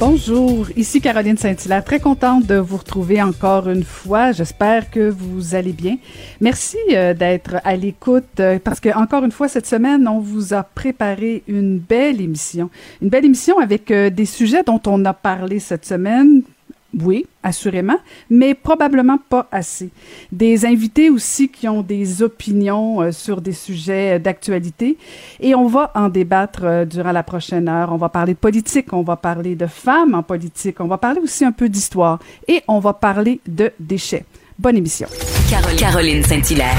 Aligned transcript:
Bonjour, 0.00 0.66
ici 0.76 1.00
Caroline 1.00 1.36
Saint-Hilaire. 1.36 1.84
Très 1.84 2.00
contente 2.00 2.46
de 2.46 2.56
vous 2.56 2.78
retrouver 2.78 3.22
encore 3.22 3.68
une 3.68 3.84
fois. 3.84 4.32
J'espère 4.32 4.90
que 4.90 5.08
vous 5.08 5.54
allez 5.54 5.72
bien. 5.72 5.98
Merci 6.40 6.76
euh, 6.92 7.14
d'être 7.14 7.56
à 7.62 7.76
l'écoute 7.76 8.40
euh, 8.40 8.58
parce 8.62 8.80
que 8.80 8.88
encore 8.88 9.24
une 9.24 9.30
fois 9.30 9.46
cette 9.46 9.66
semaine, 9.66 10.08
on 10.08 10.18
vous 10.18 10.52
a 10.52 10.64
préparé 10.64 11.44
une 11.46 11.78
belle 11.78 12.20
émission. 12.20 12.70
Une 13.02 13.08
belle 13.08 13.24
émission 13.24 13.60
avec 13.60 13.92
euh, 13.92 14.10
des 14.10 14.26
sujets 14.26 14.64
dont 14.64 14.80
on 14.86 15.04
a 15.04 15.12
parlé 15.14 15.60
cette 15.60 15.86
semaine, 15.86 16.42
oui, 17.00 17.26
assurément, 17.42 17.96
mais 18.30 18.54
probablement 18.54 19.18
pas 19.28 19.48
assez. 19.50 19.90
Des 20.32 20.64
invités 20.64 21.10
aussi 21.10 21.48
qui 21.48 21.68
ont 21.68 21.82
des 21.82 22.22
opinions 22.22 23.00
euh, 23.00 23.12
sur 23.12 23.40
des 23.40 23.52
sujets 23.52 24.18
d'actualité 24.18 24.96
et 25.40 25.54
on 25.54 25.66
va 25.66 25.90
en 25.94 26.08
débattre 26.08 26.64
euh, 26.64 26.84
durant 26.84 27.12
la 27.12 27.22
prochaine 27.22 27.68
heure. 27.68 27.92
On 27.92 27.96
va 27.96 28.08
parler 28.08 28.34
de 28.34 28.38
politique, 28.38 28.92
on 28.92 29.02
va 29.02 29.16
parler 29.16 29.56
de 29.56 29.66
femmes 29.66 30.14
en 30.14 30.22
politique, 30.22 30.80
on 30.80 30.86
va 30.86 30.98
parler 30.98 31.20
aussi 31.20 31.44
un 31.44 31.52
peu 31.52 31.68
d'histoire 31.68 32.18
et 32.48 32.62
on 32.68 32.78
va 32.78 32.92
parler 32.92 33.40
de 33.46 33.72
déchets. 33.80 34.24
Bonne 34.58 34.76
émission. 34.76 35.08
Caroline 35.78 36.22
Saint-Hilaire. 36.22 36.76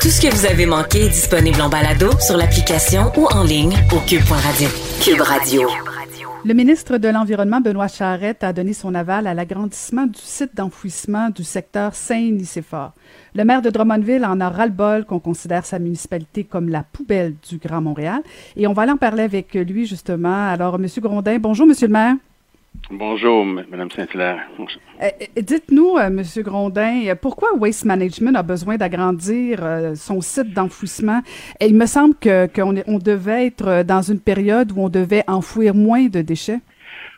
Tout 0.00 0.10
ce 0.10 0.20
que 0.20 0.34
vous 0.34 0.44
avez 0.44 0.66
manqué 0.66 1.06
est 1.06 1.08
disponible 1.08 1.60
en 1.62 1.70
balado 1.70 2.10
sur 2.20 2.36
l'application 2.36 3.10
ou 3.16 3.26
en 3.26 3.42
ligne 3.42 3.74
au 3.90 4.00
cube.radio. 4.00 4.68
Cube 5.02 5.22
Radio. 5.22 5.68
Le 6.46 6.52
ministre 6.52 6.98
de 6.98 7.08
l'Environnement, 7.08 7.62
Benoît 7.62 7.88
Charette, 7.88 8.44
a 8.44 8.52
donné 8.52 8.74
son 8.74 8.94
aval 8.94 9.26
à 9.26 9.32
l'agrandissement 9.32 10.04
du 10.04 10.20
site 10.20 10.54
d'enfouissement 10.54 11.30
du 11.30 11.42
secteur 11.42 11.94
Saint-Nicéphore. 11.94 12.92
Le 13.34 13.44
maire 13.44 13.62
de 13.62 13.70
Drummondville 13.70 14.26
en 14.26 14.38
a 14.40 14.50
ras-le-bol 14.50 15.06
qu'on 15.06 15.20
considère 15.20 15.64
sa 15.64 15.78
municipalité 15.78 16.44
comme 16.44 16.68
la 16.68 16.82
poubelle 16.82 17.34
du 17.48 17.56
Grand 17.56 17.80
Montréal. 17.80 18.20
Et 18.56 18.66
on 18.66 18.74
va 18.74 18.82
aller 18.82 18.92
en 18.92 18.98
parler 18.98 19.22
avec 19.22 19.54
lui, 19.54 19.86
justement. 19.86 20.48
Alors, 20.50 20.74
M. 20.74 20.86
Grondin, 20.98 21.38
bonjour, 21.38 21.66
Monsieur 21.66 21.86
le 21.86 21.94
maire. 21.94 22.16
Bonjour, 22.90 23.44
Mme 23.46 23.90
Saint-Hilaire. 23.90 24.40
Euh, 25.02 25.08
Dites-nous, 25.36 25.96
euh, 25.96 26.06
M. 26.06 26.22
Grondin, 26.38 27.14
pourquoi 27.20 27.54
Waste 27.56 27.86
Management 27.86 28.36
a 28.36 28.42
besoin 28.42 28.76
d'agrandir 28.76 29.60
euh, 29.62 29.94
son 29.94 30.20
site 30.20 30.52
d'enfouissement? 30.52 31.22
Il 31.60 31.74
me 31.76 31.86
semble 31.86 32.14
qu'on 32.14 32.74
on 32.86 32.98
devait 32.98 33.46
être 33.46 33.84
dans 33.84 34.02
une 34.02 34.20
période 34.20 34.70
où 34.72 34.82
on 34.82 34.88
devait 34.90 35.24
enfouir 35.26 35.74
moins 35.74 36.06
de 36.06 36.20
déchets. 36.20 36.60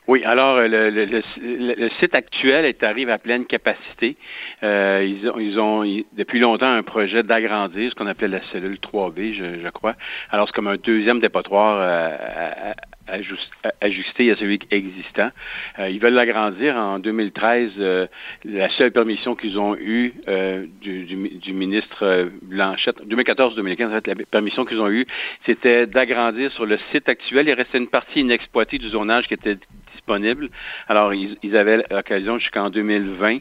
Oui, 0.08 0.22
alors 0.24 0.60
le, 0.60 0.88
le, 0.90 1.04
le, 1.04 1.88
site 1.98 2.14
actuel 2.14 2.64
est 2.64 2.84
arrive 2.84 3.10
à 3.10 3.18
pleine 3.18 3.44
capacité. 3.44 4.16
Euh, 4.62 5.04
ils 5.04 5.28
ont, 5.28 5.38
ils 5.40 5.58
ont 5.58 6.04
depuis 6.16 6.38
longtemps 6.38 6.70
un 6.70 6.84
projet 6.84 7.24
d'agrandir 7.24 7.90
ce 7.90 7.94
qu'on 7.96 8.06
appelait 8.06 8.28
la 8.28 8.40
cellule 8.52 8.78
3B, 8.78 9.34
je, 9.34 9.60
je 9.64 9.68
crois. 9.70 9.96
Alors 10.30 10.46
c'est 10.46 10.54
comme 10.54 10.68
un 10.68 10.76
deuxième 10.76 11.18
dépotoir 11.18 11.78
euh, 11.80 12.72
ajusté 13.08 14.30
à 14.30 14.36
celui 14.36 14.58
existant. 14.70 15.30
Euh, 15.78 15.88
ils 15.88 16.00
veulent 16.00 16.14
l'agrandir. 16.14 16.76
En 16.76 16.98
2013, 16.98 17.72
euh, 17.78 18.06
la 18.44 18.68
seule 18.70 18.92
permission 18.92 19.34
qu'ils 19.34 19.58
ont 19.58 19.76
eue 19.76 20.14
euh, 20.28 20.66
du, 20.80 21.04
du, 21.04 21.16
du, 21.16 21.52
ministre 21.52 22.30
Blanchette, 22.42 23.00
2014-2015, 23.06 24.06
la 24.06 24.14
permission 24.30 24.64
qu'ils 24.64 24.80
ont 24.80 24.90
eue, 24.90 25.06
c'était 25.44 25.86
d'agrandir 25.86 26.52
sur 26.52 26.66
le 26.66 26.78
site 26.92 27.08
actuel. 27.08 27.48
Il 27.48 27.54
restait 27.54 27.78
une 27.78 27.88
partie 27.88 28.20
inexploitée 28.20 28.78
du 28.78 28.88
zonage 28.88 29.26
qui 29.28 29.34
était 29.34 29.58
disponible. 29.92 30.50
Alors, 30.88 31.14
ils, 31.14 31.36
ils 31.42 31.56
avaient 31.56 31.84
l'occasion 31.90 32.38
jusqu'en 32.38 32.70
2020 32.70 33.38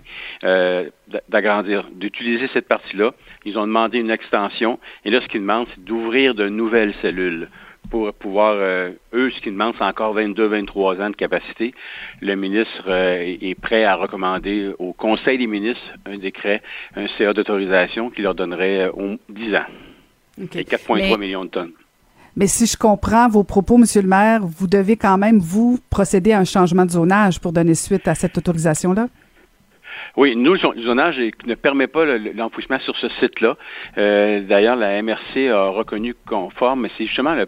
d'agrandir, 1.29 1.87
d'utiliser 1.93 2.47
cette 2.53 2.67
partie-là. 2.67 3.13
Ils 3.45 3.57
ont 3.57 3.67
demandé 3.67 3.99
une 3.99 4.11
extension. 4.11 4.79
Et 5.03 5.11
là, 5.11 5.21
ce 5.21 5.27
qu'ils 5.27 5.41
demandent, 5.41 5.67
c'est 5.73 5.83
d'ouvrir 5.83 6.33
de 6.35 6.49
nouvelles 6.49 6.93
cellules 7.01 7.49
pour 7.89 8.13
pouvoir, 8.13 8.55
euh, 8.57 8.91
eux, 9.13 9.31
ce 9.31 9.41
qu'ils 9.41 9.53
demandent, 9.53 9.75
c'est 9.77 9.83
encore 9.83 10.15
22-23 10.15 11.01
ans 11.01 11.09
de 11.09 11.15
capacité. 11.15 11.73
Le 12.21 12.35
ministre 12.35 12.85
euh, 12.87 13.37
est 13.41 13.59
prêt 13.59 13.83
à 13.83 13.95
recommander 13.95 14.71
au 14.79 14.93
Conseil 14.93 15.37
des 15.37 15.47
ministres 15.47 15.81
un 16.05 16.17
décret, 16.17 16.61
un 16.95 17.07
CA 17.17 17.33
d'autorisation 17.33 18.09
qui 18.09 18.21
leur 18.21 18.35
donnerait 18.35 18.89
euh, 18.95 19.17
10 19.29 19.55
ans 19.55 19.65
et 20.41 20.63
4,3 20.63 21.17
millions 21.17 21.45
de 21.45 21.49
tonnes. 21.49 21.71
Mais 22.35 22.47
si 22.47 22.65
je 22.65 22.75
comprends 22.75 23.29
vos 23.29 23.45
propos, 23.45 23.77
Monsieur 23.77 24.01
le 24.01 24.09
maire, 24.09 24.41
vous 24.43 24.67
devez 24.67 24.97
quand 24.97 25.17
même, 25.17 25.39
vous, 25.39 25.79
procéder 25.89 26.33
à 26.33 26.39
un 26.39 26.43
changement 26.43 26.85
de 26.85 26.91
zonage 26.91 27.39
pour 27.39 27.53
donner 27.53 27.75
suite 27.75 28.07
à 28.09 28.15
cette 28.15 28.37
autorisation-là? 28.37 29.07
Oui, 30.17 30.35
nous, 30.35 30.53
le 30.53 30.81
zonage 30.81 31.17
ne 31.45 31.55
permet 31.55 31.87
pas 31.87 32.05
l'enfouissement 32.05 32.79
sur 32.79 32.95
ce 32.97 33.07
site-là. 33.19 33.57
Euh, 33.97 34.41
D'ailleurs, 34.41 34.75
la 34.75 35.01
MRC 35.01 35.49
a 35.49 35.69
reconnu 35.69 36.15
conforme, 36.27 36.81
mais 36.81 36.91
c'est 36.97 37.05
justement 37.05 37.35
le, 37.35 37.47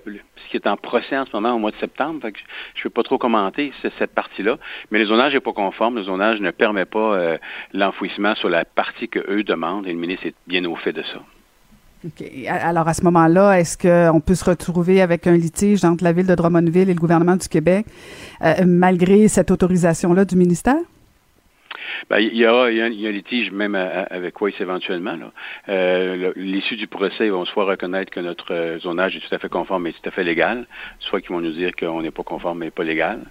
qui 0.49 0.57
est 0.57 0.67
en 0.67 0.77
procès 0.77 1.17
en 1.17 1.25
ce 1.25 1.31
moment 1.33 1.53
au 1.53 1.59
mois 1.59 1.71
de 1.71 1.77
septembre. 1.77 2.19
Je 2.23 2.79
ne 2.79 2.83
peux 2.83 2.89
pas 2.89 3.03
trop 3.03 3.17
commenter 3.17 3.71
cette 3.99 4.13
partie-là. 4.13 4.57
Mais 4.91 4.99
le 4.99 5.05
zonage 5.05 5.33
n'est 5.33 5.39
pas 5.39 5.53
conforme. 5.53 5.95
Le 5.95 6.03
zonage 6.03 6.41
ne 6.41 6.51
permet 6.51 6.85
pas 6.85 7.15
euh, 7.15 7.37
l'enfouissement 7.73 8.35
sur 8.35 8.49
la 8.49 8.65
partie 8.65 9.07
que 9.07 9.19
eux 9.29 9.43
demandent 9.43 9.87
et 9.87 9.93
le 9.93 9.99
ministre 9.99 10.27
est 10.27 10.35
bien 10.47 10.63
au 10.65 10.75
fait 10.75 10.93
de 10.93 11.03
ça. 11.03 11.19
OK. 12.05 12.23
Alors, 12.47 12.87
à 12.87 12.93
ce 12.93 13.03
moment-là, 13.03 13.59
est-ce 13.59 13.77
qu'on 13.77 14.19
peut 14.19 14.35
se 14.35 14.45
retrouver 14.45 15.01
avec 15.01 15.25
un 15.25 15.35
litige 15.35 15.83
entre 15.83 16.03
la 16.03 16.13
Ville 16.13 16.27
de 16.27 16.35
Drummondville 16.35 16.89
et 16.89 16.93
le 16.93 16.99
gouvernement 16.99 17.35
du 17.35 17.47
Québec, 17.47 17.87
euh, 18.43 18.53
malgré 18.65 19.27
cette 19.27 19.49
autorisation-là 19.49 20.23
du 20.25 20.35
ministère? 20.35 20.77
Ben, 22.09 22.19
il, 22.19 22.35
y 22.35 22.45
aura, 22.45 22.71
il, 22.71 22.77
y 22.77 22.81
a 22.81 22.85
un, 22.85 22.89
il 22.89 23.01
y 23.01 23.07
a 23.07 23.11
litige 23.11 23.51
même 23.51 23.75
avec 23.75 24.41
Weiss 24.41 24.59
éventuellement. 24.59 25.17
Euh, 25.69 26.31
L'issue 26.35 26.75
du 26.75 26.87
procès, 26.87 27.27
ils 27.27 27.31
vont 27.31 27.45
soit 27.45 27.65
reconnaître 27.65 28.11
que 28.11 28.19
notre 28.19 28.53
euh, 28.53 28.79
zonage 28.79 29.15
est 29.15 29.19
tout 29.19 29.33
à 29.33 29.39
fait 29.39 29.49
conforme 29.49 29.87
et 29.87 29.93
tout 29.93 30.07
à 30.07 30.11
fait 30.11 30.23
légal, 30.23 30.65
soit 30.99 31.21
qu'ils 31.21 31.31
vont 31.31 31.41
nous 31.41 31.51
dire 31.51 31.71
qu'on 31.75 32.01
n'est 32.01 32.11
pas 32.11 32.23
conforme 32.23 32.59
mais 32.59 32.71
pas 32.71 32.83
légal. 32.83 33.21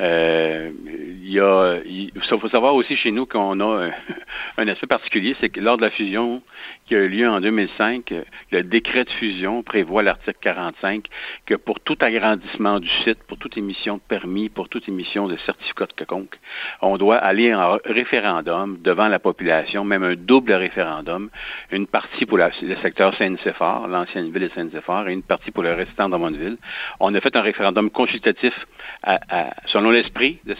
Euh, 0.00 0.70
il 0.86 1.30
y 1.30 1.40
a, 1.40 1.78
il 1.84 2.12
faut 2.22 2.48
savoir 2.48 2.74
aussi 2.74 2.96
chez 2.96 3.10
nous 3.10 3.26
qu'on 3.26 3.60
a 3.60 3.90
un, 4.58 4.68
aspect 4.68 4.86
particulier, 4.86 5.36
c'est 5.40 5.48
que 5.48 5.60
lors 5.60 5.76
de 5.76 5.82
la 5.82 5.90
fusion 5.90 6.42
qui 6.86 6.94
a 6.94 6.98
eu 6.98 7.08
lieu 7.08 7.28
en 7.28 7.40
2005, 7.40 8.12
le 8.52 8.62
décret 8.62 9.04
de 9.04 9.10
fusion 9.10 9.62
prévoit 9.62 10.02
l'article 10.02 10.38
45 10.40 11.06
que 11.46 11.54
pour 11.54 11.80
tout 11.80 11.96
agrandissement 12.00 12.80
du 12.80 12.88
site, 13.04 13.22
pour 13.24 13.38
toute 13.38 13.56
émission 13.56 13.96
de 13.96 14.02
permis, 14.06 14.48
pour 14.48 14.68
toute 14.68 14.88
émission 14.88 15.26
de 15.26 15.36
certificat 15.38 15.86
de 15.86 15.92
quelconque, 15.92 16.38
on 16.80 16.96
doit 16.96 17.16
aller 17.16 17.54
en 17.54 17.78
devant 18.12 19.08
la 19.08 19.18
population, 19.18 19.84
même 19.84 20.02
un 20.02 20.14
double 20.14 20.52
référendum, 20.52 21.30
une 21.70 21.86
partie 21.86 22.26
pour 22.26 22.38
le 22.38 22.50
secteur 22.82 23.14
Saint-Nicéphore, 23.16 23.88
l'ancienne 23.88 24.30
ville 24.30 24.42
de 24.42 24.50
Saint-Nicéphore, 24.54 25.08
et 25.08 25.12
une 25.12 25.22
partie 25.22 25.50
pour 25.50 25.62
le 25.62 25.72
restant 25.72 26.06
de 26.06 26.10
Drummondville. 26.10 26.58
On 27.00 27.14
a 27.14 27.20
fait 27.20 27.34
un 27.36 27.42
référendum 27.42 27.90
consultatif 27.90 28.54
selon 29.66 29.90
l'esprit 29.90 30.40
de, 30.44 30.54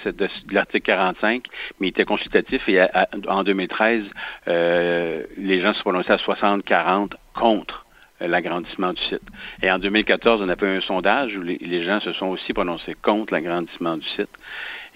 l'article 0.51 0.87
45, 0.87 1.45
mais 1.81 1.89
il 1.89 1.91
était 1.91 2.05
consultatif 2.05 2.69
et 2.69 2.87
en 3.29 3.45
2013, 3.45 4.05
euh, 4.49 5.25
les 5.37 5.61
gens 5.61 5.75
se 5.75 5.81
prononçaient 5.81 6.13
à 6.13 6.17
60-40 6.17 7.13
contre 7.35 7.85
l'agrandissement 8.21 8.93
du 8.93 9.03
site. 9.03 9.23
Et 9.63 9.71
en 9.71 9.79
2014, 9.79 10.41
on 10.43 10.49
a 10.49 10.57
fait 10.57 10.77
un 10.77 10.81
sondage 10.81 11.37
où 11.37 11.43
les, 11.43 11.83
gens 11.85 12.01
se 12.01 12.13
sont 12.15 12.27
aussi 12.27 12.53
prononcés 12.53 12.95
contre 13.03 13.33
l'agrandissement 13.33 13.97
du 13.97 14.07
site. 14.17 14.31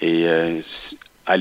Et 0.01 0.27
euh, 0.27 0.61
à, 1.27 1.37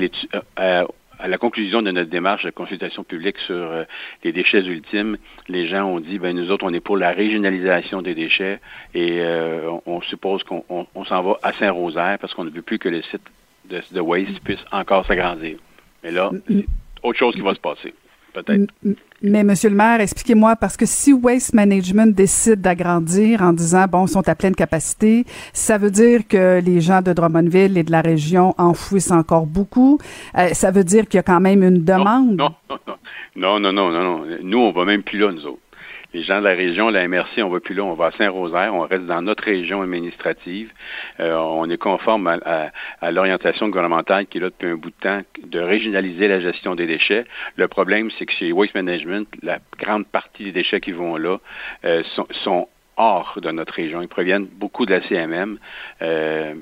à, 0.56 0.84
à, 1.22 1.28
la 1.28 1.38
conclusion 1.38 1.82
de 1.82 1.90
notre 1.90 2.10
démarche 2.10 2.44
de 2.44 2.50
consultation 2.50 3.04
publique 3.04 3.38
sur 3.38 3.54
euh, 3.54 3.84
les 4.24 4.32
déchets 4.32 4.64
ultimes, 4.64 5.16
les 5.48 5.68
gens 5.68 5.84
ont 5.84 6.00
dit, 6.00 6.18
ben 6.18 6.36
nous 6.36 6.50
autres, 6.50 6.64
on 6.66 6.72
est 6.72 6.80
pour 6.80 6.96
la 6.96 7.10
régionalisation 7.10 8.02
des 8.02 8.14
déchets 8.14 8.60
et 8.94 9.20
euh, 9.20 9.70
on, 9.86 10.00
suppose 10.02 10.42
qu'on 10.44 10.64
on, 10.68 10.86
on 10.94 11.04
s'en 11.04 11.22
va 11.22 11.38
à 11.42 11.52
Saint-Rosaire 11.52 12.18
parce 12.20 12.34
qu'on 12.34 12.44
ne 12.44 12.50
veut 12.50 12.62
plus 12.62 12.78
que 12.78 12.88
le 12.88 13.02
site 13.02 13.22
de, 13.68 13.80
de 13.92 14.00
Waste 14.00 14.40
puisse 14.40 14.64
encore 14.72 15.06
s'agrandir. 15.06 15.58
Mais 16.02 16.10
là, 16.10 16.30
c'est 16.48 16.66
autre 17.02 17.18
chose 17.18 17.34
qui 17.34 17.42
va 17.42 17.54
se 17.54 17.60
passer, 17.60 17.94
peut-être. 18.32 18.72
Mais, 19.22 19.44
Monsieur 19.44 19.68
le 19.68 19.76
maire, 19.76 20.00
expliquez-moi, 20.00 20.56
parce 20.56 20.78
que 20.78 20.86
si 20.86 21.12
Waste 21.12 21.52
Management 21.52 22.14
décide 22.14 22.62
d'agrandir 22.62 23.42
en 23.42 23.52
disant, 23.52 23.84
bon, 23.86 24.06
ils 24.06 24.08
sont 24.08 24.26
à 24.26 24.34
pleine 24.34 24.54
capacité, 24.54 25.26
ça 25.52 25.76
veut 25.76 25.90
dire 25.90 26.26
que 26.26 26.60
les 26.64 26.80
gens 26.80 27.02
de 27.02 27.12
Drummondville 27.12 27.76
et 27.76 27.82
de 27.82 27.92
la 27.92 28.00
région 28.00 28.54
enfouissent 28.56 29.10
encore 29.10 29.44
beaucoup. 29.44 29.98
Euh, 30.38 30.48
ça 30.54 30.70
veut 30.70 30.84
dire 30.84 31.06
qu'il 31.06 31.18
y 31.18 31.20
a 31.20 31.22
quand 31.22 31.40
même 31.40 31.62
une 31.62 31.84
demande. 31.84 32.36
Non, 32.36 32.54
non, 33.36 33.60
non, 33.60 33.60
non, 33.60 33.72
non, 33.72 33.90
non, 33.90 34.02
non. 34.02 34.24
Nous, 34.42 34.58
on 34.58 34.72
va 34.72 34.86
même 34.86 35.02
plus 35.02 35.18
là, 35.18 35.30
nous 35.32 35.44
autres 35.44 35.60
les 36.12 36.22
gens 36.22 36.40
de 36.40 36.44
la 36.44 36.54
région, 36.54 36.88
la 36.90 37.06
MRC, 37.06 37.42
on 37.42 37.48
va 37.48 37.60
plus 37.60 37.74
là, 37.74 37.84
on 37.84 37.94
va 37.94 38.06
à 38.06 38.10
Saint-Rosaire, 38.12 38.74
on 38.74 38.80
reste 38.80 39.06
dans 39.06 39.22
notre 39.22 39.44
région 39.44 39.82
administrative. 39.82 40.72
Euh, 41.20 41.34
on 41.34 41.68
est 41.70 41.76
conforme 41.76 42.26
à, 42.26 42.38
à, 42.44 42.70
à 43.00 43.10
l'orientation 43.10 43.68
gouvernementale 43.68 44.26
qui 44.26 44.38
est 44.38 44.40
là 44.40 44.50
depuis 44.50 44.68
un 44.68 44.76
bout 44.76 44.90
de 44.90 45.00
temps 45.00 45.20
de 45.44 45.60
régionaliser 45.60 46.28
la 46.28 46.40
gestion 46.40 46.74
des 46.74 46.86
déchets. 46.86 47.24
Le 47.56 47.68
problème, 47.68 48.10
c'est 48.18 48.26
que 48.26 48.32
chez 48.32 48.52
Waste 48.52 48.74
Management, 48.74 49.28
la 49.42 49.58
grande 49.78 50.06
partie 50.06 50.44
des 50.44 50.52
déchets 50.52 50.80
qui 50.80 50.92
vont 50.92 51.16
là 51.16 51.38
euh, 51.84 52.02
sont, 52.14 52.26
sont 52.44 52.68
hors 52.96 53.38
de 53.40 53.50
notre 53.50 53.74
région. 53.74 54.02
Ils 54.02 54.08
proviennent 54.08 54.46
beaucoup 54.46 54.86
de 54.86 54.92
la 54.92 55.02
CMM. 55.08 55.58
Euh, 56.02 56.54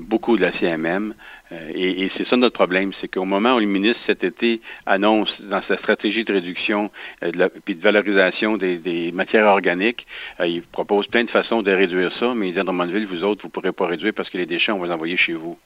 beaucoup 0.00 0.36
de 0.36 0.42
la 0.42 0.52
CMM. 0.58 1.14
Euh, 1.52 1.70
et, 1.74 2.10
c'est 2.16 2.26
ça 2.28 2.36
notre 2.36 2.54
problème, 2.54 2.92
c'est 3.00 3.08
qu'au 3.08 3.24
moment 3.24 3.56
où 3.56 3.60
le 3.60 3.66
ministre 3.66 4.00
cet 4.06 4.24
été 4.24 4.60
annonce 4.86 5.30
dans 5.42 5.62
sa 5.62 5.76
stratégie 5.78 6.24
de 6.24 6.32
réduction 6.32 6.90
et 7.20 7.32
de, 7.32 7.38
de 7.38 7.80
valorisation 7.80 8.56
des, 8.56 9.10
matières 9.12 9.46
organiques, 9.46 10.06
il 10.40 10.62
propose 10.62 11.06
plein 11.06 11.24
de 11.24 11.30
façons 11.30 11.62
de 11.62 11.70
réduire 11.70 12.12
ça, 12.18 12.34
mais 12.34 12.48
il 12.48 12.54
dit 12.54 12.60
à 12.60 12.64
Drummondville, 12.64 13.06
vous 13.06 13.24
autres, 13.24 13.42
vous 13.42 13.48
ne 13.48 13.52
pourrez 13.52 13.72
pas 13.72 13.86
réduire 13.86 14.12
parce 14.14 14.30
que 14.30 14.38
les 14.38 14.46
déchets, 14.46 14.72
on 14.72 14.78
va 14.78 14.86
les 14.86 14.92
envoyer 14.92 15.16
chez 15.16 15.34
vous. 15.34 15.58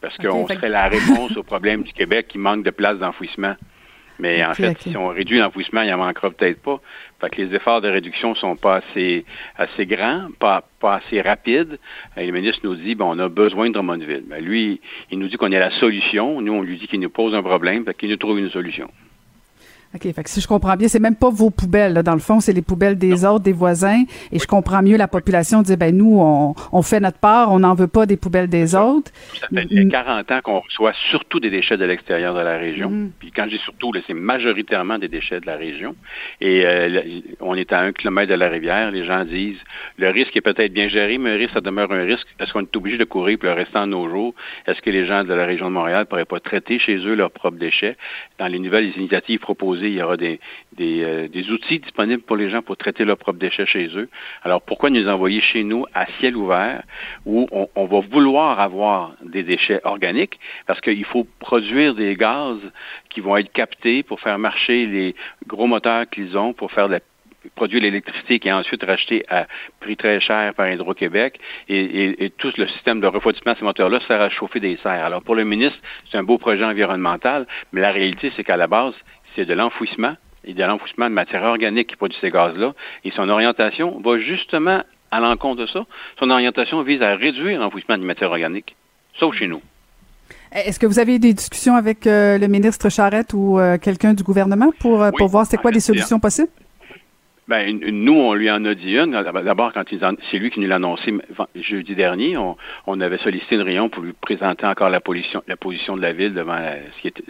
Parce 0.00 0.16
qu'on 0.16 0.46
serait 0.48 0.70
la 0.70 0.88
réponse 0.88 1.36
au 1.36 1.42
problème 1.42 1.82
du 1.82 1.92
Québec 1.92 2.28
qui 2.28 2.38
manque 2.38 2.64
de 2.64 2.70
place 2.70 2.98
d'enfouissement. 2.98 3.54
Mais 4.18 4.44
en 4.44 4.54
fait, 4.54 4.80
si 4.82 4.96
on 4.96 5.08
réduit 5.08 5.38
l'enfouissement, 5.38 5.82
il 5.82 5.86
n'y 5.86 5.92
en 5.92 5.98
manquera 5.98 6.30
peut-être 6.30 6.60
pas. 6.60 6.80
Fait 7.20 7.28
que 7.28 7.42
les 7.42 7.54
efforts 7.54 7.80
de 7.82 7.88
réduction 7.88 8.34
sont 8.34 8.56
pas 8.56 8.76
assez, 8.76 9.26
assez 9.56 9.84
grands, 9.84 10.28
pas, 10.38 10.64
pas 10.80 10.96
assez 10.96 11.20
rapides. 11.20 11.78
Le 12.16 12.30
ministre 12.30 12.60
nous 12.64 12.74
dit, 12.76 12.94
bon, 12.94 13.14
on 13.14 13.18
a 13.18 13.28
besoin 13.28 13.68
de 13.68 13.74
Drummondville. 13.74 14.24
Lui, 14.40 14.80
il 15.10 15.18
nous 15.18 15.28
dit 15.28 15.36
qu'on 15.36 15.52
est 15.52 15.58
la 15.58 15.70
solution. 15.72 16.40
Nous, 16.40 16.52
on 16.52 16.62
lui 16.62 16.78
dit 16.78 16.86
qu'il 16.86 17.00
nous 17.00 17.10
pose 17.10 17.34
un 17.34 17.42
problème, 17.42 17.84
qu'il 17.98 18.08
nous 18.08 18.16
trouve 18.16 18.38
une 18.38 18.50
solution. 18.50 18.90
OK. 19.92 20.02
Fait 20.02 20.22
que 20.22 20.30
si 20.30 20.40
je 20.40 20.46
comprends 20.46 20.76
bien, 20.76 20.86
c'est 20.86 21.00
même 21.00 21.16
pas 21.16 21.30
vos 21.30 21.50
poubelles, 21.50 21.94
là, 21.94 22.04
dans 22.04 22.14
le 22.14 22.20
fond, 22.20 22.38
c'est 22.38 22.52
les 22.52 22.62
poubelles 22.62 22.96
des 22.96 23.24
autres, 23.24 23.42
des 23.42 23.52
voisins. 23.52 24.04
Et 24.30 24.38
je 24.38 24.46
comprends 24.46 24.82
mieux 24.82 24.96
la 24.96 25.08
population 25.08 25.62
dire, 25.62 25.76
ben 25.76 25.96
nous, 25.96 26.20
on, 26.20 26.54
on 26.70 26.82
fait 26.82 27.00
notre 27.00 27.18
part, 27.18 27.50
on 27.50 27.58
n'en 27.58 27.74
veut 27.74 27.88
pas 27.88 28.06
des 28.06 28.16
poubelles 28.16 28.48
des 28.48 28.76
autres. 28.76 29.10
Ça 29.40 29.48
fait 29.52 29.88
40 29.88 30.30
ans 30.30 30.40
qu'on 30.44 30.60
reçoit 30.60 30.92
surtout 31.10 31.40
des 31.40 31.50
déchets 31.50 31.76
de 31.76 31.84
l'extérieur 31.84 32.34
de 32.34 32.40
la 32.40 32.56
région. 32.56 32.88
Mm. 32.88 33.10
Puis 33.18 33.32
quand 33.32 33.46
je 33.46 33.56
dis 33.56 33.62
surtout, 33.64 33.90
c'est 34.06 34.14
majoritairement 34.14 34.98
des 34.98 35.08
déchets 35.08 35.40
de 35.40 35.46
la 35.46 35.56
région. 35.56 35.96
Et 36.40 36.64
euh, 36.64 37.02
on 37.40 37.56
est 37.56 37.72
à 37.72 37.80
un 37.80 37.92
kilomètre 37.92 38.30
de 38.30 38.36
la 38.36 38.48
rivière. 38.48 38.92
Les 38.92 39.04
gens 39.04 39.24
disent, 39.24 39.58
le 39.98 40.08
risque 40.10 40.36
est 40.36 40.40
peut-être 40.40 40.72
bien 40.72 40.88
géré, 40.88 41.18
mais 41.18 41.30
un 41.30 41.36
risque, 41.36 41.54
ça 41.54 41.60
demeure 41.60 41.90
un 41.90 42.04
risque. 42.04 42.28
Est-ce 42.38 42.52
qu'on 42.52 42.62
est 42.62 42.76
obligé 42.76 42.96
de 42.96 43.04
courir 43.04 43.38
pour 43.38 43.48
le 43.48 43.54
restant 43.54 43.86
de 43.88 43.92
nos 43.92 44.08
jours? 44.08 44.34
Est-ce 44.68 44.80
que 44.82 44.90
les 44.90 45.04
gens 45.04 45.24
de 45.24 45.34
la 45.34 45.46
région 45.46 45.66
de 45.66 45.74
Montréal 45.74 46.06
pourraient 46.06 46.24
pas 46.24 46.38
traiter 46.38 46.78
chez 46.78 46.96
eux 46.98 47.14
leurs 47.14 47.32
propres 47.32 47.58
déchets? 47.58 47.96
Dans 48.38 48.46
les 48.46 48.60
nouvelles 48.60 48.96
initiatives 48.96 49.40
proposées, 49.40 49.79
il 49.88 49.94
y 49.94 50.02
aura 50.02 50.16
des, 50.16 50.40
euh, 50.80 51.28
des, 51.28 51.50
outils 51.50 51.78
disponibles 51.78 52.22
pour 52.22 52.36
les 52.36 52.50
gens 52.50 52.62
pour 52.62 52.76
traiter 52.76 53.04
leurs 53.04 53.16
propres 53.16 53.38
déchets 53.38 53.66
chez 53.66 53.88
eux. 53.96 54.08
Alors, 54.42 54.62
pourquoi 54.62 54.90
nous 54.90 55.08
envoyer 55.08 55.40
chez 55.40 55.64
nous 55.64 55.84
à 55.94 56.06
ciel 56.18 56.36
ouvert 56.36 56.82
où 57.26 57.46
on, 57.52 57.86
va 57.86 58.00
vouloir 58.00 58.60
avoir 58.60 59.14
des 59.22 59.42
déchets 59.42 59.80
organiques? 59.84 60.38
Parce 60.66 60.80
qu'il 60.80 61.04
faut 61.04 61.26
produire 61.38 61.94
des 61.94 62.16
gaz 62.16 62.58
qui 63.08 63.20
vont 63.20 63.36
être 63.36 63.52
captés 63.52 64.02
pour 64.02 64.20
faire 64.20 64.38
marcher 64.38 64.86
les 64.86 65.14
gros 65.46 65.66
moteurs 65.66 66.08
qu'ils 66.08 66.36
ont 66.36 66.52
pour 66.52 66.70
faire 66.72 66.88
produire 67.54 67.82
l'électricité 67.82 68.38
qui 68.38 68.48
est 68.48 68.52
ensuite 68.52 68.82
rachetée 68.84 69.24
à 69.28 69.46
prix 69.80 69.96
très 69.96 70.20
cher 70.20 70.54
par 70.54 70.68
Hydro-Québec 70.68 71.40
et, 71.68 72.32
tout 72.38 72.52
le 72.56 72.66
système 72.68 73.00
de 73.00 73.06
refroidissement 73.06 73.52
de 73.52 73.58
ces 73.58 73.64
moteurs-là 73.64 74.00
sert 74.06 74.20
à 74.20 74.28
chauffer 74.28 74.60
des 74.60 74.76
serres. 74.82 75.04
Alors 75.04 75.22
pour 75.22 75.34
le 75.34 75.44
ministre, 75.44 75.78
c'est 76.10 76.18
un 76.18 76.22
beau 76.22 76.38
projet 76.38 76.64
environnemental, 76.64 77.46
mais 77.72 77.80
la 77.80 77.92
réalité, 77.92 78.32
c'est 78.36 78.44
qu'à 78.44 78.56
la 78.56 78.66
base, 78.66 78.94
c'est 79.36 79.46
de 79.46 79.54
l'enfouissement 79.54 80.14
et 80.44 80.54
de 80.54 80.64
l'enfouissement 80.64 81.08
de 81.08 81.14
matière 81.14 81.42
organique 81.42 81.88
qui 81.88 81.96
produit 81.96 82.18
ces 82.20 82.30
gaz-là. 82.30 82.74
Et 83.04 83.10
son 83.10 83.28
orientation 83.28 84.00
va 84.00 84.18
justement 84.18 84.82
à 85.10 85.20
l'encontre 85.20 85.62
de 85.62 85.66
ça. 85.66 85.84
Son 86.18 86.30
orientation 86.30 86.82
vise 86.82 87.02
à 87.02 87.16
réduire 87.16 87.60
l'enfouissement 87.60 87.98
de 87.98 88.04
matière 88.04 88.30
organique, 88.30 88.76
sauf 89.18 89.34
chez 89.34 89.46
nous. 89.46 89.60
Est-ce 90.52 90.80
que 90.80 90.86
vous 90.86 90.98
avez 90.98 91.16
eu 91.16 91.18
des 91.18 91.32
discussions 91.32 91.76
avec 91.76 92.06
euh, 92.06 92.36
le 92.38 92.48
ministre 92.48 92.88
Charette 92.88 93.34
ou 93.34 93.58
euh, 93.58 93.78
quelqu'un 93.78 94.14
du 94.14 94.24
gouvernement 94.24 94.72
pour, 94.80 95.02
euh, 95.02 95.10
pour 95.16 95.28
voir 95.28 95.46
c'est 95.46 95.56
quoi 95.56 95.70
les 95.70 95.80
solutions 95.80 96.18
possibles? 96.18 96.48
Ben, 97.46 97.80
nous, 97.90 98.14
on 98.14 98.34
lui 98.34 98.48
en 98.48 98.64
a 98.64 98.74
dit 98.76 98.96
une. 98.96 99.10
D'abord, 99.10 99.72
quand 99.72 99.82
c'est 99.88 100.38
lui 100.38 100.50
qui 100.50 100.60
nous 100.60 100.68
l'a 100.68 100.76
annoncé 100.76 101.12
jeudi 101.56 101.96
dernier, 101.96 102.36
on, 102.36 103.00
avait 103.00 103.18
sollicité 103.18 103.56
une 103.56 103.62
réunion 103.62 103.88
pour 103.88 104.04
lui 104.04 104.12
présenter 104.12 104.66
encore 104.66 104.88
la 104.88 105.00
position, 105.00 105.42
la 105.48 105.56
position 105.56 105.96
de 105.96 106.02
la 106.02 106.12
ville 106.12 106.32
devant 106.32 106.56
ce, 106.96 107.00
qui 107.02 107.08
était, 107.08 107.24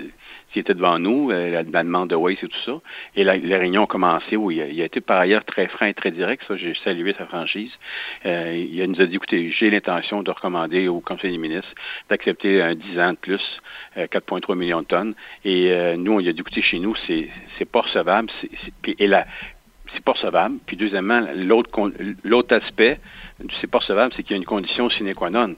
devant 0.56 0.98
nous, 0.98 1.30
euh, 1.30 1.50
la, 1.50 1.82
demande 1.82 2.10
de 2.10 2.16
Waze 2.16 2.36
et 2.42 2.48
tout 2.48 2.60
ça. 2.64 2.80
Et 3.16 3.24
la, 3.24 3.36
les 3.36 3.56
réunions 3.56 3.84
ont 3.84 3.86
commencé 3.86 4.36
où 4.36 4.50
il 4.50 4.60
a, 4.60 4.84
été 4.84 5.00
par 5.00 5.20
ailleurs 5.20 5.44
très 5.44 5.66
franc 5.68 5.86
et 5.86 5.94
très 5.94 6.10
direct. 6.10 6.42
Ça, 6.46 6.56
j'ai 6.56 6.74
salué 6.84 7.14
sa 7.16 7.26
franchise. 7.26 7.72
Euh, 8.26 8.54
il 8.54 8.84
nous 8.90 9.00
a 9.00 9.06
dit, 9.06 9.16
écoutez, 9.16 9.50
j'ai 9.50 9.70
l'intention 9.70 10.22
de 10.22 10.30
recommander 10.30 10.88
au 10.88 11.00
Conseil 11.00 11.32
des 11.32 11.38
ministres 11.38 11.72
d'accepter 12.08 12.62
un 12.62 12.74
10 12.74 12.98
ans 13.00 13.12
de 13.12 13.18
plus, 13.18 13.60
4,3 13.96 14.52
euh, 14.52 14.54
millions 14.54 14.82
de 14.82 14.86
tonnes. 14.86 15.14
Et 15.44 15.72
nous, 15.96 16.12
on 16.12 16.18
lui 16.18 16.28
a 16.28 16.32
dit, 16.32 16.40
écoutez, 16.40 16.62
chez 16.62 16.78
nous, 16.78 16.94
c'est, 17.06 17.28
c'est 17.58 17.70
pas 17.70 17.82
recevable. 17.82 18.30
et 18.86 19.06
la, 19.06 19.26
c'est 19.94 20.04
pas 20.04 20.12
recevable. 20.12 20.58
Puis 20.66 20.76
deuxièmement, 20.76 21.22
l'autre 21.34 21.70
l'autre 22.24 22.54
aspect 22.54 23.00
du 23.42 23.54
c'est 23.60 23.66
pas 23.66 23.78
recevable, 23.78 24.12
c'est 24.16 24.22
qu'il 24.22 24.32
y 24.32 24.34
a 24.34 24.36
une 24.38 24.44
condition 24.44 24.90
sine 24.90 25.14
qua 25.14 25.30
non. 25.30 25.54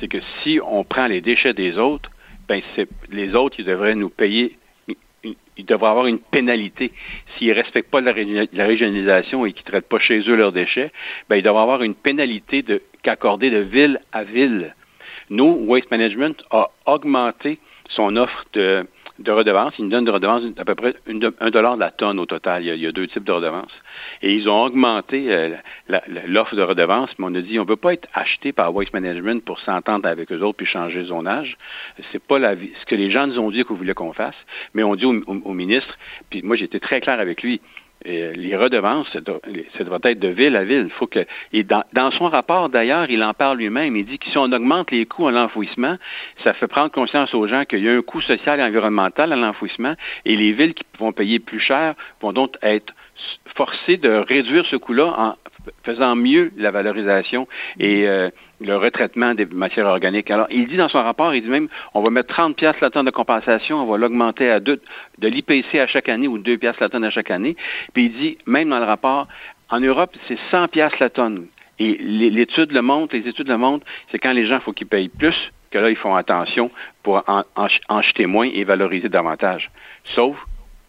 C'est 0.00 0.08
que 0.08 0.18
si 0.42 0.60
on 0.64 0.84
prend 0.84 1.06
les 1.06 1.20
déchets 1.20 1.54
des 1.54 1.78
autres, 1.78 2.10
ben 2.48 2.60
c'est 2.74 2.88
les 3.10 3.34
autres, 3.34 3.56
ils 3.58 3.64
devraient 3.64 3.94
nous 3.94 4.10
payer 4.10 4.58
ils 5.56 5.64
devraient 5.64 5.90
avoir 5.90 6.06
une 6.06 6.18
pénalité. 6.18 6.92
S'ils 7.36 7.48
ne 7.48 7.54
respectent 7.54 7.90
pas 7.90 8.00
la, 8.00 8.12
régionalisation 8.12 9.46
et 9.46 9.52
qu'ils 9.52 9.64
ne 9.66 9.70
traitent 9.70 9.88
pas 9.88 9.98
chez 9.98 10.20
eux 10.28 10.34
leurs 10.34 10.52
déchets, 10.52 10.92
ben, 11.28 11.36
ils 11.36 11.42
devraient 11.42 11.62
avoir 11.62 11.82
une 11.82 11.94
pénalité 11.94 12.62
de, 12.62 12.82
qu'accorder 13.02 13.50
de 13.50 13.58
ville 13.58 14.00
à 14.12 14.24
ville. 14.24 14.74
Nous, 15.30 15.64
Waste 15.66 15.90
Management 15.90 16.42
a 16.50 16.70
augmenté 16.86 17.58
son 17.88 18.16
offre 18.16 18.44
de, 18.54 18.86
de 19.22 19.32
redevances. 19.32 19.74
Ils 19.78 19.84
nous 19.84 19.90
donnent 19.90 20.04
de 20.04 20.10
redevances 20.10 20.42
à 20.56 20.64
peu 20.64 20.74
près 20.74 20.94
un 21.40 21.50
dollar 21.50 21.76
de 21.76 21.80
la 21.80 21.90
tonne 21.90 22.18
au 22.18 22.26
total. 22.26 22.64
Il 22.64 22.74
y, 22.76 22.86
a, 22.86 22.92
deux 22.92 23.06
types 23.06 23.24
de 23.24 23.32
redevances. 23.32 23.72
Et 24.22 24.34
ils 24.34 24.48
ont 24.48 24.62
augmenté 24.62 25.32
euh, 25.32 25.56
l'offre 26.26 26.54
de 26.56 26.62
redevances, 26.62 27.10
mais 27.18 27.26
on 27.28 27.34
a 27.34 27.40
dit 27.40 27.58
on 27.58 27.64
ne 27.64 27.68
veut 27.68 27.76
pas 27.76 27.94
être 27.94 28.08
acheté 28.14 28.52
par 28.52 28.74
Waste 28.74 28.92
Management 28.92 29.44
pour 29.44 29.58
s'entendre 29.60 30.08
avec 30.08 30.30
eux 30.32 30.40
autres 30.40 30.58
puis 30.58 30.66
changer 30.66 31.00
le 31.00 31.06
zonage. 31.06 31.56
C'est 32.10 32.22
pas 32.22 32.38
la, 32.38 32.54
ce 32.54 32.86
que 32.86 32.94
les 32.94 33.10
gens 33.10 33.26
nous 33.26 33.38
ont 33.38 33.50
dit 33.50 33.64
qu'on 33.64 33.74
voulait 33.74 33.94
qu'on 33.94 34.12
fasse, 34.12 34.36
mais 34.74 34.82
on 34.82 34.94
dit 34.94 35.06
au, 35.06 35.14
au 35.26 35.52
ministre, 35.54 35.96
puis 36.30 36.42
moi 36.42 36.56
j'étais 36.56 36.80
très 36.80 37.00
clair 37.00 37.20
avec 37.20 37.42
lui, 37.42 37.60
euh, 38.06 38.32
les 38.34 38.56
redevances, 38.56 39.06
ça 39.12 39.20
doit, 39.20 39.40
être 40.04 40.18
de 40.18 40.28
ville 40.28 40.56
à 40.56 40.64
ville. 40.64 40.84
Il 40.86 40.92
faut 40.92 41.06
que, 41.06 41.24
et 41.52 41.64
dans, 41.64 42.10
son 42.12 42.28
rapport 42.28 42.68
d'ailleurs, 42.68 43.10
il 43.10 43.22
en 43.22 43.34
parle 43.34 43.58
lui-même. 43.58 43.96
Il 43.96 44.04
dit 44.04 44.18
que 44.18 44.28
si 44.28 44.38
on 44.38 44.50
augmente 44.52 44.90
les 44.90 45.06
coûts 45.06 45.28
à 45.28 45.32
l'enfouissement, 45.32 45.96
ça 46.42 46.54
fait 46.54 46.66
prendre 46.66 46.90
conscience 46.90 47.34
aux 47.34 47.46
gens 47.46 47.64
qu'il 47.64 47.84
y 47.84 47.88
a 47.88 47.92
un 47.92 48.02
coût 48.02 48.20
social 48.20 48.60
et 48.60 48.62
environnemental 48.62 49.32
à 49.32 49.36
l'enfouissement, 49.36 49.94
et 50.24 50.36
les 50.36 50.52
villes 50.52 50.74
qui 50.74 50.84
vont 50.98 51.12
payer 51.12 51.38
plus 51.38 51.60
cher 51.60 51.94
vont 52.20 52.32
donc 52.32 52.56
être 52.62 52.92
forcées 53.54 53.96
de 53.96 54.10
réduire 54.10 54.66
ce 54.66 54.76
coût-là 54.76 55.14
en 55.16 55.34
faisant 55.84 56.16
mieux 56.16 56.52
la 56.56 56.70
valorisation 56.70 57.46
et 57.78 58.08
euh, 58.08 58.30
le 58.60 58.76
retraitement 58.76 59.34
des 59.34 59.46
matières 59.46 59.86
organiques. 59.86 60.30
Alors, 60.30 60.46
il 60.50 60.68
dit 60.68 60.76
dans 60.76 60.88
son 60.88 61.02
rapport, 61.02 61.34
il 61.34 61.42
dit 61.42 61.50
même, 61.50 61.68
on 61.94 62.02
va 62.02 62.10
mettre 62.10 62.34
30 62.34 62.56
pièces 62.56 62.80
la 62.80 62.90
tonne 62.90 63.06
de 63.06 63.10
compensation, 63.10 63.82
on 63.82 63.86
va 63.86 63.96
l'augmenter 63.96 64.50
à 64.50 64.60
deux, 64.60 64.80
de 65.18 65.28
l'IPC 65.28 65.78
à 65.78 65.86
chaque 65.86 66.08
année 66.08 66.28
ou 66.28 66.38
2 66.38 66.58
pièces 66.58 66.78
la 66.80 66.88
tonne 66.88 67.04
à 67.04 67.10
chaque 67.10 67.30
année. 67.30 67.56
Puis 67.92 68.06
il 68.06 68.12
dit, 68.12 68.38
même 68.46 68.68
dans 68.70 68.78
le 68.78 68.84
rapport, 68.84 69.28
en 69.68 69.80
Europe, 69.80 70.14
c'est 70.28 70.38
100 70.50 70.68
pièces 70.68 70.98
la 70.98 71.10
tonne. 71.10 71.46
Et 71.78 71.96
l'étude 71.98 72.72
le 72.72 72.82
montre, 72.82 73.16
les 73.16 73.26
études 73.26 73.48
le 73.48 73.56
montrent, 73.56 73.86
c'est 74.10 74.18
quand 74.18 74.32
les 74.32 74.46
gens, 74.46 74.56
il 74.56 74.60
faut 74.60 74.72
qu'ils 74.72 74.86
payent 74.86 75.08
plus, 75.08 75.34
que 75.72 75.78
là, 75.78 75.90
ils 75.90 75.96
font 75.96 76.14
attention 76.14 76.70
pour 77.02 77.24
en, 77.26 77.42
en, 77.56 78.02
jeter 78.02 78.26
moins 78.26 78.48
et 78.52 78.62
valoriser 78.64 79.08
davantage. 79.08 79.70
Sauf 80.14 80.36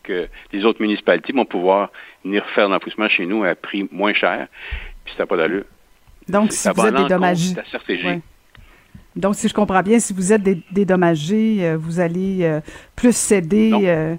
que 0.03 0.27
les 0.51 0.65
autres 0.65 0.81
municipalités 0.81 1.31
vont 1.33 1.45
pouvoir 1.45 1.89
venir 2.23 2.45
faire 2.55 2.69
l'enfouissement 2.69 3.09
chez 3.09 3.25
nous 3.25 3.43
à 3.43 3.55
prix 3.55 3.87
moins 3.91 4.13
cher, 4.13 4.47
puis 5.05 5.13
ça 5.15 5.23
n'a 5.23 5.27
pas 5.27 5.37
d'allure. 5.37 5.65
Donc, 6.27 6.51
si 6.51 6.67
vous 6.69 6.85
êtes 6.85 6.95
dédommagé. 6.95 7.55
Donc, 9.15 9.35
si 9.35 9.47
je 9.47 9.53
comprends 9.53 9.81
bien, 9.81 9.99
si 9.99 10.13
vous 10.13 10.33
êtes 10.33 10.41
dédommagé, 10.71 11.65
euh, 11.65 11.77
vous 11.77 11.99
allez 11.99 12.43
euh, 12.43 12.61
plus 12.95 13.15
céder. 13.15 13.71
Euh, 13.73 14.15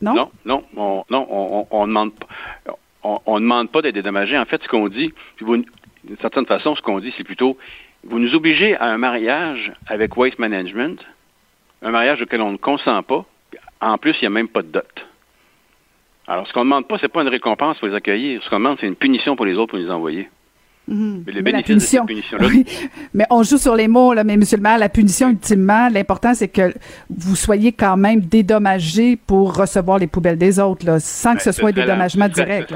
non? 0.00 0.14
non? 0.14 0.30
Non, 0.74 1.04
non, 1.10 1.26
on, 1.30 1.66
on, 1.70 1.86
demande 1.86 2.12
pas. 2.14 2.26
On, 3.02 3.40
demande 3.40 3.70
pas 3.70 3.82
d'être 3.82 3.94
dédommagé. 3.94 4.38
En 4.38 4.46
fait, 4.46 4.62
ce 4.62 4.68
qu'on 4.68 4.88
dit, 4.88 5.12
d'une 5.40 5.64
certaine 6.20 6.46
façon, 6.46 6.74
ce 6.76 6.82
qu'on 6.82 7.00
dit, 7.00 7.12
c'est 7.16 7.24
plutôt 7.24 7.58
vous 8.04 8.18
nous 8.18 8.34
obligez 8.34 8.76
à 8.76 8.86
un 8.86 8.98
mariage 8.98 9.72
avec 9.86 10.16
Waste 10.16 10.38
Management, 10.38 11.04
un 11.82 11.90
mariage 11.90 12.22
auquel 12.22 12.40
on 12.40 12.52
ne 12.52 12.56
consent 12.56 13.02
pas. 13.02 13.24
En 13.80 13.98
plus, 13.98 14.14
il 14.20 14.22
n'y 14.22 14.26
a 14.28 14.30
même 14.30 14.48
pas 14.48 14.62
de 14.62 14.68
dot. 14.68 15.07
Alors, 16.28 16.46
ce 16.46 16.52
qu'on 16.52 16.60
ne 16.60 16.64
demande 16.66 16.86
pas, 16.86 16.98
ce 16.98 17.04
n'est 17.04 17.08
pas 17.08 17.22
une 17.22 17.28
récompense 17.28 17.78
pour 17.78 17.88
les 17.88 17.94
accueillir. 17.94 18.42
Ce 18.42 18.50
qu'on 18.50 18.58
demande, 18.58 18.76
c'est 18.80 18.86
une 18.86 18.96
punition 18.96 19.34
pour 19.34 19.46
les 19.46 19.54
autres 19.54 19.70
pour 19.70 19.78
les 19.78 19.90
envoyer. 19.90 20.28
Mhm. 20.86 21.24
Mais, 21.42 21.62
punition, 21.62 22.06
Mais 23.14 23.24
on 23.30 23.42
joue 23.42 23.58
sur 23.58 23.74
les 23.74 23.88
mots, 23.88 24.14
là, 24.14 24.24
mais 24.24 24.36
monsieur 24.36 24.56
le 24.56 24.62
maire, 24.62 24.78
la 24.78 24.88
punition, 24.88 25.30
ultimement, 25.30 25.88
l'important, 25.88 26.34
c'est 26.34 26.48
que 26.48 26.72
vous 27.10 27.36
soyez 27.36 27.72
quand 27.72 27.96
même 27.96 28.20
dédommagé 28.20 29.16
pour 29.16 29.56
recevoir 29.56 29.98
les 29.98 30.06
poubelles 30.06 30.38
des 30.38 30.58
autres, 30.60 30.86
là, 30.86 31.00
sans 31.00 31.34
que 31.34 31.42
ce 31.42 31.52
soit 31.52 31.70
un 31.70 31.72
dédommagement 31.72 32.28
direct. 32.28 32.74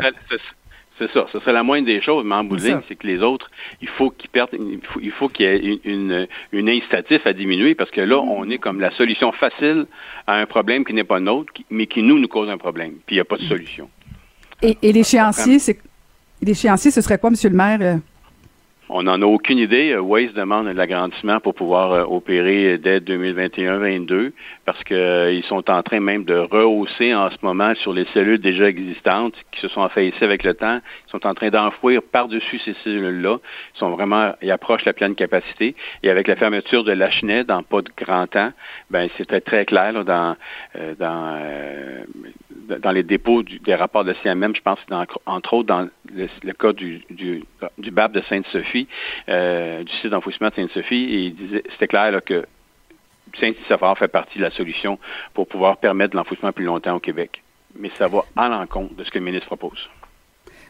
C'est 1.02 1.12
ça, 1.12 1.26
ce 1.32 1.40
serait 1.40 1.52
la 1.52 1.62
moindre 1.62 1.86
des 1.86 2.00
choses, 2.00 2.24
mais 2.24 2.34
en 2.34 2.44
bout 2.44 2.58
c'est 2.58 2.94
que 2.94 3.06
les 3.06 3.22
autres, 3.22 3.50
il 3.80 3.88
faut 3.88 4.10
qu'ils 4.10 4.30
perdent, 4.30 4.50
il 5.00 5.10
faut, 5.10 5.28
qu'il 5.28 5.46
y 5.46 5.48
ait 5.48 5.80
une, 5.84 6.28
une, 6.52 6.68
incitatif 6.68 7.26
à 7.26 7.32
diminuer 7.32 7.74
parce 7.74 7.90
que 7.90 8.00
là, 8.00 8.22
mhm. 8.22 8.28
on 8.28 8.50
est 8.50 8.58
comme 8.58 8.80
la 8.80 8.90
solution 8.92 9.32
facile 9.32 9.86
à 10.26 10.36
un 10.36 10.46
problème 10.46 10.84
qui 10.84 10.94
n'est 10.94 11.04
pas 11.04 11.18
nôtre, 11.18 11.52
mais 11.70 11.86
qui 11.86 12.02
nous, 12.02 12.18
nous 12.18 12.28
cause 12.28 12.48
un 12.48 12.58
problème, 12.58 12.92
puis 13.06 13.16
il 13.16 13.18
n'y 13.18 13.20
a 13.20 13.24
pas 13.24 13.36
de 13.36 13.42
mhm. 13.42 13.48
solution. 13.48 13.90
Et, 14.62 14.78
et 14.82 14.92
l'échéancier, 14.92 15.58
c'est 15.58 15.78
L'échéancier, 16.42 16.90
ce 16.90 17.00
serait 17.00 17.18
quoi, 17.18 17.30
Monsieur 17.30 17.50
le 17.50 17.56
maire? 17.56 18.00
On 18.94 19.04
n'en 19.04 19.22
a 19.22 19.24
aucune 19.24 19.56
idée. 19.56 19.96
Waze 19.96 20.34
demande 20.34 20.66
de 20.66 20.72
l'agrandissement 20.72 21.40
pour 21.40 21.54
pouvoir 21.54 22.12
opérer 22.12 22.76
dès 22.76 23.00
2021-22 23.00 24.32
parce 24.66 24.84
qu'ils 24.84 25.42
sont 25.44 25.70
en 25.70 25.82
train 25.82 26.00
même 26.00 26.24
de 26.24 26.34
rehausser 26.34 27.14
en 27.14 27.30
ce 27.30 27.36
moment 27.40 27.74
sur 27.76 27.94
les 27.94 28.04
cellules 28.12 28.38
déjà 28.38 28.68
existantes 28.68 29.32
qui 29.50 29.62
se 29.62 29.68
sont 29.68 29.80
affaissées 29.80 30.22
avec 30.22 30.44
le 30.44 30.52
temps. 30.52 30.78
Ils 31.06 31.10
sont 31.10 31.26
en 31.26 31.32
train 31.32 31.48
d'enfouir 31.48 32.02
par-dessus 32.02 32.58
ces 32.58 32.74
cellules-là. 32.84 33.38
Ils 33.74 33.78
sont 33.78 33.92
vraiment, 33.92 34.34
ils 34.42 34.50
approchent 34.50 34.84
la 34.84 34.92
pleine 34.92 35.14
capacité. 35.14 35.74
Et 36.02 36.10
avec 36.10 36.28
la 36.28 36.36
fermeture 36.36 36.84
de 36.84 36.92
la 36.92 37.10
Chenet 37.10 37.44
dans 37.44 37.62
pas 37.62 37.80
de 37.80 37.90
grand 37.96 38.26
temps, 38.26 38.52
ben 38.90 39.08
c'était 39.16 39.40
très 39.40 39.64
clair 39.64 40.04
dans 40.04 40.36
dans 40.98 41.38
dans 42.80 42.92
les 42.92 43.02
dépôts 43.02 43.42
des 43.42 43.74
rapports 43.74 44.04
de 44.04 44.14
CMM, 44.22 44.54
je 44.54 44.62
pense, 44.62 44.78
entre 45.26 45.54
autres 45.54 45.68
dans 45.68 45.88
le, 46.14 46.52
cas 46.52 46.72
du, 46.72 47.02
du, 47.10 47.44
du, 47.78 47.90
BAP 47.90 48.12
de 48.12 48.22
Sainte-Sophie, 48.28 48.86
euh, 49.28 49.82
du 49.84 49.92
site 49.94 50.10
d'enfouissement 50.10 50.48
de 50.48 50.54
Sainte-Sophie, 50.54 51.04
et 51.04 51.18
il 51.26 51.34
disait, 51.34 51.62
c'était 51.72 51.88
clair 51.88 52.20
que 52.24 52.46
Saint-Safar 53.40 53.96
fait 53.98 54.08
partie 54.08 54.38
de 54.38 54.44
la 54.44 54.50
solution 54.50 54.98
pour 55.34 55.46
pouvoir 55.46 55.78
permettre 55.78 56.16
l'enfouissement 56.16 56.52
plus 56.52 56.64
longtemps 56.64 56.96
au 56.96 57.00
Québec. 57.00 57.42
Mais 57.78 57.90
ça 57.98 58.08
va 58.08 58.24
à 58.36 58.48
l'encontre 58.48 58.94
de 58.94 59.04
ce 59.04 59.10
que 59.10 59.18
le 59.18 59.24
ministre 59.24 59.46
propose. 59.46 59.88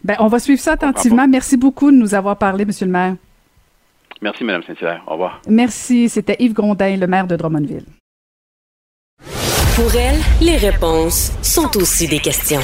Bien, 0.04 0.16
on 0.20 0.28
va 0.28 0.38
suivre 0.38 0.60
ça 0.60 0.72
attentivement. 0.72 1.26
Merci 1.28 1.56
beaucoup 1.56 1.90
de 1.90 1.96
nous 1.96 2.14
avoir 2.14 2.36
parlé, 2.36 2.64
Monsieur 2.64 2.86
le 2.86 2.92
maire. 2.92 3.16
Merci, 4.20 4.44
Mme 4.44 4.62
Saint-Hilaire. 4.62 5.02
Au 5.06 5.12
revoir. 5.12 5.42
Merci. 5.48 6.08
C'était 6.08 6.36
Yves 6.38 6.52
Grondin, 6.52 6.96
le 6.96 7.06
maire 7.06 7.26
de 7.26 7.34
Drummondville. 7.34 7.86
Pour 9.74 9.96
elle, 9.96 10.20
les 10.46 10.58
réponses 10.58 11.32
sont 11.40 11.78
aussi 11.78 12.06
des 12.06 12.18
questions. 12.18 12.60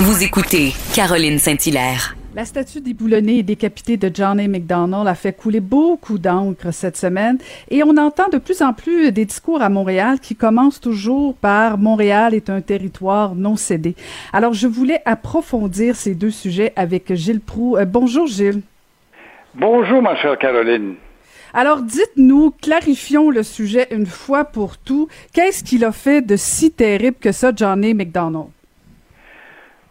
Vous 0.00 0.24
écoutez 0.24 0.72
Caroline 0.92 1.38
Saint-Hilaire. 1.38 2.16
La 2.34 2.44
statue 2.44 2.80
déboulonnée 2.80 3.38
et 3.38 3.42
décapitée 3.44 3.96
de 3.96 4.10
John 4.12 4.40
A. 4.40 4.48
McDonnell 4.48 5.06
a 5.06 5.14
fait 5.14 5.32
couler 5.32 5.60
beaucoup 5.60 6.18
d'encre 6.18 6.72
cette 6.72 6.96
semaine 6.96 7.38
et 7.70 7.84
on 7.84 7.96
entend 7.96 8.28
de 8.32 8.38
plus 8.38 8.62
en 8.62 8.72
plus 8.72 9.12
des 9.12 9.26
discours 9.26 9.62
à 9.62 9.68
Montréal 9.68 10.18
qui 10.18 10.34
commencent 10.34 10.80
toujours 10.80 11.36
par 11.36 11.78
Montréal 11.78 12.34
est 12.34 12.50
un 12.50 12.60
territoire 12.62 13.36
non 13.36 13.54
cédé. 13.54 13.94
Alors 14.32 14.52
je 14.52 14.66
voulais 14.66 15.02
approfondir 15.04 15.94
ces 15.94 16.16
deux 16.16 16.32
sujets 16.32 16.72
avec 16.74 17.14
Gilles 17.14 17.40
Proux. 17.40 17.76
Euh, 17.76 17.84
bonjour 17.84 18.26
Gilles. 18.26 18.62
Bonjour 19.54 20.02
ma 20.02 20.16
chère 20.16 20.36
Caroline. 20.36 20.96
Alors, 21.52 21.82
dites-nous, 21.82 22.52
clarifions 22.62 23.30
le 23.30 23.42
sujet 23.42 23.88
une 23.90 24.06
fois 24.06 24.44
pour 24.44 24.78
tout. 24.78 25.08
Qu'est-ce 25.34 25.64
qu'il 25.64 25.84
a 25.84 25.92
fait 25.92 26.22
de 26.22 26.36
si 26.36 26.72
terrible 26.72 27.16
que 27.20 27.32
ça, 27.32 27.50
Johnny 27.54 27.94
McDonald? 27.94 28.48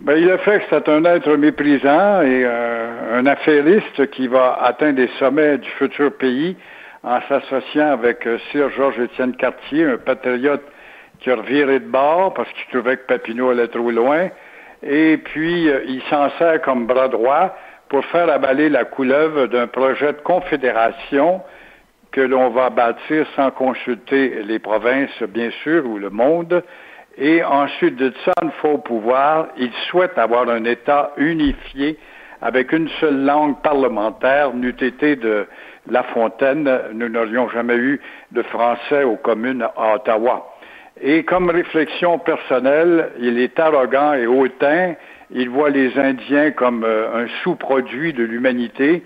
Ben, 0.01 0.15
il 0.15 0.31
a 0.31 0.37
fait 0.37 0.59
que 0.59 0.65
c'est 0.69 0.87
un 0.87 1.03
être 1.03 1.35
méprisant 1.35 2.21
et 2.21 2.45
euh, 2.45 3.19
un 3.19 3.25
affairiste 3.25 4.09
qui 4.11 4.29
va 4.29 4.57
atteindre 4.61 4.95
des 4.95 5.09
sommets 5.19 5.57
du 5.57 5.69
futur 5.71 6.13
pays 6.13 6.55
en 7.03 7.19
s'associant 7.27 7.91
avec 7.91 8.25
euh, 8.25 8.37
Sir 8.49 8.69
Georges-Étienne 8.69 9.35
Cartier, 9.35 9.83
un 9.83 9.97
patriote 9.97 10.63
qui 11.19 11.29
a 11.29 11.35
reviré 11.35 11.81
de 11.81 11.87
bord 11.87 12.33
parce 12.33 12.49
qu'il 12.53 12.65
trouvait 12.71 12.95
que 12.95 13.07
Papineau 13.07 13.49
allait 13.49 13.67
trop 13.67 13.91
loin. 13.91 14.29
Et 14.83 15.17
puis, 15.17 15.69
euh, 15.69 15.81
il 15.85 16.01
s'en 16.03 16.29
sert 16.37 16.61
comme 16.61 16.87
bras 16.87 17.09
droit 17.09 17.53
pour 17.89 18.05
faire 18.05 18.29
avaler 18.29 18.69
la 18.69 18.85
couleuvre 18.85 19.47
d'un 19.47 19.67
projet 19.67 20.13
de 20.13 20.21
confédération 20.21 21.41
que 22.11 22.21
l'on 22.21 22.49
va 22.49 22.69
bâtir 22.69 23.25
sans 23.35 23.51
consulter 23.51 24.43
les 24.43 24.59
provinces, 24.59 25.21
bien 25.23 25.49
sûr, 25.63 25.85
ou 25.85 25.97
le 25.97 26.09
monde. 26.09 26.63
Et 27.17 27.43
ensuite 27.43 27.95
de 27.97 28.13
ça, 28.23 28.31
une 28.41 28.51
fois 28.51 28.71
au 28.71 28.77
pouvoir, 28.77 29.47
il 29.57 29.71
souhaite 29.89 30.17
avoir 30.17 30.49
un 30.49 30.63
État 30.65 31.11
unifié 31.17 31.97
avec 32.41 32.71
une 32.71 32.87
seule 32.99 33.25
langue 33.25 33.61
parlementaire, 33.61 34.53
n'eût 34.53 34.75
été 34.79 35.15
de 35.15 35.45
La 35.89 36.03
Fontaine, 36.03 36.69
nous 36.93 37.09
n'aurions 37.09 37.49
jamais 37.49 37.75
eu 37.75 37.99
de 38.31 38.41
français 38.43 39.03
aux 39.03 39.17
communes 39.17 39.67
à 39.75 39.95
Ottawa. 39.95 40.55
Et 41.01 41.23
comme 41.23 41.49
réflexion 41.49 42.19
personnelle, 42.19 43.09
il 43.19 43.39
est 43.39 43.59
arrogant 43.59 44.13
et 44.13 44.27
hautain, 44.27 44.95
il 45.31 45.49
voit 45.49 45.69
les 45.69 45.97
Indiens 45.97 46.51
comme 46.51 46.83
euh, 46.83 47.23
un 47.23 47.27
sous-produit 47.43 48.13
de 48.13 48.23
l'humanité. 48.23 49.03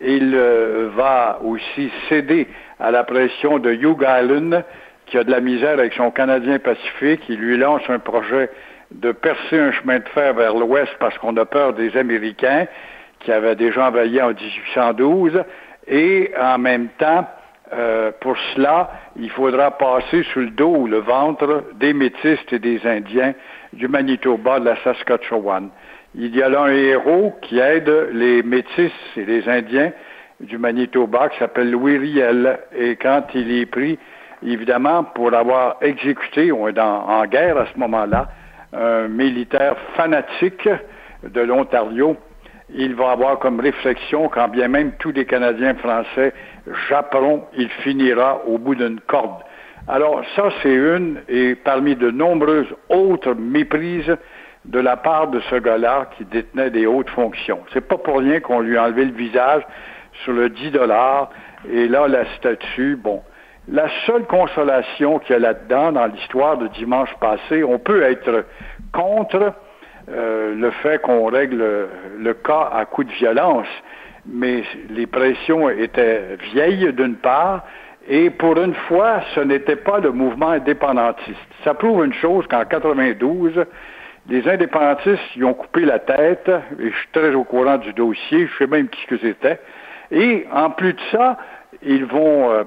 Il 0.00 0.34
euh, 0.34 0.90
va 0.94 1.40
aussi 1.42 1.90
céder 2.08 2.48
à 2.78 2.90
la 2.90 3.04
pression 3.04 3.58
de 3.58 3.72
Hugh 3.72 4.02
Island, 4.02 4.64
qui 5.06 5.16
a 5.16 5.24
de 5.24 5.30
la 5.30 5.40
misère 5.40 5.72
avec 5.78 5.94
son 5.94 6.10
Canadien 6.10 6.58
Pacifique. 6.58 7.22
Il 7.28 7.38
lui 7.38 7.56
lance 7.56 7.82
un 7.88 7.98
projet 7.98 8.50
de 8.90 9.12
percer 9.12 9.58
un 9.58 9.72
chemin 9.72 9.98
de 9.98 10.08
fer 10.08 10.34
vers 10.34 10.54
l'ouest 10.54 10.92
parce 10.98 11.16
qu'on 11.18 11.36
a 11.36 11.46
peur 11.46 11.72
des 11.72 11.96
Américains 11.96 12.66
qui 13.20 13.32
avaient 13.32 13.56
déjà 13.56 13.88
envahi 13.88 14.20
en 14.20 14.28
1812. 14.28 15.42
Et 15.88 16.32
en 16.38 16.58
même 16.58 16.88
temps, 16.98 17.26
euh, 17.72 18.12
pour 18.20 18.36
cela, 18.54 18.90
il 19.16 19.30
faudra 19.30 19.70
passer 19.70 20.22
sous 20.32 20.40
le 20.40 20.50
dos 20.50 20.76
ou 20.76 20.86
le 20.86 20.98
ventre 20.98 21.64
des 21.74 21.94
métistes 21.94 22.52
et 22.52 22.58
des 22.58 22.86
Indiens 22.86 23.32
du 23.72 23.88
Manitoba, 23.88 24.60
de 24.60 24.66
la 24.66 24.76
Saskatchewan. 24.82 25.70
Il 26.14 26.34
y 26.36 26.42
a 26.42 26.48
là 26.48 26.62
un 26.64 26.72
héros 26.72 27.34
qui 27.42 27.58
aide 27.58 27.90
les 28.12 28.42
métis 28.42 28.92
et 29.16 29.24
les 29.24 29.48
Indiens 29.48 29.92
du 30.40 30.58
Manitoba 30.58 31.28
qui 31.28 31.38
s'appelle 31.38 31.70
Louis 31.70 31.96
Riel. 31.96 32.58
Et 32.76 32.96
quand 32.96 33.22
il 33.34 33.50
est 33.50 33.66
pris, 33.66 33.98
évidemment, 34.44 35.04
pour 35.04 35.32
avoir 35.34 35.76
exécuté, 35.80 36.52
on 36.52 36.68
est 36.68 36.78
en 36.78 37.24
guerre 37.26 37.58
à 37.58 37.66
ce 37.72 37.78
moment-là, 37.78 38.28
un 38.72 39.08
militaire 39.08 39.76
fanatique 39.96 40.68
de 41.22 41.40
l'Ontario, 41.40 42.16
il 42.74 42.94
va 42.94 43.10
avoir 43.10 43.38
comme 43.38 43.60
réflexion, 43.60 44.28
quand 44.28 44.48
bien 44.48 44.68
même 44.68 44.92
tous 44.98 45.12
les 45.12 45.26
Canadiens 45.26 45.74
français 45.74 46.32
japperont, 46.88 47.44
il 47.56 47.68
finira 47.68 48.42
au 48.46 48.58
bout 48.58 48.74
d'une 48.74 49.00
corde. 49.00 49.42
Alors 49.88 50.22
ça, 50.36 50.48
c'est 50.62 50.74
une, 50.74 51.20
et 51.28 51.56
parmi 51.56 51.96
de 51.96 52.10
nombreuses 52.10 52.72
autres 52.88 53.34
méprises 53.34 54.16
de 54.64 54.78
la 54.78 54.96
part 54.96 55.28
de 55.28 55.40
ce 55.50 55.56
gars-là 55.56 56.08
qui 56.16 56.24
détenait 56.24 56.70
des 56.70 56.86
hautes 56.86 57.10
fonctions. 57.10 57.60
C'est 57.72 57.86
pas 57.86 57.98
pour 57.98 58.18
rien 58.18 58.38
qu'on 58.38 58.60
lui 58.60 58.76
a 58.76 58.84
enlevé 58.84 59.06
le 59.06 59.12
visage 59.12 59.62
sur 60.22 60.34
le 60.34 60.50
10 60.50 60.70
dollars, 60.70 61.30
et 61.70 61.88
là, 61.88 62.06
la 62.06 62.24
statue, 62.36 62.96
bon. 62.96 63.22
La 63.68 63.88
seule 64.06 64.24
consolation 64.24 65.18
qu'il 65.20 65.34
y 65.34 65.36
a 65.36 65.38
là-dedans, 65.40 65.92
dans 65.92 66.06
l'histoire 66.06 66.58
de 66.58 66.68
dimanche 66.68 67.12
passé, 67.20 67.64
on 67.64 67.78
peut 67.78 68.02
être 68.02 68.44
contre 68.92 69.52
euh, 70.10 70.54
le 70.54 70.70
fait 70.70 71.00
qu'on 71.00 71.26
règle 71.26 71.88
le 72.18 72.34
cas 72.34 72.70
à 72.72 72.84
coup 72.84 73.04
de 73.04 73.12
violence, 73.12 73.68
mais 74.26 74.62
les 74.90 75.06
pressions 75.06 75.68
étaient 75.70 76.36
vieilles 76.52 76.92
d'une 76.92 77.16
part, 77.16 77.64
et 78.08 78.30
pour 78.30 78.58
une 78.58 78.74
fois, 78.74 79.20
ce 79.34 79.40
n'était 79.40 79.76
pas 79.76 80.00
le 80.00 80.10
mouvement 80.10 80.50
indépendantiste. 80.50 81.38
Ça 81.64 81.74
prouve 81.74 82.04
une 82.04 82.14
chose 82.14 82.46
qu'en 82.48 82.64
92, 82.64 83.64
les 84.28 84.48
indépendantistes 84.48 85.36
y 85.36 85.44
ont 85.44 85.54
coupé 85.54 85.84
la 85.84 85.98
tête, 85.98 86.50
et 86.78 86.90
je 86.90 86.96
suis 86.96 87.08
très 87.12 87.34
au 87.34 87.44
courant 87.44 87.78
du 87.78 87.92
dossier, 87.92 88.46
je 88.46 88.58
sais 88.58 88.66
même 88.66 88.88
qui 88.88 89.06
que 89.06 89.18
c'était, 89.18 89.60
et 90.10 90.46
en 90.52 90.70
plus 90.70 90.92
de 90.92 91.00
ça, 91.10 91.38
ils 91.82 92.04
vont 92.04 92.50
euh, 92.50 92.64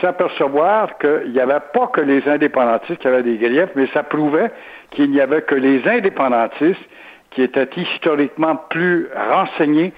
s'apercevoir 0.00 0.98
qu'il 0.98 1.32
n'y 1.32 1.40
avait 1.40 1.60
pas 1.72 1.88
que 1.88 2.00
les 2.00 2.28
indépendantistes 2.28 3.00
qui 3.00 3.08
avaient 3.08 3.22
des 3.22 3.38
griefs, 3.38 3.70
mais 3.74 3.86
ça 3.88 4.02
prouvait 4.02 4.50
qu'il 4.90 5.10
n'y 5.10 5.20
avait 5.20 5.42
que 5.42 5.54
les 5.54 5.86
indépendantistes 5.88 6.88
qui 7.30 7.42
étaient 7.42 7.68
historiquement 7.76 8.56
plus 8.70 9.08
renseignés 9.30 9.92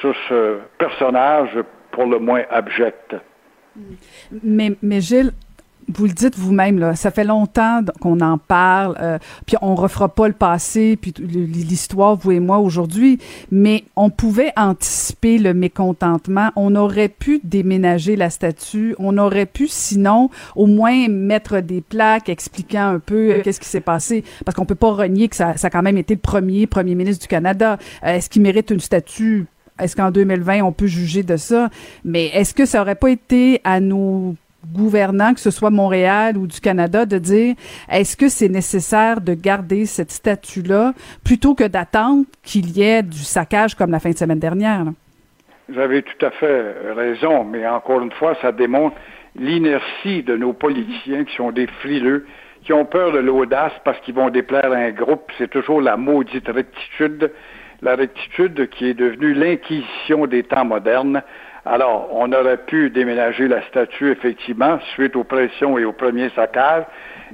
sur 0.00 0.14
ce 0.28 0.58
personnage 0.78 1.56
pour 1.90 2.06
le 2.06 2.18
moins 2.18 2.42
abject. 2.50 3.16
Mais, 4.42 4.76
mais 4.82 5.00
Gilles, 5.00 5.32
vous 5.92 6.06
le 6.06 6.12
dites 6.12 6.36
vous-même, 6.36 6.78
là, 6.78 6.96
ça 6.96 7.10
fait 7.10 7.24
longtemps 7.24 7.80
qu'on 8.00 8.20
en 8.20 8.38
parle, 8.38 8.96
euh, 9.00 9.18
puis 9.46 9.56
on 9.62 9.74
refera 9.74 10.08
pas 10.08 10.28
le 10.28 10.34
passé, 10.34 10.96
puis 11.00 11.12
l'histoire, 11.18 12.16
vous 12.16 12.32
et 12.32 12.40
moi, 12.40 12.58
aujourd'hui, 12.58 13.18
mais 13.50 13.84
on 13.96 14.10
pouvait 14.10 14.52
anticiper 14.56 15.38
le 15.38 15.54
mécontentement, 15.54 16.50
on 16.56 16.74
aurait 16.74 17.08
pu 17.08 17.40
déménager 17.44 18.16
la 18.16 18.30
statue, 18.30 18.94
on 18.98 19.18
aurait 19.18 19.46
pu, 19.46 19.68
sinon, 19.68 20.30
au 20.56 20.66
moins 20.66 21.08
mettre 21.08 21.60
des 21.60 21.80
plaques 21.80 22.28
expliquant 22.28 22.88
un 22.88 22.98
peu 22.98 23.32
euh, 23.32 23.42
qu'est-ce 23.42 23.60
qui 23.60 23.68
s'est 23.68 23.80
passé, 23.80 24.24
parce 24.44 24.56
qu'on 24.56 24.66
peut 24.66 24.74
pas 24.74 24.92
renier 24.92 25.28
que 25.28 25.36
ça, 25.36 25.54
a 25.62 25.70
quand 25.70 25.82
même 25.82 25.98
été 25.98 26.14
le 26.14 26.20
premier 26.20 26.66
premier 26.66 26.94
ministre 26.94 27.22
du 27.22 27.28
Canada. 27.28 27.78
Euh, 28.04 28.14
est-ce 28.14 28.30
qu'il 28.30 28.42
mérite 28.42 28.70
une 28.70 28.80
statue 28.80 29.46
est-ce 29.80 29.96
qu'en 29.96 30.10
2020, 30.10 30.62
on 30.62 30.72
peut 30.72 30.86
juger 30.86 31.22
de 31.22 31.36
ça? 31.36 31.68
Mais 32.04 32.26
est-ce 32.26 32.54
que 32.54 32.64
ça 32.64 32.80
aurait 32.80 32.94
pas 32.94 33.10
été 33.10 33.60
à 33.64 33.80
nos 33.80 34.36
gouvernants, 34.72 35.34
que 35.34 35.40
ce 35.40 35.50
soit 35.50 35.70
Montréal 35.70 36.36
ou 36.36 36.46
du 36.46 36.60
Canada, 36.60 37.06
de 37.06 37.18
dire 37.18 37.54
est-ce 37.90 38.16
que 38.16 38.28
c'est 38.28 38.48
nécessaire 38.48 39.20
de 39.20 39.34
garder 39.34 39.86
cette 39.86 40.10
statue-là 40.10 40.94
plutôt 41.24 41.54
que 41.54 41.64
d'attendre 41.64 42.24
qu'il 42.42 42.70
y 42.70 42.82
ait 42.82 43.02
du 43.02 43.18
saccage 43.18 43.74
comme 43.74 43.90
la 43.90 44.00
fin 44.00 44.10
de 44.10 44.16
semaine 44.16 44.38
dernière? 44.38 44.84
Vous 45.68 45.78
avez 45.78 46.02
tout 46.02 46.26
à 46.26 46.30
fait 46.30 46.74
raison, 46.94 47.44
mais 47.44 47.66
encore 47.66 48.02
une 48.02 48.12
fois, 48.12 48.36
ça 48.42 48.52
démontre 48.52 48.96
l'inertie 49.36 50.22
de 50.22 50.36
nos 50.36 50.52
politiciens 50.52 51.24
qui 51.24 51.34
sont 51.36 51.50
des 51.50 51.66
frileux, 51.66 52.26
qui 52.64 52.72
ont 52.72 52.84
peur 52.84 53.12
de 53.12 53.18
l'audace 53.18 53.72
parce 53.84 53.98
qu'ils 54.00 54.14
vont 54.14 54.30
déplaire 54.30 54.72
à 54.72 54.76
un 54.76 54.90
groupe. 54.90 55.30
C'est 55.38 55.50
toujours 55.50 55.80
la 55.80 55.96
maudite 55.96 56.48
rectitude, 56.48 57.30
la 57.82 57.96
rectitude 57.96 58.68
qui 58.70 58.88
est 58.88 58.94
devenue 58.94 59.34
l'inquisition 59.34 60.26
des 60.26 60.42
temps 60.42 60.64
modernes 60.64 61.22
Alors, 61.66 62.08
on 62.12 62.30
aurait 62.32 62.58
pu 62.58 62.90
déménager 62.90 63.48
la 63.48 63.62
statue, 63.62 64.10
effectivement, 64.10 64.78
suite 64.92 65.16
aux 65.16 65.24
pressions 65.24 65.78
et 65.78 65.84
au 65.86 65.92
premier 65.92 66.28
saccage. 66.30 66.84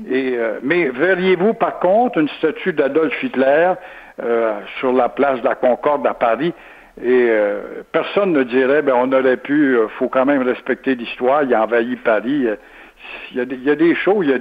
Et, 0.09 0.35
euh, 0.37 0.61
mais 0.62 0.88
verriez-vous, 0.88 1.54
par 1.54 1.80
contre, 1.80 2.18
une 2.18 2.28
statue 2.38 2.73
d'Adolf 2.73 3.20
Hitler 3.23 3.73
euh, 4.23 4.61
sur 4.78 4.92
la 4.92 5.09
place 5.09 5.40
de 5.40 5.49
la 5.49 5.56
Concorde 5.56 6.06
à 6.06 6.14
Paris? 6.14 6.54
Et 7.02 7.26
euh, 7.28 7.82
personne 7.90 8.32
ne 8.32 8.44
dirait, 8.44 8.82
ben, 8.82 8.94
on 8.97 9.12
aurait 9.12 9.37
pu, 9.37 9.76
faut 9.99 10.09
quand 10.09 10.26
même 10.26 10.42
respecter 10.42 10.94
l'histoire, 10.94 11.42
il 11.42 11.52
a 11.52 11.64
envahi 11.64 11.97
Paris. 11.97 12.47
Il 13.32 13.37
y, 13.37 13.40
a 13.40 13.44
des, 13.44 13.56
il 13.56 13.62
il 13.62 14.28
y 14.28 14.32
a 14.32 14.38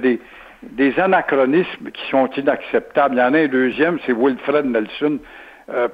des 0.62 1.00
anachronismes 1.00 1.90
qui 1.90 2.10
sont 2.10 2.28
inacceptables. 2.36 3.16
Il 3.16 3.18
y 3.18 3.22
en 3.22 3.34
a 3.34 3.38
un 3.38 3.48
deuxième, 3.48 3.98
c'est 4.06 4.12
Wilfred 4.12 4.66
Nelson, 4.66 5.18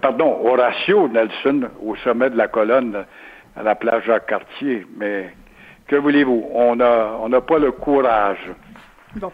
pardon, 0.00 0.38
Horatio 0.44 1.08
Nelson, 1.08 1.68
au 1.84 1.96
sommet 1.96 2.30
de 2.30 2.36
la 2.36 2.48
colonne 2.48 3.04
à 3.56 3.62
la 3.62 3.74
plage 3.74 4.04
Jacques-Cartier. 4.06 4.86
Mais 4.96 5.32
que 5.86 5.96
voulez-vous? 5.96 6.48
On 6.52 6.76
n'a 6.76 7.12
on 7.20 7.30
pas 7.40 7.58
le 7.58 7.72
courage. 7.72 8.50
Bon. 9.16 9.32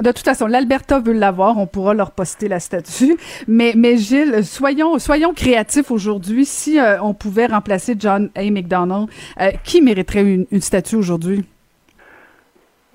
De 0.00 0.10
toute 0.10 0.24
façon, 0.24 0.46
l'Alberta 0.46 1.00
veut 1.00 1.12
l'avoir, 1.12 1.58
on 1.58 1.66
pourra 1.66 1.92
leur 1.92 2.12
poster 2.12 2.48
la 2.48 2.60
statue. 2.60 3.16
Mais, 3.46 3.72
mais 3.76 3.96
Gilles, 3.96 4.44
soyons, 4.44 4.98
soyons 4.98 5.34
créatifs 5.34 5.90
aujourd'hui. 5.90 6.44
Si 6.44 6.78
euh, 6.78 7.00
on 7.02 7.14
pouvait 7.14 7.46
remplacer 7.46 7.94
John 7.98 8.30
A. 8.34 8.50
McDonald, 8.50 9.08
euh, 9.40 9.50
qui 9.64 9.82
mériterait 9.82 10.22
une, 10.22 10.60
statue 10.60 10.96
aujourd'hui? 10.96 11.44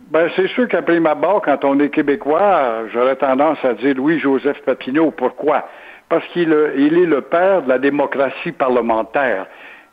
Ben, 0.09 0.29
c'est 0.35 0.47
sûr 0.47 0.67
qu'après 0.67 0.99
ma 0.99 1.15
barre, 1.15 1.41
quand 1.43 1.63
on 1.65 1.79
est 1.79 1.89
québécois, 1.89 2.87
j'aurais 2.91 3.15
tendance 3.15 3.57
à 3.63 3.73
dire 3.73 3.95
Louis-Joseph 3.95 4.61
Papineau. 4.65 5.11
Pourquoi? 5.11 5.67
Parce 6.13 6.27
qu'il 6.27 6.55
il 6.77 6.95
est 6.95 7.07
le 7.07 7.21
père 7.21 7.63
de 7.63 7.69
la 7.69 7.79
démocratie 7.79 8.51
parlementaire. 8.51 9.47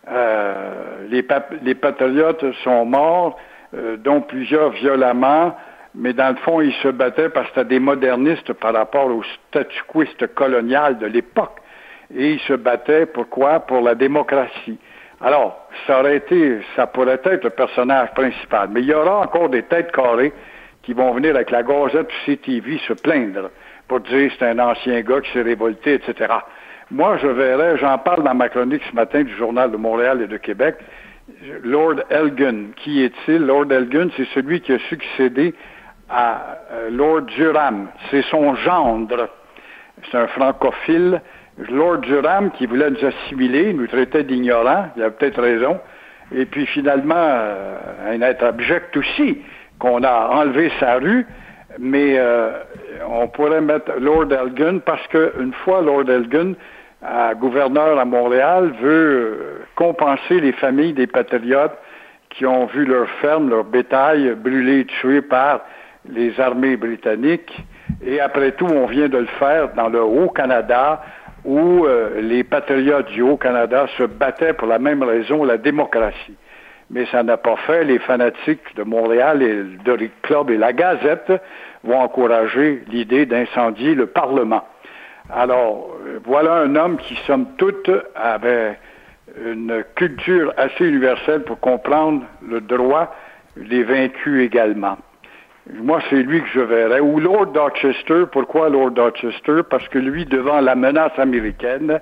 Euh, 0.06 1.06
les, 1.08 1.26
les, 1.62 1.74
patriotes 1.74 2.44
sont 2.62 2.84
morts, 2.84 3.38
euh, 3.74 3.96
dont 3.96 4.20
plusieurs 4.20 4.68
violemment, 4.68 5.56
mais 5.94 6.12
dans 6.12 6.28
le 6.28 6.36
fond, 6.36 6.60
ils 6.60 6.74
se 6.82 6.88
battaient 6.88 7.30
parce 7.30 7.46
que 7.46 7.54
c'était 7.54 7.68
des 7.70 7.80
modernistes 7.80 8.52
par 8.52 8.74
rapport 8.74 9.06
au 9.06 9.22
statu 9.48 9.82
quoiste 9.88 10.34
colonial 10.34 10.98
de 10.98 11.06
l'époque. 11.06 11.56
Et 12.14 12.32
ils 12.32 12.40
se 12.40 12.52
battaient 12.52 13.06
pourquoi? 13.06 13.60
Pour 13.60 13.80
la 13.80 13.94
démocratie. 13.94 14.78
Alors, 15.22 15.70
ça 15.86 16.00
aurait 16.00 16.18
été, 16.18 16.58
ça 16.76 16.86
pourrait 16.86 17.18
être 17.24 17.44
le 17.44 17.50
personnage 17.50 18.10
principal. 18.10 18.68
Mais 18.72 18.82
il 18.82 18.88
y 18.88 18.92
aura 18.92 19.20
encore 19.20 19.48
des 19.48 19.62
têtes 19.62 19.90
carrées 19.90 20.34
qui 20.82 20.92
vont 20.92 21.14
venir 21.14 21.34
avec 21.34 21.50
la 21.50 21.62
gazette 21.62 22.10
CTV 22.26 22.78
se 22.86 22.92
plaindre 22.92 23.48
pour 23.90 23.98
dire 23.98 24.30
c'est 24.38 24.46
un 24.46 24.60
ancien 24.60 25.00
gars 25.00 25.20
qui 25.20 25.32
s'est 25.32 25.42
révolté, 25.42 25.94
etc. 25.94 26.32
Moi, 26.92 27.16
je 27.16 27.26
verrais, 27.26 27.76
j'en 27.76 27.98
parle 27.98 28.22
dans 28.22 28.36
ma 28.36 28.48
chronique 28.48 28.82
ce 28.88 28.94
matin 28.94 29.24
du 29.24 29.34
Journal 29.34 29.72
de 29.72 29.76
Montréal 29.76 30.22
et 30.22 30.28
de 30.28 30.36
Québec, 30.36 30.76
Lord 31.64 31.96
Elgin. 32.08 32.66
Qui 32.76 33.02
est-il? 33.02 33.38
Lord 33.38 33.72
Elgin, 33.72 34.10
c'est 34.16 34.28
celui 34.32 34.60
qui 34.60 34.74
a 34.74 34.78
succédé 34.88 35.54
à 36.08 36.58
euh, 36.70 36.90
Lord 36.90 37.22
Durham. 37.22 37.88
C'est 38.12 38.22
son 38.26 38.54
gendre. 38.54 39.28
C'est 40.08 40.16
un 40.16 40.28
francophile. 40.28 41.20
Lord 41.58 41.98
Durham 42.02 42.52
qui 42.52 42.66
voulait 42.66 42.90
nous 42.90 43.04
assimiler, 43.04 43.72
nous 43.72 43.88
traitait 43.88 44.22
d'ignorants, 44.22 44.86
il 44.96 45.02
a 45.02 45.10
peut-être 45.10 45.42
raison. 45.42 45.80
Et 46.32 46.46
puis 46.46 46.64
finalement, 46.66 47.16
euh, 47.16 48.14
un 48.14 48.20
être 48.22 48.44
abject 48.44 48.96
aussi, 48.96 49.38
qu'on 49.80 50.04
a 50.04 50.28
enlevé 50.28 50.70
sa 50.78 50.94
rue, 50.98 51.26
mais 51.78 52.18
euh, 52.18 52.50
on 53.08 53.28
pourrait 53.28 53.60
mettre 53.60 53.92
Lord 53.98 54.32
Elgin 54.32 54.80
parce 54.80 55.06
qu'une 55.08 55.52
fois 55.64 55.82
Lord 55.82 56.10
Elgin, 56.10 56.54
gouverneur 57.34 57.98
à 57.98 58.04
Montréal, 58.04 58.72
veut 58.80 58.88
euh, 58.90 59.64
compenser 59.76 60.40
les 60.40 60.52
familles 60.52 60.92
des 60.92 61.06
patriotes 61.06 61.76
qui 62.30 62.46
ont 62.46 62.66
vu 62.66 62.84
leur 62.84 63.08
ferme, 63.20 63.50
leur 63.50 63.64
bétail 63.64 64.34
brûlé 64.34 64.86
et 65.04 65.22
par 65.22 65.60
les 66.08 66.38
armées 66.40 66.76
britanniques. 66.76 67.64
Et 68.04 68.20
après 68.20 68.52
tout, 68.52 68.66
on 68.66 68.86
vient 68.86 69.08
de 69.08 69.18
le 69.18 69.26
faire 69.38 69.74
dans 69.74 69.88
le 69.88 70.02
Haut-Canada, 70.02 71.02
où 71.44 71.84
euh, 71.84 72.20
les 72.20 72.44
patriotes 72.44 73.08
du 73.08 73.22
Haut-Canada 73.22 73.86
se 73.96 74.04
battaient 74.04 74.52
pour 74.52 74.68
la 74.68 74.78
même 74.78 75.02
raison, 75.02 75.44
la 75.44 75.56
démocratie. 75.56 76.36
Mais 76.90 77.06
ça 77.06 77.22
n'a 77.22 77.36
pas 77.36 77.56
fait. 77.56 77.84
Les 77.84 77.98
fanatiques 78.00 78.74
de 78.76 78.82
Montréal 78.82 79.42
et 79.42 79.62
de 79.84 80.08
Club 80.22 80.50
et 80.50 80.56
la 80.56 80.72
Gazette 80.72 81.32
vont 81.84 82.00
encourager 82.00 82.82
l'idée 82.88 83.26
d'incendier 83.26 83.94
le 83.94 84.06
Parlement. 84.06 84.64
Alors, 85.32 85.96
voilà 86.24 86.54
un 86.54 86.74
homme 86.74 86.96
qui, 86.96 87.14
somme 87.26 87.46
toute, 87.56 87.90
avait 88.16 88.76
une 89.44 89.84
culture 89.94 90.52
assez 90.56 90.84
universelle 90.84 91.44
pour 91.44 91.60
comprendre 91.60 92.24
le 92.46 92.60
droit 92.60 93.14
des 93.56 93.84
vaincus 93.84 94.44
également. 94.44 94.98
Moi, 95.72 96.00
c'est 96.10 96.22
lui 96.22 96.40
que 96.42 96.48
je 96.48 96.60
verrais. 96.60 96.98
Ou 97.00 97.20
Lord 97.20 97.46
Dorchester. 97.52 98.24
Pourquoi 98.32 98.68
Lord 98.68 98.90
Dorchester? 98.92 99.60
Parce 99.68 99.86
que 99.88 99.98
lui, 99.98 100.24
devant 100.24 100.60
la 100.60 100.74
menace 100.74 101.16
américaine, 101.18 102.00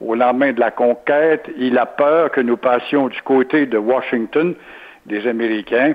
au 0.00 0.14
lendemain 0.14 0.52
de 0.52 0.60
la 0.60 0.70
conquête, 0.70 1.48
il 1.58 1.78
a 1.78 1.86
peur 1.86 2.30
que 2.30 2.40
nous 2.40 2.56
passions 2.56 3.08
du 3.08 3.20
côté 3.22 3.66
de 3.66 3.78
Washington, 3.78 4.54
des 5.06 5.26
Américains, 5.26 5.94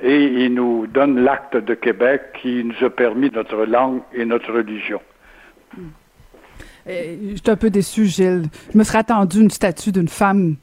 et 0.00 0.24
il 0.24 0.54
nous 0.54 0.86
donne 0.86 1.22
l'acte 1.22 1.56
de 1.56 1.74
Québec 1.74 2.22
qui 2.40 2.64
nous 2.64 2.86
a 2.86 2.90
permis 2.90 3.30
notre 3.30 3.64
langue 3.64 4.00
et 4.14 4.24
notre 4.24 4.52
religion. 4.52 5.00
Euh, 6.88 7.16
je 7.32 7.36
suis 7.36 7.50
un 7.50 7.56
peu 7.56 7.70
déçu, 7.70 8.06
Gilles. 8.06 8.44
Je 8.72 8.78
me 8.78 8.84
serais 8.84 8.98
attendu 8.98 9.40
une 9.40 9.50
statue 9.50 9.92
d'une 9.92 10.08
femme. 10.08 10.56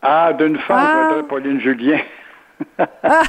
Ah, 0.00 0.32
d'une 0.32 0.58
femme, 0.58 1.18
ah. 1.18 1.22
Pauline 1.28 1.60
Julien. 1.60 2.00
ah, 2.78 3.22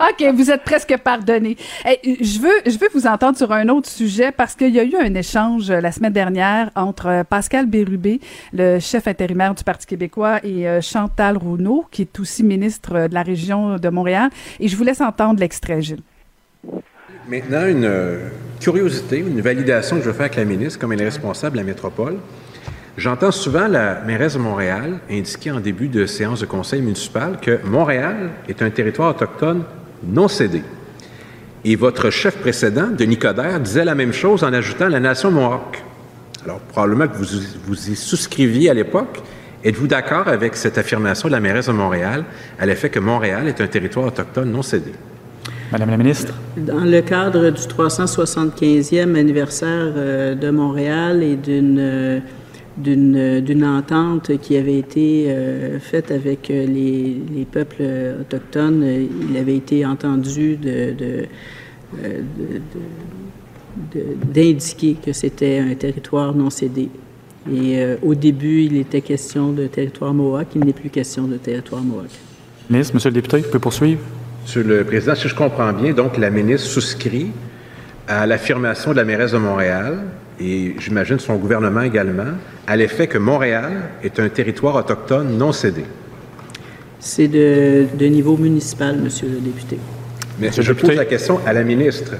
OK, 0.00 0.34
vous 0.34 0.50
êtes 0.50 0.62
presque 0.62 0.96
pardonné. 0.98 1.56
je, 1.84 2.40
veux, 2.40 2.70
je 2.70 2.78
veux 2.78 2.88
vous 2.94 3.06
entendre 3.06 3.36
sur 3.36 3.52
un 3.52 3.68
autre 3.68 3.88
sujet 3.88 4.32
parce 4.32 4.54
qu'il 4.54 4.74
y 4.74 4.80
a 4.80 4.84
eu 4.84 4.96
un 4.96 5.14
échange 5.14 5.70
euh, 5.70 5.80
la 5.80 5.92
semaine 5.92 6.12
dernière 6.12 6.70
entre 6.74 7.06
euh, 7.06 7.24
Pascal 7.24 7.66
Bérubé, 7.66 8.20
le 8.52 8.78
chef 8.78 9.06
intérimaire 9.08 9.54
du 9.54 9.64
Parti 9.64 9.86
québécois, 9.86 10.40
et 10.44 10.66
Chantal 10.80 11.36
Rouneau, 11.36 11.86
qui 11.90 12.02
est 12.02 12.20
aussi 12.20 12.42
ministre 12.42 13.08
de 13.08 13.14
la 13.14 13.22
région 13.22 13.76
de 13.76 13.88
Montréal. 13.88 14.30
Et 14.60 14.68
je 14.68 14.76
vous 14.76 14.84
laisse 14.84 15.00
entendre 15.00 15.40
l'extrait, 15.40 15.82
Gilles. 15.82 16.02
Maintenant, 17.28 17.66
une 17.66 17.84
euh, 17.84 18.28
curiosité, 18.60 19.18
une 19.18 19.40
validation 19.40 19.96
que 19.96 20.02
je 20.02 20.08
veux 20.08 20.12
faire 20.12 20.26
avec 20.26 20.36
la 20.36 20.44
ministre, 20.44 20.78
comme 20.78 20.92
elle 20.92 21.02
est 21.02 21.06
responsable 21.06 21.52
de 21.52 21.58
la 21.58 21.66
métropole. 21.66 22.18
J'entends 22.96 23.30
souvent 23.30 23.68
la 23.68 24.00
mairesse 24.02 24.34
de 24.34 24.38
Montréal 24.38 24.98
indiquer 25.10 25.50
en 25.50 25.60
début 25.60 25.88
de 25.88 26.04
séance 26.04 26.40
de 26.40 26.46
conseil 26.46 26.82
municipal 26.82 27.38
que 27.40 27.60
Montréal 27.64 28.30
est 28.48 28.60
un 28.60 28.70
territoire 28.70 29.10
autochtone 29.10 29.64
non 30.04 30.28
cédé. 30.28 30.62
Et 31.64 31.76
votre 31.76 32.10
chef 32.10 32.36
précédent, 32.38 32.88
Denis 32.96 33.18
Coderre, 33.18 33.60
disait 33.60 33.84
la 33.84 33.94
même 33.94 34.12
chose 34.12 34.42
en 34.42 34.52
ajoutant 34.52 34.88
la 34.88 35.00
nation 35.00 35.30
Mohawk. 35.30 35.82
Alors, 36.44 36.58
probablement 36.58 37.06
que 37.06 37.16
vous, 37.16 37.38
vous 37.66 37.90
y 37.90 37.94
souscriviez 37.94 38.70
à 38.70 38.74
l'époque. 38.74 39.22
Êtes-vous 39.64 39.86
d'accord 39.86 40.26
avec 40.26 40.56
cette 40.56 40.76
affirmation 40.76 41.28
de 41.28 41.32
la 41.32 41.40
mairesse 41.40 41.66
de 41.66 41.72
Montréal 41.72 42.24
à 42.58 42.66
l'effet 42.66 42.90
que 42.90 42.98
Montréal 42.98 43.46
est 43.46 43.60
un 43.60 43.68
territoire 43.68 44.06
autochtone 44.06 44.50
non 44.50 44.62
cédé? 44.62 44.90
Madame 45.70 45.90
la 45.90 45.96
ministre? 45.96 46.34
Dans 46.56 46.84
le 46.84 47.00
cadre 47.00 47.50
du 47.50 47.62
375e 47.62 49.14
anniversaire 49.14 49.92
euh, 49.96 50.34
de 50.34 50.50
Montréal 50.50 51.22
et 51.22 51.36
d'une 51.36 51.78
euh, 51.78 52.20
d'une, 52.76 53.40
d'une 53.40 53.64
entente 53.64 54.38
qui 54.38 54.56
avait 54.56 54.78
été 54.78 55.26
euh, 55.28 55.78
faite 55.78 56.10
avec 56.10 56.48
les, 56.48 57.16
les, 57.34 57.44
peuples 57.44 57.82
autochtones, 58.20 58.82
il 59.30 59.36
avait 59.36 59.56
été 59.56 59.84
entendu 59.84 60.56
de, 60.56 61.26
d'indiquer 64.32 64.96
que 65.04 65.12
c'était 65.12 65.58
un 65.58 65.74
territoire 65.74 66.34
non 66.34 66.50
cédé. 66.50 66.88
Et 67.52 67.84
au 68.02 68.14
début, 68.14 68.62
il 68.62 68.76
était 68.76 69.00
question 69.00 69.52
de 69.52 69.66
territoire 69.66 70.14
Mohawk, 70.14 70.48
il 70.54 70.64
n'est 70.64 70.72
plus 70.72 70.90
question 70.90 71.24
de 71.24 71.36
territoire 71.36 71.82
Mohawk. 71.82 72.10
Ministre, 72.70 72.94
Monsieur 72.94 73.10
le 73.10 73.14
député, 73.14 73.38
vous 73.38 73.48
pouvez 73.48 73.58
poursuivre. 73.58 74.00
Monsieur 74.42 74.62
le 74.62 74.84
Président, 74.84 75.14
si 75.14 75.28
je 75.28 75.34
comprends 75.34 75.72
bien, 75.72 75.92
donc 75.92 76.16
la 76.18 76.30
ministre 76.30 76.68
souscrit 76.68 77.28
à 78.08 78.26
l'affirmation 78.26 78.92
de 78.92 78.96
la 78.96 79.04
mairesse 79.04 79.32
de 79.32 79.38
Montréal 79.38 79.98
et 80.42 80.74
j'imagine 80.78 81.18
son 81.18 81.36
gouvernement 81.36 81.82
également, 81.82 82.32
à 82.66 82.76
l'effet 82.76 83.06
que 83.06 83.18
Montréal 83.18 83.72
est 84.02 84.18
un 84.18 84.28
territoire 84.28 84.76
autochtone 84.76 85.36
non 85.36 85.52
cédé. 85.52 85.84
C'est 86.98 87.28
de, 87.28 87.86
niveau 88.06 88.36
municipal, 88.36 88.96
Monsieur 88.96 89.28
le 89.28 89.40
député. 89.40 89.78
Mais 90.40 90.50
je 90.52 90.72
pose 90.72 90.94
la 90.94 91.04
question 91.04 91.40
à 91.46 91.52
la 91.52 91.62
ministre. 91.62 92.12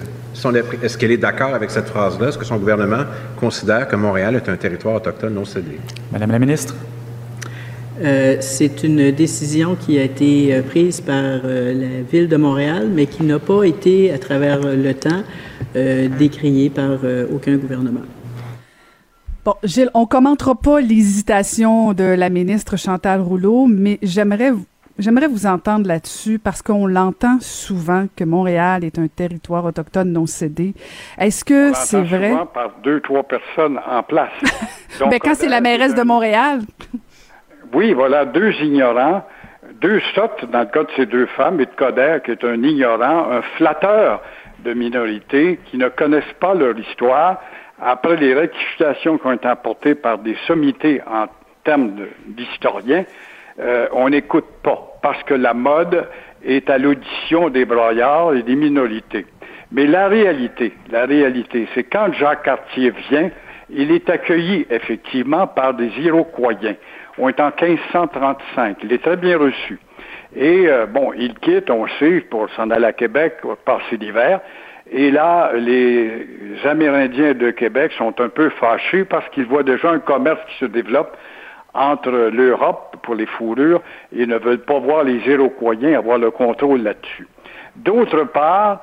Est-ce 0.82 0.98
qu'elle 0.98 1.12
est 1.12 1.18
d'accord 1.18 1.54
avec 1.54 1.70
cette 1.70 1.88
phrase-là? 1.88 2.28
Est-ce 2.28 2.38
que 2.38 2.44
son 2.44 2.56
gouvernement 2.56 3.04
considère 3.36 3.86
que 3.86 3.96
Montréal 3.96 4.36
est 4.36 4.48
un 4.48 4.56
territoire 4.56 4.96
autochtone 4.96 5.34
non 5.34 5.44
cédé? 5.44 5.78
Madame 6.10 6.30
la 6.30 6.38
ministre? 6.38 6.74
Euh, 8.02 8.36
c'est 8.40 8.82
une 8.82 9.12
décision 9.12 9.76
qui 9.76 9.98
a 9.98 10.02
été 10.02 10.54
euh, 10.54 10.62
prise 10.62 11.00
par 11.00 11.14
euh, 11.44 11.72
la 11.72 12.02
Ville 12.10 12.28
de 12.28 12.36
Montréal, 12.36 12.88
mais 12.92 13.06
qui 13.06 13.22
n'a 13.22 13.38
pas 13.38 13.64
été, 13.64 14.12
à 14.12 14.18
travers 14.18 14.60
le 14.60 14.94
temps, 14.94 15.22
décriée 15.74 16.70
par 16.70 16.98
aucun 17.32 17.56
gouvernement. 17.56 18.02
Bon, 19.44 19.54
Gilles, 19.64 19.90
on 19.94 20.06
commentera 20.06 20.54
pas 20.54 20.80
l'hésitation 20.80 21.94
de 21.94 22.04
la 22.04 22.30
ministre 22.30 22.76
Chantal 22.76 23.20
Rouleau, 23.20 23.66
mais 23.66 23.98
j'aimerais 24.02 24.52
J'aimerais 24.98 25.26
vous 25.26 25.46
entendre 25.46 25.88
là-dessus 25.88 26.38
parce 26.38 26.60
qu'on 26.60 26.86
l'entend 26.86 27.38
souvent 27.40 28.06
que 28.14 28.24
Montréal 28.24 28.84
est 28.84 28.98
un 28.98 29.08
territoire 29.08 29.64
autochtone 29.64 30.12
non 30.12 30.26
cédé. 30.26 30.74
Est-ce 31.18 31.44
que 31.44 31.72
c'est 31.74 32.02
vrai? 32.02 32.30
Souvent 32.30 32.46
par 32.46 32.70
deux, 32.82 33.00
trois 33.00 33.22
personnes 33.22 33.80
en 33.84 34.02
place. 34.02 34.30
Mais 35.00 35.08
ben, 35.08 35.18
quand 35.18 35.34
c'est 35.34 35.48
la 35.48 35.62
mairesse 35.62 35.94
de 35.94 36.02
Montréal. 36.02 36.60
oui, 37.72 37.94
voilà, 37.94 38.26
deux 38.26 38.52
ignorants, 38.60 39.24
deux 39.80 40.00
sottes 40.14 40.44
dans 40.52 40.60
le 40.60 40.66
cas 40.66 40.84
de 40.84 40.90
ces 40.94 41.06
deux 41.06 41.26
femmes, 41.26 41.60
et 41.60 41.66
de 41.66 41.70
Coder, 41.74 42.18
qui 42.24 42.32
est 42.32 42.44
un 42.44 42.62
ignorant, 42.62 43.32
un 43.32 43.42
flatteur 43.56 44.20
de 44.64 44.72
minorités 44.74 45.58
qui 45.66 45.78
ne 45.78 45.88
connaissent 45.88 46.34
pas 46.40 46.54
leur 46.54 46.78
histoire. 46.78 47.40
Après 47.80 48.16
les 48.16 48.34
rectifications 48.34 49.18
qui 49.18 49.26
ont 49.26 49.32
été 49.32 49.48
apportées 49.48 49.94
par 49.94 50.18
des 50.18 50.36
sommités 50.46 51.00
en 51.06 51.26
termes 51.64 51.92
d'historiens, 52.26 53.04
euh, 53.60 53.88
on 53.92 54.08
n'écoute 54.08 54.46
pas 54.62 54.98
parce 55.02 55.22
que 55.24 55.34
la 55.34 55.54
mode 55.54 56.06
est 56.44 56.70
à 56.70 56.78
l'audition 56.78 57.48
des 57.48 57.64
broyards 57.64 58.34
et 58.34 58.42
des 58.42 58.56
minorités. 58.56 59.26
Mais 59.70 59.86
la 59.86 60.08
réalité, 60.08 60.72
la 60.90 61.06
réalité, 61.06 61.66
c'est 61.74 61.84
quand 61.84 62.12
Jacques 62.12 62.44
Cartier 62.44 62.92
vient, 63.10 63.30
il 63.70 63.90
est 63.90 64.08
accueilli 64.10 64.66
effectivement 64.70 65.46
par 65.46 65.74
des 65.74 65.90
Iroquois. 65.98 66.52
On 67.18 67.28
est 67.28 67.40
en 67.40 67.50
1535. 67.60 68.78
Il 68.84 68.92
est 68.92 69.02
très 69.02 69.16
bien 69.16 69.38
reçu. 69.38 69.78
Et 70.34 70.66
euh, 70.66 70.86
bon, 70.86 71.12
il 71.12 71.34
quitte, 71.34 71.70
on 71.70 71.86
sait, 71.98 72.20
pour 72.20 72.48
s'en 72.50 72.70
aller 72.70 72.86
à 72.86 72.92
Québec, 72.92 73.36
passer 73.64 73.96
l'hiver. 73.98 74.40
Et 74.90 75.10
là, 75.10 75.52
les 75.54 76.26
Amérindiens 76.64 77.34
de 77.34 77.50
Québec 77.50 77.92
sont 77.96 78.20
un 78.20 78.28
peu 78.28 78.50
fâchés 78.50 79.04
parce 79.04 79.28
qu'ils 79.30 79.46
voient 79.46 79.62
déjà 79.62 79.90
un 79.90 80.00
commerce 80.00 80.40
qui 80.48 80.58
se 80.58 80.66
développe 80.66 81.16
entre 81.74 82.10
l'Europe 82.10 82.96
pour 83.02 83.14
les 83.14 83.26
fourrures 83.26 83.80
et 84.14 84.26
ne 84.26 84.36
veulent 84.36 84.64
pas 84.64 84.78
voir 84.78 85.04
les 85.04 85.18
Iroquois 85.26 85.74
avoir 85.96 86.18
le 86.18 86.30
contrôle 86.30 86.82
là-dessus. 86.82 87.26
D'autre 87.76 88.24
part, 88.24 88.82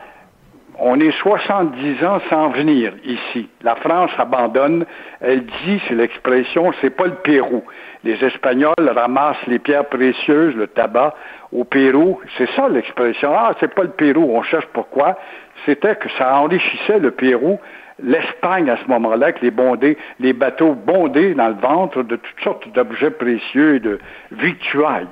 on 0.79 0.99
est 0.99 1.11
70 1.11 2.05
ans 2.05 2.19
sans 2.29 2.49
venir 2.49 2.93
ici. 3.03 3.49
La 3.61 3.75
France 3.75 4.11
abandonne. 4.17 4.85
Elle 5.19 5.45
dit, 5.45 5.81
c'est 5.87 5.93
l'expression, 5.93 6.71
c'est 6.81 6.89
pas 6.89 7.05
le 7.05 7.15
Pérou. 7.15 7.63
Les 8.03 8.23
Espagnols 8.23 8.73
ramassent 8.95 9.45
les 9.47 9.59
pierres 9.59 9.89
précieuses, 9.89 10.55
le 10.55 10.67
tabac 10.67 11.13
au 11.51 11.63
Pérou. 11.63 12.19
C'est 12.37 12.49
ça 12.51 12.69
l'expression. 12.69 13.31
Ah, 13.33 13.53
c'est 13.59 13.73
pas 13.73 13.83
le 13.83 13.89
Pérou. 13.89 14.31
On 14.35 14.43
cherche 14.43 14.67
pourquoi. 14.73 15.17
C'était 15.65 15.95
que 15.95 16.09
ça 16.17 16.39
enrichissait 16.39 16.99
le 16.99 17.11
Pérou 17.11 17.59
l'Espagne 18.01 18.69
à 18.69 18.77
ce 18.77 18.87
moment-là, 18.89 19.27
avec 19.27 19.41
les, 19.41 19.51
bondés, 19.51 19.97
les 20.19 20.33
bateaux 20.33 20.73
bondés 20.73 21.33
dans 21.33 21.49
le 21.49 21.55
ventre 21.55 22.03
de 22.03 22.15
toutes 22.15 22.39
sortes 22.41 22.67
d'objets 22.73 23.11
précieux 23.11 23.75
et 23.75 23.79
de 23.79 23.99
victuailles. 24.31 25.07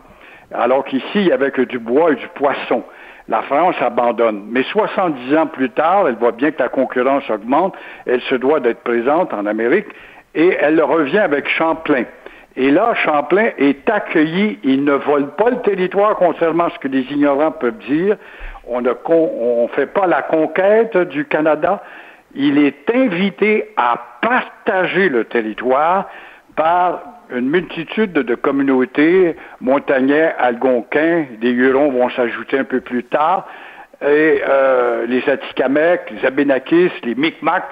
Alors 0.53 0.85
qu'ici, 0.85 1.29
que 1.53 1.61
du 1.63 1.79
bois 1.79 2.13
et 2.13 2.15
du 2.15 2.27
poisson. 2.29 2.83
La 3.27 3.41
France 3.41 3.75
abandonne. 3.81 4.45
Mais 4.49 4.63
70 4.63 5.35
ans 5.35 5.47
plus 5.47 5.69
tard, 5.71 6.07
elle 6.07 6.15
voit 6.15 6.31
bien 6.31 6.51
que 6.51 6.61
la 6.61 6.69
concurrence 6.69 7.29
augmente, 7.29 7.75
elle 8.05 8.21
se 8.21 8.35
doit 8.35 8.61
d'être 8.61 8.83
présente 8.83 9.33
en 9.33 9.45
Amérique, 9.45 9.87
et 10.33 10.55
elle 10.61 10.81
revient 10.81 11.19
avec 11.19 11.49
Champlain. 11.49 12.05
Et 12.59 12.71
là, 12.71 12.95
Champlain 12.95 13.51
est 13.59 13.87
accueilli, 13.87 14.57
il 14.63 14.83
ne 14.83 14.93
vole 14.93 15.27
pas 15.35 15.51
le 15.51 15.61
territoire, 15.61 16.15
contrairement 16.15 16.65
à 16.65 16.69
ce 16.71 16.79
que 16.79 16.87
les 16.87 17.03
ignorants 17.11 17.51
peuvent 17.51 17.77
dire. 17.87 18.17
On 18.65 18.81
ne 18.81 19.67
fait 19.75 19.85
pas 19.85 20.07
la 20.07 20.23
conquête 20.23 20.97
du 20.97 21.25
Canada, 21.25 21.83
il 22.33 22.57
est 22.57 22.89
invité 22.93 23.69
à 23.77 24.01
partager 24.21 25.07
le 25.07 25.25
territoire 25.25 26.09
par 26.55 27.03
une 27.29 27.47
multitude 27.47 28.13
de 28.13 28.35
communautés, 28.35 29.35
montagnais, 29.61 30.33
algonquins, 30.39 31.25
des 31.39 31.51
Hurons 31.51 31.91
vont 31.91 32.09
s'ajouter 32.09 32.57
un 32.57 32.63
peu 32.63 32.81
plus 32.81 33.03
tard, 33.03 33.47
et 34.01 34.41
euh, 34.47 35.05
les 35.05 35.29
Atikamekw, 35.29 36.11
les 36.11 36.25
Abénakis, 36.25 36.91
les 37.03 37.13
Micmacs, 37.13 37.69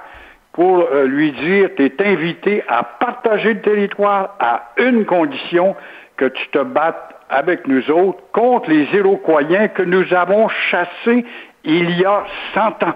pour 0.56 0.88
euh, 0.90 1.06
lui 1.06 1.34
dire, 1.34 1.70
tu 1.76 1.84
es 1.84 2.08
invité 2.08 2.64
à 2.70 2.84
partager 2.84 3.56
le 3.56 3.62
territoire 3.62 4.36
à 4.40 4.70
une 4.78 5.06
condition, 5.06 5.76
que 6.16 6.26
tu 6.26 6.48
te 6.48 6.60
battes 6.60 7.14
avec 7.30 7.68
nous 7.68 7.92
autres 7.92 8.20
contre 8.32 8.70
les 8.70 8.86
Iroquois 8.94 9.44
que 9.44 9.84
nous 9.84 10.14
avons 10.14 10.48
chassés 10.48 11.26
il 11.66 12.00
y 12.00 12.06
a 12.06 12.24
100 12.54 12.62
ans. 12.84 12.96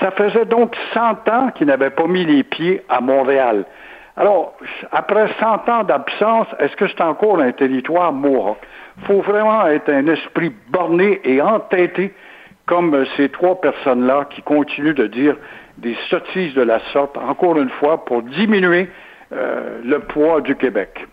Ça 0.00 0.10
faisait 0.10 0.46
donc 0.46 0.74
100 0.92 1.28
ans 1.28 1.50
qu'il 1.54 1.68
n'avait 1.68 1.90
pas 1.90 2.08
mis 2.08 2.24
les 2.24 2.42
pieds 2.42 2.82
à 2.88 3.00
Montréal. 3.00 3.66
Alors, 4.16 4.54
après 4.90 5.28
100 5.38 5.68
ans 5.68 5.84
d'absence, 5.84 6.48
est-ce 6.58 6.74
que 6.74 6.88
c'est 6.88 7.02
encore 7.02 7.38
un 7.38 7.52
territoire 7.52 8.12
mohawk? 8.12 8.58
Il 8.98 9.04
faut 9.04 9.20
vraiment 9.20 9.64
être 9.68 9.90
un 9.90 10.08
esprit 10.08 10.52
borné 10.70 11.20
et 11.22 11.40
entêté 11.40 12.12
comme 12.66 13.04
ces 13.16 13.28
trois 13.28 13.60
personnes-là 13.60 14.26
qui 14.30 14.42
continuent 14.42 14.94
de 14.94 15.06
dire 15.06 15.36
des 15.80 15.96
sottises 16.08 16.54
de 16.54 16.62
la 16.62 16.80
sorte, 16.92 17.16
encore 17.16 17.58
une 17.58 17.70
fois, 17.70 18.04
pour 18.04 18.22
diminuer 18.22 18.88
euh, 19.32 19.80
le 19.84 20.00
poids 20.00 20.40
du 20.40 20.56
Québec. 20.56 21.06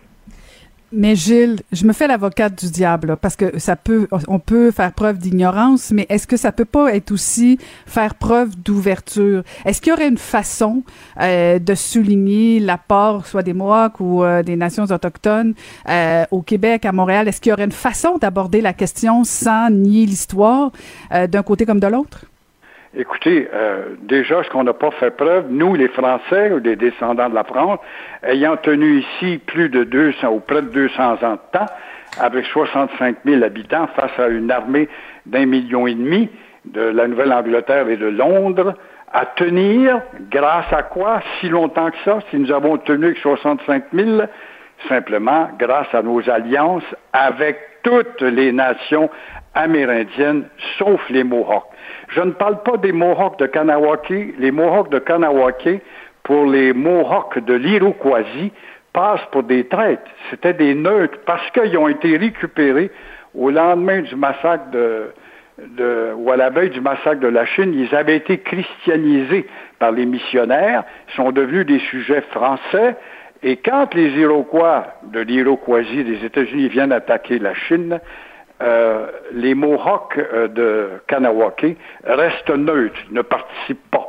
Mais 0.90 1.16
Gilles, 1.16 1.60
je 1.70 1.84
me 1.84 1.92
fais 1.92 2.06
l'avocate 2.06 2.64
du 2.64 2.70
diable 2.70 3.18
parce 3.20 3.36
que 3.36 3.58
ça 3.58 3.76
peut, 3.76 4.08
on 4.26 4.38
peut 4.38 4.70
faire 4.70 4.90
preuve 4.94 5.18
d'ignorance, 5.18 5.90
mais 5.92 6.06
est-ce 6.08 6.26
que 6.26 6.38
ça 6.38 6.50
peut 6.50 6.64
pas 6.64 6.94
être 6.94 7.12
aussi 7.12 7.58
faire 7.84 8.14
preuve 8.14 8.56
d'ouverture? 8.56 9.42
Est-ce 9.66 9.82
qu'il 9.82 9.90
y 9.90 9.92
aurait 9.92 10.08
une 10.08 10.16
façon 10.16 10.82
euh, 11.20 11.58
de 11.58 11.74
souligner 11.74 12.58
l'apport, 12.58 13.26
soit 13.26 13.42
des 13.42 13.52
Mohawks 13.52 14.00
ou 14.00 14.24
euh, 14.24 14.42
des 14.42 14.56
nations 14.56 14.84
autochtones 14.84 15.52
au 16.30 16.40
Québec, 16.40 16.86
à 16.86 16.92
Montréal? 16.92 17.28
Est-ce 17.28 17.42
qu'il 17.42 17.50
y 17.50 17.52
aurait 17.52 17.64
une 17.64 17.70
façon 17.70 18.16
d'aborder 18.16 18.62
la 18.62 18.72
question 18.72 19.24
sans 19.24 19.68
nier 19.68 20.06
l'histoire 20.06 20.72
d'un 21.10 21.42
côté 21.42 21.66
comme 21.66 21.80
de 21.80 21.86
l'autre? 21.86 22.24
Écoutez, 22.96 23.46
euh, 23.52 23.96
déjà, 24.00 24.42
ce 24.42 24.48
qu'on 24.48 24.64
n'a 24.64 24.72
pas 24.72 24.90
fait 24.92 25.10
preuve, 25.10 25.46
nous, 25.50 25.74
les 25.74 25.88
Français, 25.88 26.52
ou 26.52 26.60
des 26.60 26.74
descendants 26.74 27.28
de 27.28 27.34
la 27.34 27.44
France, 27.44 27.80
ayant 28.22 28.56
tenu 28.56 29.00
ici 29.00 29.38
plus 29.44 29.68
de 29.68 29.84
200 29.84 30.28
ou 30.28 30.40
près 30.40 30.62
de 30.62 30.68
200 30.68 31.22
ans 31.22 31.32
de 31.32 31.58
temps, 31.58 31.66
avec 32.18 32.46
65 32.46 33.16
000 33.26 33.42
habitants 33.42 33.88
face 33.94 34.18
à 34.18 34.28
une 34.28 34.50
armée 34.50 34.88
d'un 35.26 35.44
million 35.44 35.86
et 35.86 35.94
demi 35.94 36.30
de 36.64 36.80
la 36.80 37.06
Nouvelle-Angleterre 37.08 37.90
et 37.90 37.98
de 37.98 38.06
Londres, 38.06 38.74
à 39.12 39.26
tenir, 39.26 40.00
grâce 40.30 40.72
à 40.72 40.82
quoi, 40.82 41.20
si 41.40 41.50
longtemps 41.50 41.90
que 41.90 41.98
ça, 42.06 42.18
si 42.30 42.38
nous 42.38 42.52
avons 42.52 42.78
tenu 42.78 43.06
avec 43.06 43.18
65 43.18 43.84
000, 43.92 44.22
simplement 44.88 45.50
grâce 45.58 45.92
à 45.94 46.02
nos 46.02 46.28
alliances 46.30 46.84
avec 47.12 47.58
toutes 47.82 48.22
les 48.22 48.52
nations 48.52 49.10
amérindiennes, 49.58 50.44
sauf 50.78 51.00
les 51.10 51.24
Mohawks. 51.24 51.66
Je 52.10 52.20
ne 52.20 52.30
parle 52.30 52.62
pas 52.62 52.76
des 52.76 52.92
Mohawks 52.92 53.38
de 53.40 53.46
Kanawake. 53.46 54.34
Les 54.38 54.50
Mohawks 54.50 54.90
de 54.90 55.00
Kanawake, 55.00 55.82
pour 56.22 56.46
les 56.46 56.72
Mohawks 56.72 57.38
de 57.44 57.54
l'Iroquoisie, 57.54 58.52
passent 58.92 59.26
pour 59.32 59.42
des 59.42 59.66
traîtres. 59.66 60.10
C'était 60.30 60.54
des 60.54 60.74
neutres 60.74 61.18
parce 61.26 61.50
qu'ils 61.50 61.76
ont 61.76 61.88
été 61.88 62.16
récupérés 62.16 62.90
au 63.34 63.50
lendemain 63.50 64.00
du 64.00 64.14
massacre 64.14 64.70
de, 64.70 65.12
ou 66.16 66.30
à 66.30 66.36
la 66.36 66.50
veille 66.50 66.70
du 66.70 66.80
massacre 66.80 67.20
de 67.20 67.28
la 67.28 67.44
Chine, 67.44 67.74
ils 67.74 67.94
avaient 67.94 68.16
été 68.16 68.38
christianisés 68.38 69.46
par 69.78 69.90
les 69.90 70.06
missionnaires, 70.06 70.84
sont 71.16 71.32
devenus 71.32 71.66
des 71.66 71.80
sujets 71.80 72.22
français, 72.30 72.96
et 73.42 73.56
quand 73.56 73.92
les 73.94 74.10
Iroquois 74.10 74.86
de 75.04 75.20
l'Iroquoisie 75.20 76.04
des 76.04 76.24
États-Unis 76.24 76.68
viennent 76.68 76.92
attaquer 76.92 77.38
la 77.38 77.54
Chine, 77.54 78.00
euh, 78.60 79.06
les 79.32 79.54
Mohawks 79.54 80.18
euh, 80.18 80.48
de 80.48 80.88
Kanawake 81.06 81.76
restent 82.04 82.50
neutres, 82.50 83.00
ne 83.10 83.22
participent 83.22 83.90
pas. 83.90 84.08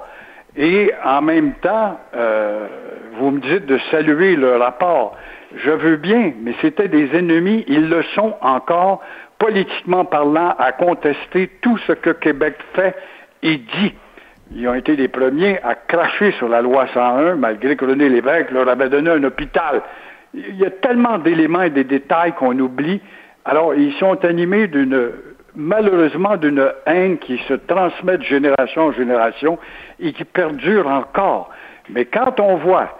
Et 0.57 0.91
en 1.05 1.21
même 1.21 1.53
temps, 1.61 1.99
euh, 2.15 2.67
vous 3.13 3.31
me 3.31 3.39
dites 3.39 3.65
de 3.67 3.77
saluer 3.91 4.35
le 4.35 4.57
rapport. 4.57 5.15
Je 5.55 5.69
veux 5.69 5.97
bien, 5.97 6.33
mais 6.41 6.53
c'était 6.61 6.87
des 6.87 7.15
ennemis, 7.15 7.63
ils 7.67 7.89
le 7.89 8.01
sont 8.15 8.35
encore, 8.41 9.01
politiquement 9.37 10.05
parlant, 10.05 10.55
à 10.57 10.71
contester 10.71 11.49
tout 11.61 11.77
ce 11.87 11.93
que 11.93 12.09
Québec 12.09 12.55
fait 12.73 12.95
et 13.43 13.57
dit. 13.57 13.93
Ils 14.55 14.67
ont 14.67 14.73
été 14.73 14.95
les 14.95 15.07
premiers 15.07 15.59
à 15.63 15.75
cracher 15.75 16.31
sur 16.33 16.49
la 16.49 16.61
loi 16.61 16.87
101, 16.93 17.35
malgré 17.35 17.75
que 17.75 17.85
René 17.85 18.09
Lévesque 18.09 18.51
leur 18.51 18.67
avait 18.67 18.89
donné 18.89 19.11
un 19.11 19.23
hôpital. 19.23 19.83
Il 20.33 20.55
y 20.57 20.65
a 20.65 20.71
tellement 20.71 21.19
d'éléments 21.19 21.61
et 21.61 21.69
des 21.69 21.83
détails 21.83 22.33
qu'on 22.33 22.57
oublie. 22.59 23.01
Alors, 23.49 23.73
ils 23.73 23.93
sont 23.93 24.23
animés 24.25 24.67
d'une, 24.67 25.09
malheureusement, 25.55 26.37
d'une 26.37 26.71
haine 26.85 27.17
qui 27.17 27.39
se 27.47 27.55
transmet 27.55 28.19
de 28.19 28.23
génération 28.23 28.83
en 28.83 28.91
génération 28.91 29.57
et 29.99 30.13
qui 30.13 30.23
perdure 30.23 30.85
encore. 30.85 31.49
Mais 31.89 32.05
quand 32.05 32.39
on 32.39 32.57
voit 32.57 32.95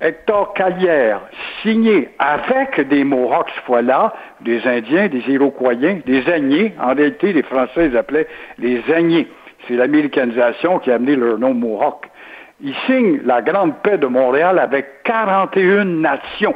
Hector 0.00 0.54
Calière 0.54 1.20
signé 1.60 2.08
avec 2.18 2.80
des 2.88 3.04
Mohawks 3.04 3.52
fois-là, 3.66 4.14
des 4.40 4.66
Indiens, 4.66 5.08
des 5.08 5.22
Iroquois, 5.28 5.74
des 5.74 6.30
Agnés, 6.32 6.72
en 6.80 6.94
réalité, 6.94 7.34
les 7.34 7.42
Français 7.42 7.88
les 7.90 7.96
appelaient 7.96 8.28
les 8.56 8.82
Agnés. 8.90 9.28
C'est 9.68 9.74
l'américanisation 9.74 10.78
qui 10.78 10.90
a 10.90 10.94
amené 10.94 11.14
leur 11.14 11.38
nom 11.38 11.52
Mohawk. 11.52 12.08
Il 12.62 12.74
signe 12.86 13.20
la 13.26 13.42
Grande 13.42 13.74
Paix 13.82 13.98
de 13.98 14.06
Montréal 14.06 14.60
avec 14.60 15.02
41 15.04 15.84
nations. 15.84 16.54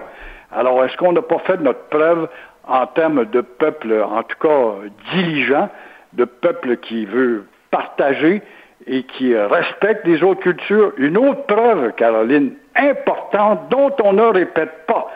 Alors, 0.50 0.82
est-ce 0.82 0.96
qu'on 0.96 1.12
n'a 1.12 1.20
pas 1.20 1.40
fait 1.40 1.60
notre 1.60 1.88
preuve 1.90 2.28
en 2.66 2.86
termes 2.86 3.24
de 3.26 3.40
peuple, 3.40 4.02
en 4.02 4.22
tout 4.22 4.38
cas 4.40 4.88
diligent, 5.12 5.68
de 6.12 6.24
peuple 6.24 6.76
qui 6.78 7.04
veut 7.06 7.44
partager 7.70 8.42
et 8.86 9.02
qui 9.04 9.36
respecte 9.36 10.06
les 10.06 10.22
autres 10.22 10.40
cultures? 10.40 10.92
Une 10.96 11.16
autre 11.16 11.44
preuve, 11.46 11.92
Caroline, 11.92 12.54
importante, 12.76 13.68
dont 13.70 13.92
on 14.02 14.12
ne 14.12 14.22
répète 14.22 14.86
pas, 14.86 15.10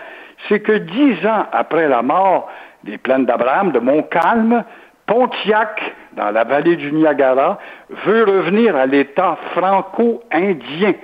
c'est 0.49 0.61
que 0.61 0.73
dix 0.73 1.27
ans 1.27 1.47
après 1.53 1.89
la 1.89 2.03
mort 2.03 2.49
des 2.85 2.99
plaines 2.99 3.27
d'Abraham, 3.27 3.73
de 3.73 3.81
Montcalm, 3.81 4.65
Pontiac, 5.07 5.95
dans 6.13 6.31
la 6.31 6.45
vallée 6.45 6.77
du 6.77 6.93
Niagara, 6.93 7.59
veut 7.89 8.25
revenir 8.25 8.77
à 8.77 8.87
l'État 8.87 9.39
franco-indien. 9.53 10.95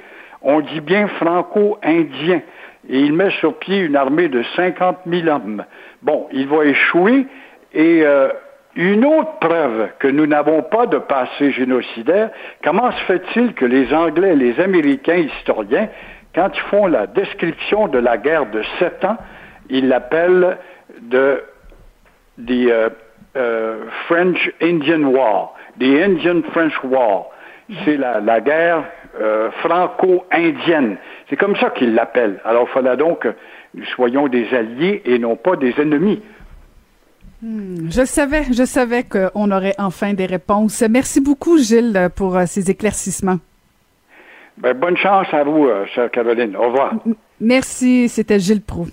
On 0.43 0.61
dit 0.61 0.81
bien 0.81 1.09
franco-indien. 1.09 2.43
Et 2.89 3.01
il 3.01 3.15
met 3.15 3.31
sur 3.31 3.59
pied 3.59 3.79
une 3.79 3.97
armée 3.97 4.29
de 4.29 4.43
50 4.57 4.99
000 5.07 5.29
hommes. 5.29 5.65
Bon, 6.05 6.29
il 6.33 6.47
va 6.49 6.67
échouer. 6.67 7.27
Et 7.73 8.03
euh, 8.05 8.29
une 8.77 9.07
autre 9.07 9.39
preuve 9.41 9.89
que 9.99 10.07
nous 10.07 10.27
n'avons 10.27 10.63
pas 10.63 10.87
de 10.87 10.99
passé 10.99 11.51
génocidaire, 11.51 12.31
comment 12.63 12.93
se 12.93 13.05
fait-il 13.05 13.55
que 13.55 13.65
les 13.65 13.93
Anglais 13.95 14.37
les 14.37 14.61
Américains 14.61 15.17
historiens, 15.17 15.89
quand 16.35 16.51
ils 16.55 16.69
font 16.69 16.87
la 16.87 17.07
description 17.07 17.89
de 17.89 17.99
la 17.99 18.19
guerre 18.19 18.47
de 18.47 18.63
sept 18.79 19.03
ans, 19.05 19.17
ils 19.71 19.89
l'appellent 19.89 20.59
de 21.01 21.43
the 22.39 22.69
uh, 22.69 22.91
uh, 23.37 23.89
French 24.07 24.51
Indian 24.61 25.05
War, 25.05 25.55
the 25.79 26.03
Indian 26.03 26.43
French 26.53 26.75
War. 26.85 27.31
C'est 27.85 27.97
la, 27.97 28.21
la 28.21 28.41
guerre 28.41 28.85
euh, 29.21 29.51
franco-indienne. 29.63 30.99
C'est 31.31 31.37
comme 31.37 31.57
ça 31.57 31.71
qu'ils 31.71 31.95
l'appellent. 31.95 32.41
Alors, 32.45 32.67
il 32.69 32.73
fallait 32.73 32.97
donc 32.97 33.27
nous 33.75 33.85
soyons 33.97 34.29
des 34.29 34.49
alliés 34.55 35.03
et 35.05 35.19
non 35.19 35.37
pas 35.37 35.57
des 35.57 35.75
ennemis. 35.79 36.21
Hmm, 37.43 37.91
je 37.91 38.05
savais, 38.05 38.45
je 38.53 38.65
savais 38.65 39.05
qu'on 39.05 39.51
aurait 39.51 39.75
enfin 39.79 40.15
des 40.15 40.27
réponses. 40.27 40.83
Merci 40.89 41.21
beaucoup, 41.21 41.59
Gilles, 41.59 42.09
pour 42.15 42.37
euh, 42.37 42.45
ces 42.47 42.71
éclaircissements. 42.71 43.39
Ben, 44.57 44.73
bonne 44.75 44.97
chance 44.97 45.27
à 45.33 45.43
vous, 45.43 45.67
euh, 45.67 45.85
chère 45.95 46.11
Caroline. 46.11 46.57
Au 46.57 46.69
revoir. 46.69 46.95
Merci, 47.41 48.09
c'était 48.09 48.39
Gilles 48.39 48.63
Proux. 48.63 48.89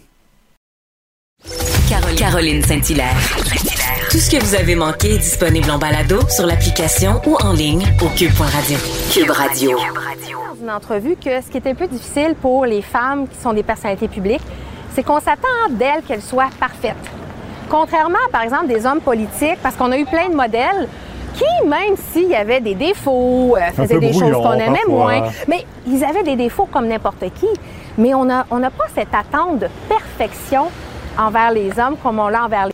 Caroline 2.17 2.61
Saint-Hilaire. 2.61 3.15
Tout 4.11 4.17
ce 4.17 4.29
que 4.29 4.43
vous 4.43 4.55
avez 4.55 4.75
manqué 4.75 5.15
est 5.15 5.19
disponible 5.19 5.69
en 5.71 5.77
balado 5.77 6.19
sur 6.29 6.45
l'application 6.45 7.21
ou 7.25 7.35
en 7.35 7.53
ligne 7.53 7.83
au 8.01 8.09
cube.radio. 8.09 8.77
Cube 9.13 9.31
Radio. 9.31 9.77
Dans 9.77 10.61
une 10.61 10.69
entrevue 10.69 11.15
que 11.15 11.41
ce 11.41 11.49
qui 11.49 11.57
est 11.57 11.67
un 11.67 11.73
peu 11.73 11.87
difficile 11.87 12.35
pour 12.41 12.65
les 12.65 12.81
femmes 12.81 13.27
qui 13.27 13.37
sont 13.37 13.53
des 13.53 13.63
personnalités 13.63 14.07
publiques, 14.07 14.41
c'est 14.93 15.03
qu'on 15.03 15.19
s'attend 15.19 15.69
d'elles 15.69 16.01
qu'elles 16.07 16.21
soient 16.21 16.49
parfaites. 16.59 16.95
Contrairement, 17.69 18.17
par 18.31 18.41
exemple, 18.41 18.67
des 18.67 18.85
hommes 18.85 19.01
politiques, 19.01 19.57
parce 19.63 19.75
qu'on 19.75 19.91
a 19.91 19.97
eu 19.97 20.05
plein 20.05 20.29
de 20.29 20.35
modèles 20.35 20.87
qui, 21.33 21.67
même 21.67 21.95
s'il 21.95 22.27
y 22.27 22.35
avait 22.35 22.59
des 22.59 22.75
défauts, 22.75 23.55
euh, 23.55 23.71
faisaient 23.73 23.99
des 23.99 24.13
choses 24.13 24.33
qu'on 24.33 24.53
aimait 24.53 24.85
moins, 24.87 25.23
mais 25.47 25.65
ils 25.87 26.03
avaient 26.03 26.23
des 26.23 26.35
défauts 26.35 26.67
comme 26.71 26.87
n'importe 26.87 27.23
qui. 27.35 27.47
Mais 27.97 28.13
on 28.13 28.25
n'a 28.25 28.45
on 28.51 28.61
a 28.63 28.69
pas 28.69 28.85
cette 28.93 29.13
attente 29.13 29.59
de 29.59 29.67
perfection 29.87 30.69
envers 31.17 31.51
les 31.51 31.71
hommes 31.79 31.97
comme 32.01 32.19
on 32.19 32.27
l'a 32.27 32.45
envers 32.45 32.67
les 32.67 32.70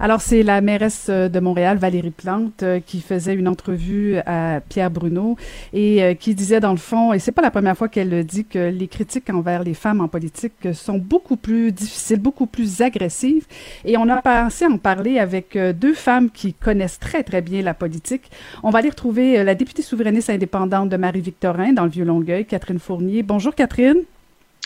alors, 0.00 0.20
c'est 0.20 0.44
la 0.44 0.60
mairesse 0.60 1.06
euh, 1.08 1.28
de 1.28 1.40
Montréal, 1.40 1.76
Valérie 1.76 2.12
Plante, 2.12 2.62
euh, 2.62 2.78
qui 2.78 3.00
faisait 3.00 3.34
une 3.34 3.48
entrevue 3.48 4.18
à 4.26 4.60
Pierre 4.60 4.92
Bruno 4.92 5.36
et 5.72 6.04
euh, 6.04 6.14
qui 6.14 6.36
disait, 6.36 6.60
dans 6.60 6.70
le 6.70 6.78
fond, 6.78 7.12
et 7.12 7.18
c'est 7.18 7.32
pas 7.32 7.42
la 7.42 7.50
première 7.50 7.76
fois 7.76 7.88
qu'elle 7.88 8.08
le 8.08 8.22
dit, 8.22 8.44
que 8.44 8.70
les 8.70 8.86
critiques 8.86 9.28
envers 9.28 9.64
les 9.64 9.74
femmes 9.74 10.00
en 10.00 10.06
politique 10.06 10.68
sont 10.72 10.98
beaucoup 10.98 11.36
plus 11.36 11.72
difficiles, 11.72 12.20
beaucoup 12.20 12.46
plus 12.46 12.80
agressives. 12.80 13.46
Et 13.84 13.96
on 13.96 14.08
a 14.08 14.22
pensé 14.22 14.66
en 14.66 14.78
parler 14.78 15.18
avec 15.18 15.58
deux 15.58 15.94
femmes 15.94 16.30
qui 16.30 16.54
connaissent 16.54 17.00
très, 17.00 17.24
très 17.24 17.42
bien 17.42 17.62
la 17.62 17.74
politique. 17.74 18.30
On 18.62 18.70
va 18.70 18.78
aller 18.78 18.90
retrouver 18.90 19.42
la 19.42 19.56
députée 19.56 19.82
souverainiste 19.82 20.30
indépendante 20.30 20.90
de 20.90 20.96
Marie-Victorin 20.96 21.72
dans 21.72 21.84
le 21.84 21.90
Vieux-Longueuil, 21.90 22.44
Catherine 22.44 22.78
Fournier. 22.78 23.24
Bonjour, 23.24 23.54
Catherine. 23.54 24.04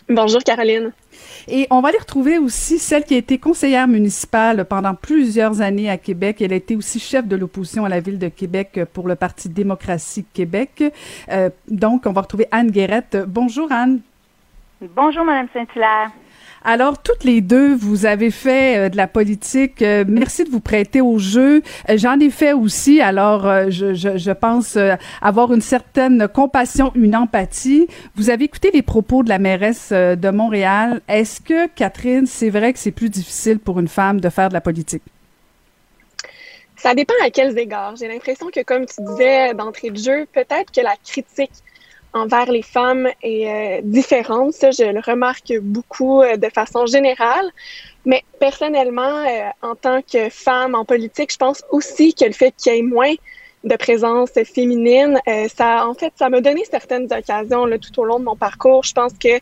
Bonjour 0.09 0.43
Caroline. 0.43 0.93
Et 1.49 1.67
on 1.71 1.81
va 1.81 1.89
aller 1.89 1.99
retrouver 1.99 2.39
aussi 2.39 2.79
celle 2.79 3.05
qui 3.05 3.15
a 3.15 3.19
été 3.19 3.39
conseillère 3.39 3.89
municipale 3.89 4.65
pendant 4.65 4.95
plusieurs 4.95 5.61
années 5.61 5.91
à 5.91 5.97
Québec. 5.97 6.41
Elle 6.41 6.53
a 6.53 6.57
été 6.57 6.77
aussi 6.77 6.99
chef 6.99 7.27
de 7.27 7.37
l'opposition 7.37 7.85
à 7.85 7.89
la 7.89 8.01
ville 8.01 8.19
de 8.19 8.29
Québec 8.29 8.81
pour 8.93 9.09
le 9.09 9.15
Parti 9.15 9.49
démocratie 9.49 10.25
Québec. 10.33 10.83
Euh, 11.31 11.51
donc, 11.69 12.03
on 12.07 12.13
va 12.13 12.23
retrouver 12.23 12.47
Anne 12.51 12.71
Guérette. 12.71 13.17
Bonjour 13.27 13.71
Anne. 13.71 14.01
Bonjour 14.81 15.25
Madame 15.25 15.49
Saint-Hilaire. 15.53 16.11
Alors, 16.65 17.03
toutes 17.03 17.25
les 17.25 17.41
deux, 17.41 17.75
vous 17.75 18.07
avez 18.07 18.31
fait 18.31 18.77
euh, 18.77 18.89
de 18.89 18.97
la 18.97 19.09
politique. 19.09 19.83
Euh, 19.83 20.05
merci 20.07 20.45
de 20.45 20.51
vous 20.51 20.61
prêter 20.61 21.01
au 21.01 21.19
jeu. 21.19 21.61
Euh, 21.91 21.97
J'en 21.97 22.21
ai 22.21 22.31
fait 22.31 22.53
aussi. 22.53 23.01
Alors, 23.01 23.43
je, 23.69 23.95
je, 23.95 24.17
je, 24.17 24.31
pense 24.31 24.79
avoir 25.21 25.53
une 25.53 25.61
certaine 25.61 26.29
compassion, 26.29 26.93
une 26.95 27.17
empathie. 27.17 27.89
Vous 28.15 28.31
avez 28.31 28.45
écouté 28.45 28.71
les 28.73 28.83
propos 28.83 29.25
de 29.25 29.29
la 29.29 29.39
mairesse 29.39 29.93
de 29.93 30.31
Montréal. 30.31 31.01
Est-ce 31.09 31.41
que, 31.41 31.67
Catherine, 31.69 32.27
c'est 32.27 32.51
vrai 32.51 32.73
que 32.73 32.79
c'est 32.79 32.93
plus 32.93 33.11
difficile 33.11 33.59
pour 33.59 33.81
une 33.81 33.89
femme 33.89 34.21
de 34.21 34.29
faire 34.29 34.49
de 34.49 34.55
la 34.55 34.61
politique? 34.61 35.03
Ça 36.77 36.95
dépend 36.95 37.15
à 37.25 37.31
quels 37.31 37.59
égards. 37.59 37.95
J'ai 37.97 38.09
l'impression 38.09 38.49
que, 38.51 38.63
comme 38.63 38.87
tu 38.87 39.03
disais 39.03 39.55
d'entrée 39.55 39.91
de 39.91 39.99
jeu, 39.99 40.27
peut-être 40.33 40.73
que 40.73 40.81
la 40.81 40.95
critique 41.05 41.53
envers 42.15 42.51
les 42.51 42.63
femmes 42.63 43.09
est 43.23 43.49
euh, 43.49 43.81
différente. 43.83 44.53
Ça, 44.53 44.71
je 44.71 44.85
le 44.85 45.01
remarque 45.01 45.53
beaucoup 45.61 46.23
euh, 46.23 46.37
de 46.37 46.49
façon 46.49 46.87
générale. 46.87 47.51
Mais 48.05 48.25
personnellement, 48.41 49.25
euh, 49.25 49.49
en 49.63 49.75
tant 49.75 50.03
que 50.03 50.29
femme 50.29 50.75
en 50.75 50.85
politique, 50.85 51.33
je 51.33 51.37
pense 51.37 51.63
aussi 51.71 52.15
que 52.15 52.25
le 52.25 52.33
fait 52.33 52.53
qu'il 52.57 52.75
y 52.75 52.79
ait 52.79 52.83
moins 52.83 53.15
de 53.65 53.77
présence 53.77 54.31
féminine, 54.45 55.21
euh, 55.29 55.47
ça, 55.55 55.87
en 55.87 55.95
fait, 55.95 56.13
ça 56.17 56.29
m'a 56.29 56.41
donné 56.41 56.65
certaines 56.69 57.07
occasions 57.13 57.65
là, 57.65 57.79
tout 57.79 57.97
au 58.01 58.05
long 58.05 58.19
de 58.19 58.25
mon 58.25 58.35
parcours. 58.37 58.83
Je 58.83 58.93
pense 58.93 59.13
que 59.13 59.39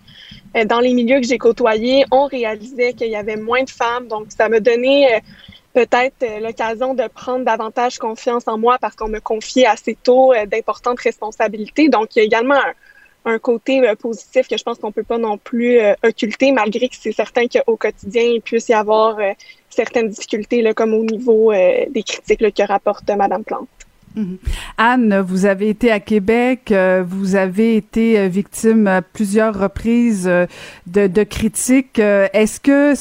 euh, 0.57 0.65
dans 0.67 0.81
les 0.81 0.93
milieux 0.93 1.21
que 1.21 1.27
j'ai 1.27 1.39
côtoyés, 1.39 2.05
on 2.11 2.27
réalisait 2.27 2.93
qu'il 2.93 3.09
y 3.09 3.17
avait 3.17 3.37
moins 3.37 3.63
de 3.63 3.71
femmes. 3.71 4.09
Donc, 4.09 4.27
ça 4.29 4.51
m'a 4.51 4.61
donné 4.61 5.21
peut-être 5.75 6.25
l'occasion 6.43 6.95
de 6.95 7.07
prendre 7.09 7.45
davantage 7.45 7.99
confiance 7.99 8.49
en 8.49 8.59
moi 8.59 8.79
parce 8.81 8.97
qu'on 8.97 9.09
me 9.09 9.21
confiait 9.21 9.67
assez 9.67 9.97
tôt 10.03 10.33
d'importantes 10.51 11.01
responsabilités. 11.01 11.89
Donc, 11.89 12.17
il 12.17 12.21
y 12.21 12.23
a 12.23 12.25
également 12.25 12.59
un, 13.25 13.39
côté 13.39 13.83
positif 14.01 14.49
que 14.49 14.57
je 14.57 14.63
pense 14.65 14.79
qu'on 14.79 14.93
peut 14.93 15.03
pas 15.03 15.19
non 15.19 15.39
plus 15.39 15.79
occulter, 16.03 16.53
malgré 16.53 16.89
que 16.89 16.97
c'est 16.99 17.13
certain 17.13 17.47
qu'au 17.47 17.77
quotidien, 17.77 18.23
il 18.23 18.41
puisse 18.41 18.69
y 18.69 18.75
avoir 18.75 19.19
certaines 19.69 20.09
difficultés, 20.09 20.73
comme 20.75 20.95
au 20.95 21.05
niveau 21.05 21.53
des 21.53 22.03
critiques 22.03 22.55
que 22.55 22.67
rapporte 22.67 23.09
Madame 23.11 23.45
Plante. 23.45 23.69
Mmh. 24.17 24.35
Anne, 24.77 25.21
vous 25.21 25.47
avez 25.47 25.69
été 25.69 25.93
à 25.93 26.01
Québec, 26.01 26.73
euh, 26.73 27.05
vous 27.07 27.37
avez 27.37 27.77
été 27.77 28.19
euh, 28.19 28.29
victime 28.29 28.87
à 28.89 29.03
plusieurs 29.03 29.57
reprises 29.57 30.27
euh, 30.27 30.47
de, 30.87 31.23
critiques. 31.23 31.99
Est-ce 31.99 32.59
que 32.61 32.95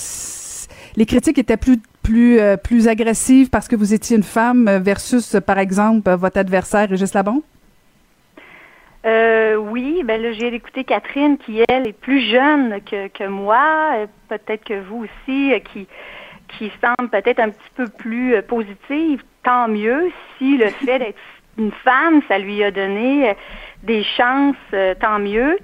les 0.95 1.05
critiques 1.05 1.39
étaient 1.39 1.58
plus 1.58 1.79
plus 2.10 2.39
plus 2.63 2.88
agressives 2.88 3.50
parce 3.50 3.67
que 3.67 3.76
vous 3.76 3.93
étiez 3.93 4.17
une 4.17 4.24
femme 4.24 4.69
versus, 4.82 5.38
par 5.45 5.60
exemple, 5.60 6.10
votre 6.12 6.39
adversaire 6.39 6.89
Régis 6.89 7.13
Labon? 7.13 7.43
Euh, 9.06 9.56
oui, 9.56 10.04
ben 10.04 10.22
là, 10.22 10.32
j'ai 10.34 10.54
écouté 10.54 10.84
Catherine 10.84 11.38
qui, 11.38 11.62
elle, 11.69 11.88
est 11.88 11.93
plus 11.93 12.22
jeune 12.22 12.82
que, 12.82 13.08
que 13.08 13.26
moi, 13.26 14.08
peut-être 14.28 14.63
que 14.65 14.82
vous 14.82 15.06
aussi, 15.06 15.54
qui, 15.72 15.88
qui 16.50 16.72
semble 16.82 17.10
peut-être 17.10 17.39
un 17.39 17.50
petit 17.50 17.72
peu 17.76 17.88
plus 17.88 18.41
positive 18.43 19.24
tant 19.43 19.67
mieux 19.67 20.12
si 20.38 20.58
le 20.58 20.67
fait 20.86 21.00
d'être 21.00 21.19
une 21.58 21.72
femme, 21.72 22.22
ça 22.28 22.39
lui 22.39 22.63
a 22.63 22.72
donné 22.72 23.36
des 23.84 24.04
chances, 24.04 24.56
euh, 24.74 24.95
tant 25.00 25.19
mieux. 25.19 25.58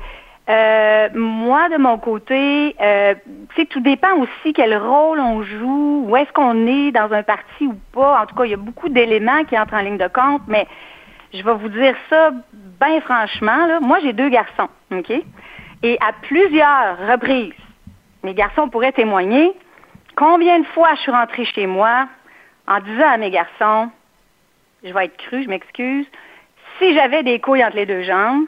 Euh, 0.47 1.09
moi, 1.15 1.69
de 1.69 1.77
mon 1.77 1.97
côté, 1.97 2.75
euh, 2.79 3.15
tout 3.69 3.79
dépend 3.79 4.15
aussi 4.17 4.53
quel 4.53 4.77
rôle 4.77 5.19
on 5.19 5.41
joue, 5.41 6.05
où 6.07 6.15
est-ce 6.15 6.31
qu'on 6.33 6.67
est 6.67 6.91
dans 6.91 7.11
un 7.11 7.23
parti 7.23 7.65
ou 7.65 7.75
pas. 7.93 8.21
En 8.21 8.25
tout 8.27 8.35
cas, 8.35 8.45
il 8.45 8.51
y 8.51 8.53
a 8.53 8.57
beaucoup 8.57 8.89
d'éléments 8.89 9.43
qui 9.45 9.57
entrent 9.57 9.73
en 9.73 9.81
ligne 9.81 9.97
de 9.97 10.07
compte, 10.07 10.43
mais 10.47 10.67
je 11.33 11.43
vais 11.43 11.53
vous 11.55 11.69
dire 11.69 11.95
ça 12.09 12.31
bien 12.79 13.01
franchement. 13.01 13.65
Là. 13.65 13.79
Moi, 13.79 13.99
j'ai 14.01 14.13
deux 14.13 14.29
garçons, 14.29 14.69
OK? 14.91 15.11
Et 15.81 15.97
à 15.99 16.13
plusieurs 16.21 16.97
reprises, 17.11 17.53
mes 18.23 18.33
garçons 18.35 18.69
pourraient 18.69 18.91
témoigner 18.91 19.51
combien 20.15 20.59
de 20.59 20.65
fois 20.67 20.93
je 20.95 21.01
suis 21.01 21.11
rentrée 21.11 21.45
chez 21.45 21.65
moi 21.65 22.07
en 22.67 22.79
disant 22.79 23.09
à 23.09 23.17
mes 23.17 23.31
garçons, 23.31 23.89
je 24.83 24.93
vais 24.93 25.05
être 25.05 25.17
cru, 25.17 25.43
je 25.43 25.49
m'excuse, 25.49 26.05
si 26.79 26.93
j'avais 26.93 27.23
des 27.23 27.39
couilles 27.39 27.63
entre 27.63 27.75
les 27.75 27.85
deux 27.85 28.03
jambes, 28.03 28.45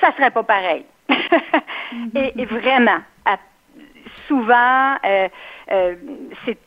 ça 0.00 0.12
serait 0.12 0.30
pas 0.30 0.42
pareil. 0.42 0.84
et, 2.14 2.44
vraiment, 2.44 3.00
souvent, 4.26 4.94
euh, 5.04 5.28
euh, 5.70 5.94
c'est, 6.44 6.58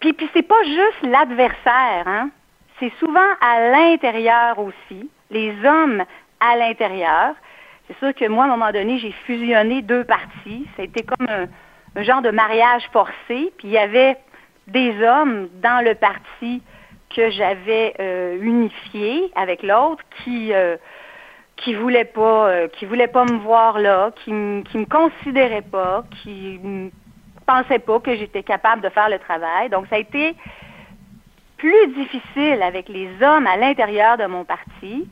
puis, 0.00 0.12
puis 0.12 0.28
c'est 0.32 0.46
pas 0.46 0.62
juste 0.64 1.02
l'adversaire, 1.02 2.06
hein? 2.06 2.30
c'est 2.78 2.92
souvent 2.98 3.20
à 3.40 3.70
l'intérieur 3.70 4.58
aussi, 4.58 5.10
les 5.30 5.54
hommes 5.64 6.04
à 6.40 6.56
l'intérieur. 6.56 7.34
c'est 7.86 7.98
sûr 7.98 8.14
que 8.14 8.26
moi, 8.26 8.44
à 8.44 8.46
un 8.46 8.50
moment 8.50 8.72
donné, 8.72 8.98
j'ai 8.98 9.12
fusionné 9.26 9.82
deux 9.82 10.06
a 10.08 10.82
été 10.82 11.02
comme 11.02 11.26
un, 11.28 12.02
genre 12.02 12.22
de 12.22 12.30
mariage 12.30 12.88
forcé. 12.92 13.52
Puis 13.58 13.64
il 13.64 13.70
y 13.70 13.78
avait 13.78 14.16
des 14.66 15.02
hommes 15.02 15.48
dans 15.62 15.84
le 15.84 15.94
parti 15.94 16.62
que 17.14 17.30
j'avais 17.30 17.94
euh, 18.00 18.38
unifié 18.40 19.30
avec 19.34 19.62
l'autre 19.62 20.02
qui 20.22 20.54
euh, 20.54 20.76
qui 21.60 21.74
voulaient 21.74 22.04
pas 22.04 22.48
euh, 22.48 22.68
qui 22.68 22.86
voulaient 22.86 23.08
pas 23.08 23.24
me 23.24 23.38
voir 23.38 23.78
là, 23.78 24.10
qui 24.16 24.30
qui 24.70 24.78
me 24.78 24.86
considéraient 24.86 25.62
pas, 25.62 26.04
qui 26.22 26.60
pensaient 27.46 27.78
pas 27.78 28.00
que 28.00 28.14
j'étais 28.16 28.42
capable 28.42 28.82
de 28.82 28.88
faire 28.88 29.08
le 29.08 29.18
travail. 29.18 29.68
Donc 29.70 29.86
ça 29.88 29.96
a 29.96 29.98
été 29.98 30.34
plus 31.58 31.86
difficile 31.88 32.62
avec 32.62 32.88
les 32.88 33.08
hommes 33.22 33.46
à 33.46 33.56
l'intérieur 33.56 34.16
de 34.16 34.26
mon 34.26 34.44
parti 34.44 35.08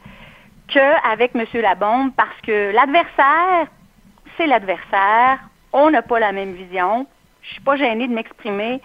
qu'avec 0.68 1.34
M. 1.34 1.44
Labombe 1.54 2.12
parce 2.16 2.40
que 2.42 2.72
l'adversaire, 2.72 3.66
c'est 4.36 4.46
l'adversaire. 4.46 5.38
On 5.72 5.90
n'a 5.90 6.02
pas 6.02 6.18
la 6.18 6.32
même 6.32 6.54
vision. 6.54 7.06
Je 7.42 7.52
suis 7.52 7.60
pas 7.60 7.76
gênée 7.76 8.08
de 8.08 8.14
m'exprimer. 8.14 8.80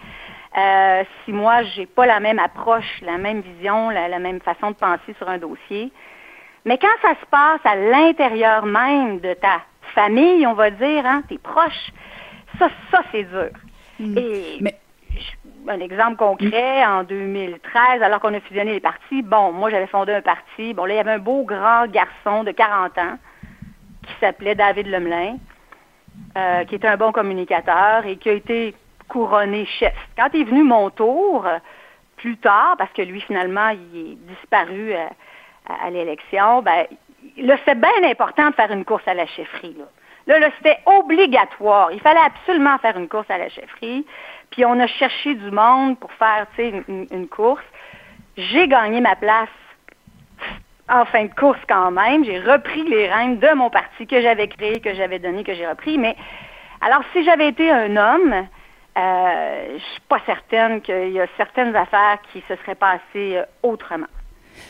Euh, 0.58 1.04
si 1.24 1.32
moi, 1.32 1.64
j'ai 1.64 1.86
pas 1.86 2.06
la 2.06 2.20
même 2.20 2.40
approche, 2.40 3.02
la 3.02 3.18
même 3.18 3.42
vision, 3.42 3.90
la, 3.90 4.20
même 4.20 4.40
façon 4.42 4.72
de 4.72 4.76
penser 4.76 5.14
sur 5.18 5.28
un 5.28 5.38
dossier. 5.38 5.92
Mais 6.66 6.78
quand 6.78 6.96
ça 7.02 7.16
se 7.20 7.26
passe 7.26 7.62
à 7.66 7.76
l'intérieur 7.76 8.66
même 8.66 9.20
de 9.20 9.34
ta 9.34 9.62
famille, 9.94 10.46
on 10.48 10.54
va 10.54 10.70
dire, 10.70 11.06
hein, 11.06 11.24
tes 11.28 11.38
proches, 11.38 11.92
ça, 12.58 12.70
ça 12.92 13.02
c'est 13.12 13.24
dur. 13.24 13.50
Hmm. 14.00 14.18
Et 14.18 14.60
un 15.68 15.80
exemple 15.80 16.18
concret, 16.18 16.86
en 16.86 17.04
2013, 17.04 18.02
alors 18.02 18.20
qu'on 18.20 18.34
a 18.34 18.40
fusionné 18.42 18.74
les 18.74 18.80
partis, 18.80 19.22
bon, 19.22 19.52
moi 19.52 19.70
j'avais 19.70 19.88
fondé 19.88 20.14
un 20.14 20.22
parti, 20.22 20.74
bon 20.74 20.86
là, 20.86 20.94
il 20.94 20.98
y 20.98 21.00
avait 21.00 21.12
un 21.12 21.20
beau 21.20 21.44
grand 21.44 21.88
garçon 21.88 22.44
de 22.44 22.52
40 22.52 22.98
ans 22.98 23.18
qui 24.06 24.14
s'appelait 24.20 24.56
David 24.56 24.88
Lemelin, 24.88 25.38
euh, 26.38 26.66
qui 26.66 26.76
était 26.76 26.88
un 26.88 26.98
bon 26.98 27.12
communicateur 27.12 28.06
et 28.06 28.18
qui 28.18 28.30
a 28.30 28.34
été 28.34 28.76
couronné 29.08 29.66
chef. 29.66 29.96
Quand 30.18 30.34
est 30.34 30.44
venu 30.44 30.64
mon 30.64 30.90
tour, 30.90 31.48
plus 32.18 32.38
tard, 32.38 32.76
parce 32.78 32.92
que 32.94 33.02
lui 33.02 33.22
finalement, 33.22 33.70
il 33.70 34.00
est 34.00 34.16
disparu 34.16 34.94
à, 35.68 35.86
à, 35.86 35.90
l'élection, 35.90 36.62
ben, 36.62 36.86
là, 37.38 37.56
c'est 37.66 37.80
bien 37.80 38.10
important 38.10 38.50
de 38.50 38.56
faire 38.56 38.72
une 38.72 38.86
course 38.86 39.08
à 39.08 39.14
la 39.14 39.26
chefferie, 39.26 39.76
là. 39.78 39.86
Là, 40.28 40.40
là 40.40 40.50
c'était 40.58 40.80
obligatoire. 40.86 41.92
Il 41.92 42.00
fallait 42.00 42.20
absolument 42.20 42.78
faire 42.78 42.98
une 42.98 43.08
course 43.08 43.30
à 43.30 43.38
la 43.38 43.50
chefferie. 43.50 44.06
Puis 44.52 44.66
on 44.66 44.80
a 44.80 44.88
cherché 44.88 45.36
du 45.36 45.52
monde 45.52 46.00
pour 46.00 46.12
faire 46.14 46.48
une, 46.58 47.08
une, 47.12 47.28
course. 47.28 47.64
J'ai 48.38 48.68
gagné 48.68 49.02
ma 49.02 49.16
place 49.16 49.50
en 50.90 51.06
fin 51.06 51.26
de 51.26 51.34
course 51.34 51.60
quand 51.68 51.92
même. 51.92 52.24
J'ai 52.24 52.40
repris 52.40 52.84
les 52.84 53.12
rênes 53.12 53.40
de 53.40 53.54
mon 53.54 53.70
parti 53.70 54.08
que 54.08 54.22
j'avais 54.22 54.48
créé, 54.48 54.80
que 54.80 54.94
j'avais 54.94 55.20
donné, 55.20 55.44
que 55.44 55.54
j'ai 55.54 55.68
repris. 55.68 55.98
Mais 55.98 56.16
alors, 56.82 57.02
si 57.14 57.24
j'avais 57.24 57.48
été 57.48 57.72
un 57.72 57.96
homme, 57.96 58.48
euh, 58.98 59.78
je 59.78 59.84
suis 59.84 60.02
pas 60.08 60.20
certaine 60.26 60.82
qu'il 60.82 61.12
y 61.12 61.20
a 61.20 61.28
certaines 61.38 61.76
affaires 61.76 62.20
qui 62.32 62.42
se 62.48 62.56
seraient 62.58 62.76
passées 62.76 63.38
euh, 63.38 63.46
autrement. 63.64 64.08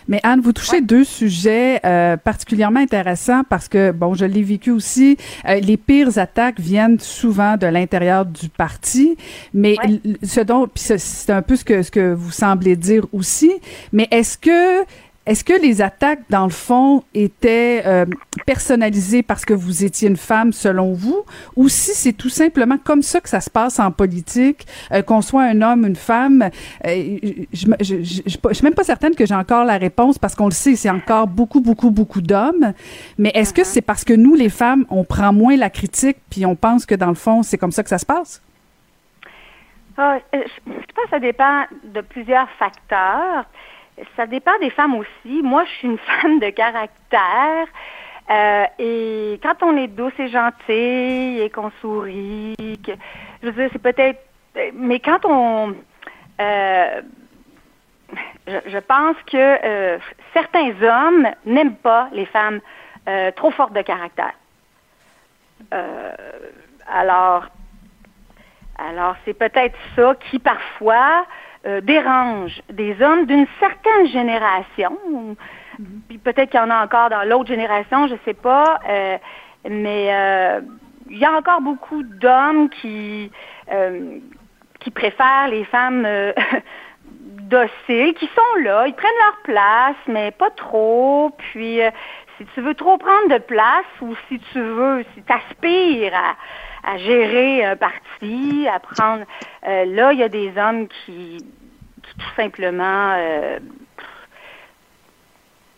Mais 0.07 0.19
Anne, 0.23 0.41
vous 0.41 0.53
touchez 0.53 0.81
deux 0.81 1.03
sujets 1.03 1.79
euh, 1.85 2.17
particulièrement 2.17 2.79
intéressants 2.79 3.43
parce 3.49 3.67
que, 3.67 3.91
bon, 3.91 4.13
je 4.13 4.25
l'ai 4.25 4.43
vécu 4.43 4.71
aussi, 4.71 5.17
euh, 5.47 5.55
les 5.55 5.77
pires 5.77 6.17
attaques 6.17 6.59
viennent 6.59 6.99
souvent 6.99 7.57
de 7.57 7.67
l'intérieur 7.67 8.25
du 8.25 8.49
parti, 8.49 9.17
mais 9.53 9.75
ce 10.23 10.41
dont, 10.41 10.67
puis 10.67 10.83
c'est 10.97 11.31
un 11.31 11.41
peu 11.41 11.55
ce 11.55 11.65
que, 11.65 11.81
ce 11.81 11.91
que 11.91 12.13
vous 12.13 12.31
semblez 12.31 12.75
dire 12.75 13.05
aussi, 13.13 13.51
mais 13.91 14.07
est-ce 14.11 14.37
que 14.37 14.85
est-ce 15.25 15.45
que 15.45 15.53
les 15.53 15.81
attaques, 15.81 16.19
dans 16.29 16.43
le 16.43 16.51
fond, 16.51 17.03
étaient 17.13 17.83
euh, 17.85 18.05
personnalisées 18.45 19.23
parce 19.23 19.45
que 19.45 19.53
vous 19.53 19.85
étiez 19.85 20.09
une 20.09 20.17
femme, 20.17 20.51
selon 20.51 20.91
vous, 20.91 21.23
ou 21.55 21.69
si 21.69 21.91
c'est 21.91 22.11
tout 22.11 22.29
simplement 22.29 22.77
comme 22.77 23.01
ça 23.01 23.21
que 23.21 23.29
ça 23.29 23.39
se 23.39 23.49
passe 23.49 23.79
en 23.79 23.91
politique, 23.91 24.67
euh, 24.91 25.01
qu'on 25.01 25.21
soit 25.21 25.43
un 25.43 25.61
homme, 25.61 25.85
une 25.85 25.95
femme? 25.95 26.49
Euh, 26.85 27.17
je, 27.53 27.67
je, 27.79 27.95
je, 28.03 28.53
suis 28.53 28.63
même 28.63 28.73
pas 28.73 28.83
certaine 28.83 29.15
que 29.15 29.25
j'ai 29.25 29.35
encore 29.35 29.63
la 29.63 29.77
réponse 29.77 30.19
parce 30.19 30.35
qu'on 30.35 30.47
le 30.47 30.51
sait, 30.51 30.75
c'est 30.75 30.89
encore 30.89 31.27
beaucoup, 31.27 31.61
beaucoup, 31.61 31.89
beaucoup 31.89 32.21
d'hommes. 32.21 32.73
Mais 33.17 33.31
est-ce 33.33 33.53
que 33.53 33.61
uh-huh. 33.61 33.65
c'est 33.65 33.81
parce 33.81 34.03
que 34.03 34.13
nous, 34.13 34.35
les 34.35 34.49
femmes, 34.49 34.85
on 34.89 35.05
prend 35.05 35.31
moins 35.31 35.55
la 35.55 35.69
critique 35.69 36.17
puis 36.29 36.45
on 36.45 36.57
pense 36.57 36.85
que 36.85 36.95
dans 36.95 37.07
le 37.07 37.15
fond, 37.15 37.43
c'est 37.43 37.57
comme 37.57 37.71
ça 37.71 37.83
que 37.83 37.89
ça 37.89 37.97
se 37.97 38.05
passe? 38.05 38.41
Ah, 39.95 40.17
je 40.33 40.39
pense 40.65 41.05
que 41.05 41.09
ça 41.11 41.19
dépend 41.19 41.63
de 41.93 42.01
plusieurs 42.01 42.49
facteurs 42.59 43.45
ça 44.15 44.25
dépend 44.25 44.57
des 44.59 44.69
femmes 44.69 44.95
aussi. 44.95 45.41
Moi, 45.41 45.63
je 45.65 45.71
suis 45.71 45.87
une 45.87 45.97
femme 46.21 46.39
de 46.39 46.49
caractère. 46.49 47.67
Euh, 48.29 48.65
et 48.79 49.39
quand 49.43 49.61
on 49.63 49.75
est 49.77 49.87
douce 49.87 50.13
et 50.17 50.29
gentille 50.29 51.41
et 51.41 51.49
qu'on 51.49 51.71
sourit, 51.81 52.55
que, 52.85 52.91
je 53.41 53.49
veux 53.49 53.63
dire, 53.63 53.69
c'est 53.73 53.81
peut-être. 53.81 54.19
Mais 54.73 54.99
quand 54.99 55.25
on. 55.25 55.75
Euh, 56.41 57.01
je, 58.47 58.77
pense 58.79 59.15
que 59.25 59.37
euh, 59.37 59.97
certains 60.33 60.71
hommes 60.81 61.27
n'aiment 61.45 61.75
pas 61.75 62.09
les 62.13 62.25
femmes 62.25 62.59
trop 63.35 63.51
fortes 63.51 63.73
de 63.73 63.81
caractère. 63.81 64.33
alors, 66.87 67.47
alors 68.77 69.15
c'est 69.25 69.33
peut-être 69.33 69.75
ça 69.95 70.15
qui 70.15 70.39
parfois 70.39 71.25
euh, 71.65 71.79
dérange 71.79 72.61
des 72.69 73.01
hommes 73.01 73.25
d'une 73.25 73.47
certaine 73.57 74.07
génération. 74.07 74.97
Puis 76.09 76.17
peut-être 76.17 76.49
qu'il 76.49 76.59
y 76.59 76.63
en 76.63 76.69
a 76.69 76.83
encore 76.83 77.09
dans 77.09 77.23
l'autre 77.23 77.47
génération, 77.47 78.07
je 78.07 78.15
sais 78.25 78.33
pas. 78.33 78.79
Euh, 78.89 79.17
mais 79.69 80.09
euh, 80.13 80.61
il 81.09 81.17
y 81.17 81.25
a 81.25 81.31
encore 81.31 81.61
beaucoup 81.61 82.03
d'hommes 82.03 82.69
qui 82.69 83.31
qui 84.81 84.91
préfèrent 84.91 85.47
les 85.47 85.63
femmes 85.63 86.05
dociles, 87.03 88.13
qui 88.15 88.25
sont 88.35 88.61
là, 88.61 88.85
ils 88.85 88.93
prennent 88.93 89.11
leur 89.25 89.37
place, 89.43 89.95
mais 90.07 90.31
pas 90.31 90.49
trop. 90.49 91.31
Puis 91.37 91.79
si 92.37 92.45
tu 92.53 92.61
veux 92.61 92.75
trop 92.75 92.97
prendre 92.97 93.29
de 93.29 93.37
place 93.37 93.85
ou 94.01 94.13
si 94.27 94.39
tu 94.51 94.59
veux, 94.59 95.05
si 95.15 95.23
tu 95.23 95.31
aspires 95.31 96.13
à 96.13 96.35
à 96.83 96.97
gérer 96.97 97.65
un 97.65 97.75
parti, 97.75 98.67
à 98.67 98.79
prendre. 98.79 99.23
Euh, 99.67 99.85
là, 99.85 100.13
il 100.13 100.19
y 100.19 100.23
a 100.23 100.29
des 100.29 100.53
hommes 100.57 100.87
qui, 100.87 101.37
qui 102.03 102.13
tout 102.17 102.35
simplement 102.35 103.13
euh, 103.15 103.59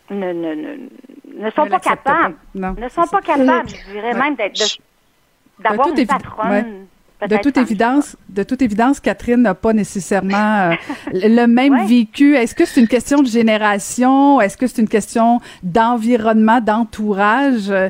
ne, 0.10 0.34
ne, 0.34 0.56
ne, 0.56 1.46
ne, 1.46 1.50
sont 1.52 1.68
pas 1.68 1.80
capables. 1.80 2.36
ne 2.56 2.90
sont 2.90 3.08
pas 3.08 3.22
capables, 3.22 3.70
je 3.70 3.92
dirais 3.92 4.14
même, 4.14 4.36
d'être 4.36 4.80
d'avoir 5.60 5.88
une 5.88 6.08
patronne. 6.08 6.88
De 7.30 7.38
toute 7.38 7.58
évidence, 7.58 8.16
de 8.30 8.44
toute 8.44 8.62
évidence, 8.62 9.00
Catherine 9.00 9.42
n'a 9.42 9.56
pas 9.56 9.74
nécessairement 9.74 10.72
euh, 10.72 10.76
le 11.14 11.46
même 11.46 11.86
vécu. 11.88 12.36
Est-ce 12.36 12.56
que 12.56 12.66
c'est 12.66 12.82
une 12.82 12.88
question 12.88 13.22
de 13.22 13.28
génération? 13.28 14.42
Est-ce 14.42 14.58
que 14.58 14.68
c'est 14.68 14.82
une 14.82 14.90
question 14.90 15.40
d'environnement, 15.64 16.62
d'entourage? 16.62 17.70
Euh, 17.70 17.90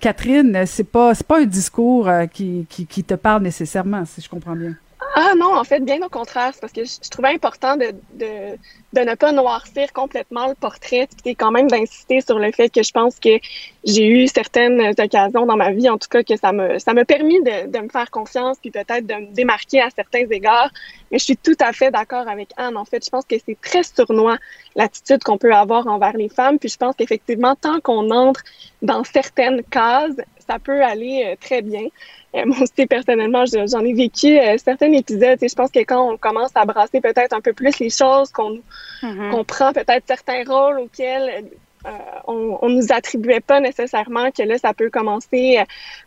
Catherine, 0.00 0.64
c'est 0.66 0.90
pas 0.90 1.14
c'est 1.14 1.26
pas 1.26 1.40
un 1.40 1.46
discours 1.46 2.08
euh, 2.08 2.26
qui, 2.26 2.66
qui, 2.68 2.86
qui 2.86 3.04
te 3.04 3.14
parle 3.14 3.42
nécessairement, 3.42 4.04
si 4.04 4.20
je 4.20 4.28
comprends 4.28 4.56
bien. 4.56 4.74
Ah 5.16 5.34
non, 5.36 5.56
en 5.56 5.62
fait, 5.62 5.78
bien 5.78 6.02
au 6.02 6.08
contraire, 6.08 6.50
c'est 6.52 6.60
parce 6.60 6.72
que 6.72 6.84
je, 6.84 7.08
trouvais 7.08 7.28
important 7.28 7.76
de, 7.76 7.92
de, 8.14 8.58
de, 8.94 9.00
ne 9.00 9.14
pas 9.14 9.30
noircir 9.30 9.92
complètement 9.92 10.48
le 10.48 10.56
portrait, 10.56 11.08
puis 11.22 11.36
quand 11.36 11.52
même 11.52 11.68
d'insister 11.68 12.20
sur 12.20 12.40
le 12.40 12.50
fait 12.50 12.68
que 12.68 12.82
je 12.82 12.90
pense 12.90 13.20
que 13.20 13.38
j'ai 13.84 14.08
eu 14.08 14.26
certaines 14.26 14.80
occasions 14.98 15.46
dans 15.46 15.56
ma 15.56 15.70
vie, 15.70 15.88
en 15.88 15.98
tout 15.98 16.08
cas, 16.08 16.24
que 16.24 16.36
ça 16.36 16.50
me 16.50 16.80
ça 16.80 16.94
m'a 16.94 17.04
permis 17.04 17.40
de, 17.44 17.70
de 17.70 17.78
me 17.78 17.88
faire 17.90 18.10
confiance, 18.10 18.58
puis 18.60 18.72
peut-être 18.72 19.06
de 19.06 19.14
me 19.14 19.32
démarquer 19.32 19.82
à 19.82 19.90
certains 19.90 20.26
égards. 20.28 20.70
Mais 21.12 21.20
je 21.20 21.24
suis 21.24 21.36
tout 21.36 21.56
à 21.60 21.72
fait 21.72 21.92
d'accord 21.92 22.26
avec 22.26 22.48
Anne. 22.56 22.76
En 22.76 22.84
fait, 22.84 23.04
je 23.04 23.10
pense 23.10 23.24
que 23.24 23.36
c'est 23.46 23.60
très 23.60 23.84
sournois 23.84 24.38
l'attitude 24.74 25.22
qu'on 25.22 25.38
peut 25.38 25.54
avoir 25.54 25.86
envers 25.86 26.16
les 26.16 26.28
femmes, 26.28 26.58
puis 26.58 26.68
je 26.68 26.76
pense 26.76 26.96
qu'effectivement, 26.96 27.54
tant 27.54 27.78
qu'on 27.78 28.10
entre 28.10 28.42
dans 28.82 29.04
certaines 29.04 29.62
cases, 29.62 30.16
ça 30.46 30.58
peut 30.58 30.82
aller 30.82 31.24
euh, 31.26 31.36
très 31.40 31.62
bien. 31.62 31.86
Euh, 32.34 32.42
moi 32.46 32.56
aussi, 32.62 32.86
personnellement, 32.86 33.44
j'en 33.46 33.84
ai 33.84 33.92
vécu 33.92 34.38
euh, 34.38 34.56
certains 34.58 34.92
épisodes. 34.92 35.42
Et 35.42 35.48
je 35.48 35.54
pense 35.54 35.70
que 35.70 35.80
quand 35.80 36.12
on 36.12 36.16
commence 36.16 36.50
à 36.54 36.64
brasser 36.64 37.00
peut-être 37.00 37.32
un 37.32 37.40
peu 37.40 37.52
plus 37.52 37.78
les 37.78 37.90
choses, 37.90 38.30
qu'on 38.32 38.60
mm-hmm. 39.02 39.44
prend 39.44 39.72
peut-être 39.72 40.04
certains 40.06 40.44
rôles 40.44 40.80
auxquels 40.80 41.44
euh, 41.86 41.90
on, 42.26 42.58
on 42.62 42.68
nous 42.70 42.92
attribuait 42.92 43.40
pas 43.40 43.60
nécessairement 43.60 44.30
que 44.30 44.42
là, 44.42 44.56
ça 44.56 44.72
peut 44.72 44.88
commencer 44.88 45.58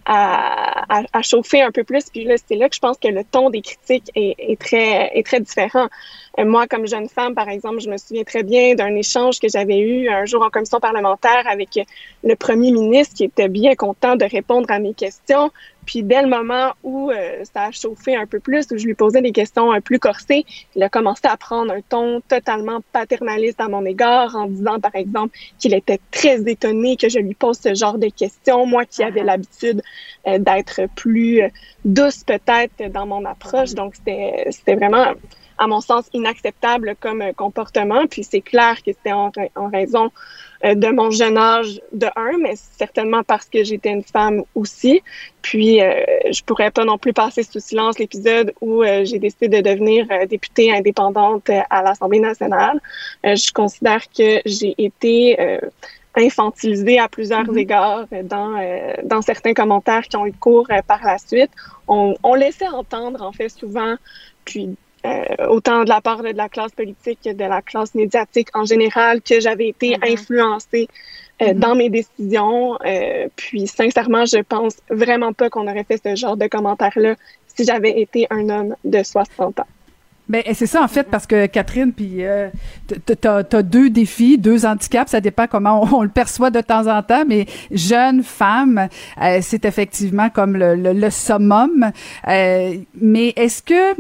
à, 0.05 1.03
à, 1.13 1.21
chauffer 1.21 1.61
un 1.61 1.71
peu 1.71 1.83
plus. 1.83 2.09
Puis 2.09 2.23
là, 2.23 2.35
c'est 2.47 2.55
là 2.55 2.67
que 2.67 2.75
je 2.75 2.79
pense 2.79 2.97
que 2.97 3.07
le 3.07 3.23
ton 3.23 3.51
des 3.51 3.61
critiques 3.61 4.11
est, 4.15 4.35
est 4.39 4.59
très, 4.59 5.11
est 5.17 5.25
très 5.25 5.39
différent. 5.39 5.87
Moi, 6.45 6.67
comme 6.67 6.85
jeune 6.87 7.09
femme, 7.09 7.33
par 7.33 7.49
exemple, 7.49 7.79
je 7.79 7.89
me 7.89 7.97
souviens 7.97 8.23
très 8.23 8.43
bien 8.43 8.75
d'un 8.75 8.95
échange 8.95 9.39
que 9.39 9.47
j'avais 9.49 9.79
eu 9.79 10.09
un 10.09 10.25
jour 10.25 10.43
en 10.43 10.49
commission 10.49 10.79
parlementaire 10.79 11.43
avec 11.49 11.79
le 12.23 12.35
premier 12.35 12.71
ministre 12.71 13.15
qui 13.15 13.23
était 13.23 13.49
bien 13.49 13.75
content 13.75 14.15
de 14.15 14.25
répondre 14.25 14.69
à 14.69 14.79
mes 14.79 14.93
questions. 14.93 15.51
Puis 15.87 16.03
dès 16.03 16.21
le 16.21 16.27
moment 16.27 16.73
où 16.83 17.09
euh, 17.09 17.43
ça 17.45 17.63
a 17.63 17.71
chauffé 17.71 18.15
un 18.15 18.27
peu 18.27 18.39
plus, 18.39 18.67
où 18.71 18.77
je 18.77 18.85
lui 18.85 18.93
posais 18.93 19.21
des 19.21 19.31
questions 19.31 19.71
un 19.71 19.79
plus 19.79 19.99
corsées, 19.99 20.45
il 20.75 20.83
a 20.83 20.89
commencé 20.89 21.21
à 21.23 21.37
prendre 21.37 21.71
un 21.71 21.81
ton 21.81 22.21
totalement 22.21 22.81
paternaliste 22.91 23.61
à 23.61 23.69
mon 23.69 23.85
égard 23.85 24.35
en 24.35 24.47
disant 24.47 24.79
par 24.79 24.93
exemple 24.95 25.35
qu'il 25.57 25.73
était 25.73 25.99
très 26.11 26.41
étonné 26.41 26.97
que 26.97 27.07
je 27.07 27.19
lui 27.19 27.33
pose 27.33 27.57
ce 27.57 27.73
genre 27.73 27.97
de 27.97 28.09
questions, 28.09 28.65
moi 28.65 28.85
qui 28.85 29.01
avais 29.01 29.23
l'habitude 29.23 29.81
euh, 30.27 30.37
d'être 30.37 30.81
plus 30.95 31.41
douce 31.85 32.23
peut-être 32.25 32.91
dans 32.91 33.07
mon 33.07 33.23
approche. 33.23 33.73
Donc 33.73 33.95
c'était 33.95 34.45
c'était 34.51 34.75
vraiment 34.75 35.13
à 35.57 35.67
mon 35.67 35.81
sens, 35.81 36.05
inacceptable 36.13 36.95
comme 36.99 37.23
comportement. 37.35 38.05
Puis 38.07 38.23
c'est 38.23 38.41
clair 38.41 38.75
que 38.77 38.91
c'était 38.91 39.11
en, 39.11 39.31
en, 39.55 39.69
raison 39.69 40.11
euh, 40.63 40.75
de 40.75 40.87
mon 40.87 41.11
jeune 41.11 41.37
âge 41.37 41.81
de 41.93 42.07
un, 42.15 42.37
mais 42.41 42.53
certainement 42.55 43.23
parce 43.23 43.45
que 43.45 43.63
j'étais 43.63 43.89
une 43.89 44.03
femme 44.03 44.43
aussi. 44.55 45.01
Puis 45.41 45.81
euh, 45.81 46.03
je 46.31 46.41
pourrais 46.43 46.71
pas 46.71 46.85
non 46.85 46.97
plus 46.97 47.13
passer 47.13 47.43
sous 47.43 47.59
silence 47.59 47.99
l'épisode 47.99 48.53
où 48.61 48.83
euh, 48.83 49.05
j'ai 49.05 49.19
décidé 49.19 49.47
de 49.47 49.61
devenir 49.67 50.07
députée 50.27 50.71
indépendante 50.71 51.49
à 51.69 51.81
l'Assemblée 51.81 52.19
nationale. 52.19 52.79
je 53.23 53.51
considère 53.51 54.03
que 54.09 54.41
j'ai 54.45 54.75
été 54.77 55.59
infantilisée 56.15 56.99
à 56.99 57.07
plusieurs 57.07 57.45
mm-hmm. 57.45 57.59
égards 57.59 58.05
dans, 58.23 58.55
dans 59.03 59.21
certains 59.21 59.53
commentaires 59.53 60.03
qui 60.03 60.17
ont 60.17 60.25
eu 60.25 60.33
cours 60.33 60.67
par 60.87 61.03
la 61.03 61.17
suite. 61.17 61.51
On, 61.87 62.15
on 62.23 62.33
laissait 62.33 62.67
entendre, 62.67 63.21
en 63.21 63.31
fait, 63.31 63.49
souvent, 63.49 63.95
puis 64.45 64.65
euh, 64.65 64.73
autant 65.49 65.83
de 65.83 65.89
la 65.89 66.01
part 66.01 66.23
de 66.23 66.29
la 66.29 66.49
classe 66.49 66.71
politique 66.71 67.19
que 67.23 67.33
de 67.33 67.43
la 67.43 67.61
classe 67.61 67.95
médiatique 67.95 68.49
en 68.53 68.65
général, 68.65 69.21
que 69.21 69.39
j'avais 69.39 69.69
été 69.69 69.95
mm-hmm. 69.95 70.13
influencée 70.13 70.87
euh, 71.41 71.45
mm-hmm. 71.45 71.59
dans 71.59 71.75
mes 71.75 71.89
décisions. 71.89 72.77
Euh, 72.85 73.27
puis 73.35 73.67
sincèrement, 73.67 74.25
je 74.25 74.41
pense 74.41 74.77
vraiment 74.89 75.33
pas 75.33 75.49
qu'on 75.49 75.67
aurait 75.67 75.83
fait 75.83 76.01
ce 76.03 76.15
genre 76.15 76.37
de 76.37 76.47
commentaires-là 76.47 77.15
si 77.47 77.63
j'avais 77.63 77.99
été 77.99 78.27
un 78.29 78.49
homme 78.49 78.75
de 78.83 79.03
60 79.03 79.59
ans. 79.59 79.67
Ben, 80.29 80.43
c'est 80.53 80.65
ça, 80.65 80.83
en 80.83 80.89
fait, 80.89 81.03
parce 81.03 81.25
que 81.25 81.45
Catherine, 81.45 81.93
puis 81.93 82.25
euh, 82.25 82.49
t'as 83.21 83.43
as 83.49 83.63
deux 83.63 83.89
défis, 83.89 84.37
deux 84.37 84.65
handicaps, 84.65 85.11
ça 85.11 85.21
dépend 85.21 85.47
comment 85.47 85.87
on, 85.95 86.01
le 86.01 86.09
perçoit 86.09 86.49
de 86.49 86.59
temps 86.59 86.87
en 86.87 87.01
temps, 87.01 87.23
mais 87.25 87.45
jeune 87.71 88.23
femme, 88.23 88.89
c'est 89.39 89.63
effectivement 89.63 90.29
comme 90.29 90.57
le, 90.57 90.75
le, 90.75 90.91
le 90.91 91.09
summum. 91.11 91.91
mais 92.25 93.33
est-ce 93.37 93.63
que 93.63 93.95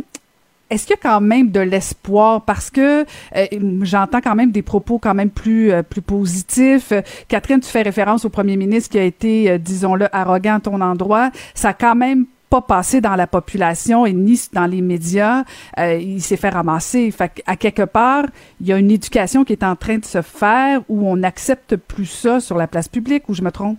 est-ce 0.69 0.85
qu'il 0.85 0.95
y 0.95 0.99
a 0.99 1.11
quand 1.11 1.21
même 1.21 1.51
de 1.51 1.59
l'espoir? 1.59 2.41
Parce 2.41 2.69
que 2.69 3.03
euh, 3.35 3.45
j'entends 3.81 4.21
quand 4.21 4.35
même 4.35 4.51
des 4.51 4.61
propos 4.61 4.99
quand 4.99 5.13
même 5.13 5.29
plus 5.29 5.71
euh, 5.71 5.83
plus 5.83 6.01
positifs. 6.01 6.91
Catherine, 7.27 7.59
tu 7.59 7.69
fais 7.69 7.81
référence 7.81 8.25
au 8.25 8.29
premier 8.29 8.57
ministre 8.57 8.89
qui 8.89 8.99
a 8.99 9.03
été, 9.03 9.49
euh, 9.49 9.57
disons-le, 9.57 10.13
arrogant 10.13 10.55
à 10.55 10.59
ton 10.59 10.81
endroit. 10.81 11.31
Ça 11.53 11.69
a 11.69 11.73
quand 11.73 11.95
même 11.95 12.25
pas 12.49 12.61
passé 12.61 13.01
dans 13.01 13.15
la 13.15 13.27
population 13.27 14.05
et 14.05 14.13
ni 14.13 14.39
dans 14.53 14.67
les 14.67 14.81
médias. 14.81 15.43
il 15.77 16.21
s'est 16.21 16.37
fait 16.37 16.49
ramasser. 16.49 17.11
Fait 17.11 17.43
à 17.45 17.57
quelque 17.57 17.83
part, 17.83 18.23
il 18.61 18.67
y 18.67 18.73
a 18.73 18.77
une 18.77 18.89
éducation 18.89 19.43
qui 19.43 19.51
est 19.51 19.63
en 19.63 19.75
train 19.75 19.97
de 19.97 20.05
se 20.05 20.21
faire 20.21 20.81
où 20.87 21.05
on 21.09 21.17
n'accepte 21.17 21.75
plus 21.75 22.05
ça 22.05 22.39
sur 22.39 22.57
la 22.57 22.67
place 22.67 22.87
publique, 22.87 23.27
ou 23.27 23.33
je 23.33 23.41
me 23.41 23.51
trompe? 23.51 23.77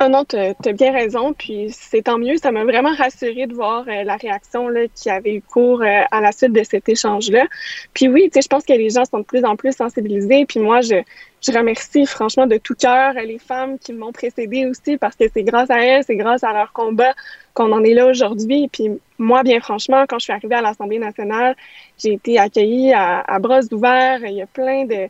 Ah 0.00 0.08
non, 0.08 0.24
tu 0.24 0.36
as, 0.36 0.54
bien 0.74 0.92
raison, 0.92 1.32
puis 1.32 1.70
c'est 1.72 2.02
tant 2.02 2.18
mieux. 2.18 2.36
Ça 2.36 2.52
m'a 2.52 2.62
vraiment 2.62 2.94
rassuré 2.94 3.48
de 3.48 3.54
voir 3.54 3.84
euh, 3.88 4.04
la 4.04 4.14
réaction 4.14 4.68
là, 4.68 4.82
qui 4.94 5.10
avait 5.10 5.34
eu 5.34 5.42
cours 5.42 5.82
euh, 5.82 6.02
à 6.12 6.20
la 6.20 6.30
suite 6.30 6.52
de 6.52 6.62
cet 6.62 6.88
échange-là. 6.88 7.46
Puis 7.94 8.06
oui, 8.06 8.30
je 8.32 8.46
pense 8.46 8.64
que 8.64 8.74
les 8.74 8.90
gens 8.90 9.04
sont 9.06 9.18
de 9.18 9.24
plus 9.24 9.44
en 9.44 9.56
plus 9.56 9.72
sensibilisés. 9.72 10.46
Puis 10.46 10.60
moi, 10.60 10.82
je, 10.82 11.02
je 11.40 11.50
remercie 11.50 12.06
franchement 12.06 12.46
de 12.46 12.58
tout 12.58 12.76
cœur 12.76 13.14
les 13.14 13.40
femmes 13.40 13.76
qui 13.76 13.92
m'ont 13.92 14.12
précédée 14.12 14.66
aussi, 14.66 14.98
parce 14.98 15.16
que 15.16 15.24
c'est 15.34 15.42
grâce 15.42 15.68
à 15.68 15.84
elles, 15.84 16.04
c'est 16.04 16.16
grâce 16.16 16.44
à 16.44 16.52
leur 16.52 16.72
combat 16.72 17.12
qu'on 17.54 17.72
en 17.72 17.82
est 17.82 17.94
là 17.94 18.06
aujourd'hui. 18.06 18.68
Puis 18.72 18.90
moi, 19.18 19.42
bien 19.42 19.58
franchement, 19.58 20.04
quand 20.08 20.20
je 20.20 20.24
suis 20.24 20.32
arrivée 20.32 20.54
à 20.54 20.62
l'Assemblée 20.62 21.00
nationale, 21.00 21.56
j'ai 21.98 22.12
été 22.12 22.38
accueillie 22.38 22.92
à, 22.92 23.22
à 23.22 23.40
bras 23.40 23.62
ouverts. 23.72 24.20
Il 24.24 24.36
y 24.36 24.42
a 24.42 24.46
plein 24.46 24.84
de 24.84 25.08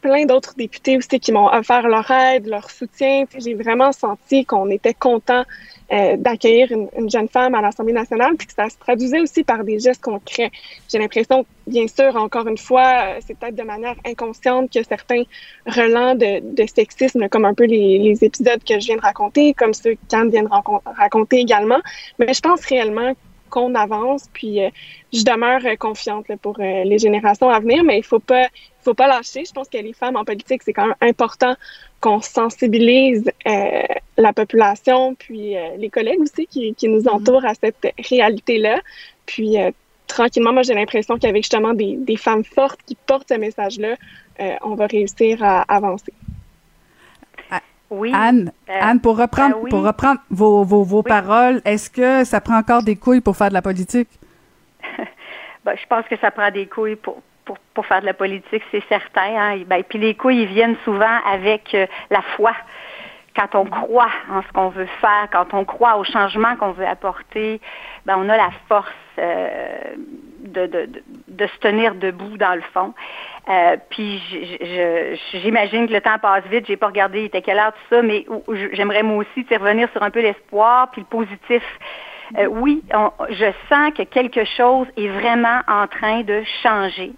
plein 0.00 0.24
d'autres 0.26 0.54
députés 0.56 0.96
aussi 0.96 1.20
qui 1.20 1.32
m'ont 1.32 1.48
offert 1.48 1.88
leur 1.88 2.10
aide, 2.10 2.46
leur 2.46 2.70
soutien. 2.70 3.24
J'ai 3.36 3.54
vraiment 3.54 3.92
senti 3.92 4.44
qu'on 4.44 4.70
était 4.70 4.94
content 4.94 5.44
euh, 5.90 6.16
d'accueillir 6.16 6.70
une, 6.70 7.10
jeune 7.10 7.28
femme 7.28 7.54
à 7.54 7.62
l'Assemblée 7.62 7.94
nationale, 7.94 8.34
puis 8.36 8.46
que 8.46 8.52
ça 8.52 8.68
se 8.68 8.76
traduisait 8.78 9.20
aussi 9.20 9.42
par 9.42 9.64
des 9.64 9.78
gestes 9.78 10.02
concrets. 10.02 10.50
J'ai 10.90 10.98
l'impression, 10.98 11.46
bien 11.66 11.86
sûr, 11.88 12.14
encore 12.16 12.46
une 12.46 12.58
fois, 12.58 13.04
euh, 13.04 13.20
c'est 13.26 13.38
peut-être 13.38 13.56
de 13.56 13.62
manière 13.62 13.94
inconsciente 14.04 14.70
que 14.70 14.82
certains 14.82 15.22
relents 15.66 16.14
de, 16.14 16.40
de 16.40 16.66
sexisme, 16.66 17.28
comme 17.28 17.46
un 17.46 17.54
peu 17.54 17.64
les, 17.64 17.98
les, 17.98 18.22
épisodes 18.22 18.62
que 18.62 18.78
je 18.78 18.86
viens 18.86 18.96
de 18.96 19.00
raconter, 19.00 19.54
comme 19.54 19.72
ceux 19.72 19.96
qu'Anne 20.10 20.30
vient 20.30 20.42
de 20.42 20.50
raconter 20.96 21.38
également, 21.38 21.80
mais 22.18 22.34
je 22.34 22.40
pense 22.40 22.64
réellement 22.66 23.14
qu'on 23.48 23.74
avance, 23.74 24.28
puis 24.32 24.62
euh, 24.62 24.70
je 25.12 25.22
demeure 25.22 25.60
confiante 25.78 26.26
pour 26.42 26.58
les 26.58 26.98
générations 26.98 27.48
à 27.48 27.60
venir, 27.60 27.82
mais 27.84 27.98
il 27.98 28.04
faut 28.04 28.18
pas 28.18 28.48
faut 28.88 28.94
pas 28.94 29.06
lâcher. 29.06 29.44
Je 29.44 29.52
pense 29.52 29.68
que 29.68 29.78
les 29.78 29.92
femmes 29.92 30.16
en 30.16 30.24
politique, 30.24 30.62
c'est 30.62 30.72
quand 30.72 30.86
même 30.86 30.96
important 31.00 31.54
qu'on 32.00 32.20
sensibilise 32.20 33.30
euh, 33.46 33.82
la 34.16 34.32
population, 34.32 35.14
puis 35.14 35.56
euh, 35.56 35.76
les 35.76 35.90
collègues 35.90 36.20
aussi 36.20 36.46
qui, 36.46 36.74
nous 36.88 37.02
mm-hmm. 37.02 37.10
entourent 37.10 37.44
à 37.44 37.54
cette 37.54 37.94
réalité-là. 37.98 38.80
Puis 39.26 39.60
euh, 39.60 39.70
tranquillement, 40.06 40.52
moi 40.52 40.62
j'ai 40.62 40.74
l'impression 40.74 41.18
qu'avec 41.18 41.42
justement 41.42 41.74
des, 41.74 42.16
femmes 42.16 42.44
fortes 42.44 42.80
qui 42.86 42.96
portent 43.06 43.28
ce 43.28 43.34
message-là, 43.34 43.96
on 44.62 44.76
va 44.76 44.86
réussir 44.86 45.42
à 45.42 45.62
avancer. 45.62 46.12
Oui. 47.90 48.12
Anne, 48.14 48.52
Anne, 48.68 49.00
pour 49.00 49.16
reprendre, 49.16 49.56
ben 49.62 49.70
pour 49.70 49.82
reprendre 49.82 50.20
vos, 50.30 50.62
vos, 50.64 51.02
paroles, 51.02 51.62
est-ce 51.64 51.88
que 51.88 52.24
ça 52.24 52.40
prend 52.40 52.58
encore 52.58 52.82
des 52.82 52.96
couilles 52.96 53.22
pour 53.22 53.36
faire 53.36 53.48
de 53.48 53.54
la 53.54 53.62
politique? 53.62 54.08
ben, 55.64 55.74
je 55.74 55.86
pense 55.86 56.04
que 56.06 56.16
ça 56.18 56.30
prend 56.30 56.50
des 56.50 56.66
couilles 56.66 56.96
pour, 56.96 57.22
pour, 57.74 57.86
faire 57.86 58.00
de 58.00 58.06
la 58.06 58.14
politique, 58.14 58.62
c'est 58.70 58.84
certain. 58.88 59.36
Hein. 59.36 59.62
Ben, 59.66 59.82
puis 59.82 59.98
les 59.98 60.14
couilles, 60.14 60.42
ils 60.42 60.48
viennent 60.48 60.76
souvent 60.84 61.18
avec 61.26 61.74
euh, 61.74 61.86
la 62.10 62.20
foi. 62.36 62.52
Quand 63.34 63.54
on 63.54 63.64
croit 63.64 64.10
en 64.30 64.42
ce 64.42 64.48
qu'on 64.52 64.68
veut 64.68 64.88
faire, 65.00 65.28
quand 65.32 65.54
on 65.54 65.64
croit 65.64 65.96
au 65.96 66.04
changement 66.04 66.56
qu'on 66.56 66.72
veut 66.72 66.86
apporter, 66.86 67.60
ben, 68.04 68.16
on 68.18 68.28
a 68.28 68.36
la 68.36 68.50
force 68.68 68.90
euh, 69.18 69.78
de, 70.38 70.66
de, 70.66 70.88
de, 71.28 71.46
se 71.46 71.58
tenir 71.58 71.94
debout 71.94 72.36
dans 72.36 72.54
le 72.54 72.62
fond. 72.72 72.94
Euh, 73.48 73.76
puis 73.90 74.22
j'imagine 75.32 75.86
que 75.88 75.92
le 75.92 76.00
temps 76.00 76.18
passe 76.20 76.44
vite. 76.50 76.66
J'ai 76.66 76.76
pas 76.76 76.88
regardé 76.88 77.20
il 77.20 77.24
était 77.26 77.42
quelle 77.42 77.58
heure 77.58 77.72
tout 77.72 77.94
ça, 77.94 78.02
mais 78.02 78.26
j'aimerais 78.72 79.02
moi 79.02 79.24
aussi 79.24 79.46
revenir 79.54 79.88
sur 79.92 80.02
un 80.02 80.10
peu 80.10 80.20
l'espoir 80.20 80.90
puis 80.90 81.02
le 81.02 81.06
positif. 81.06 81.62
Euh, 82.36 82.46
oui, 82.46 82.82
je 83.30 83.46
sens 83.68 83.92
que 83.96 84.02
quelque 84.02 84.44
chose 84.44 84.86
est 84.96 85.08
vraiment 85.08 85.60
en 85.66 85.86
train 85.86 86.22
de 86.22 86.42
changer. 86.62 87.12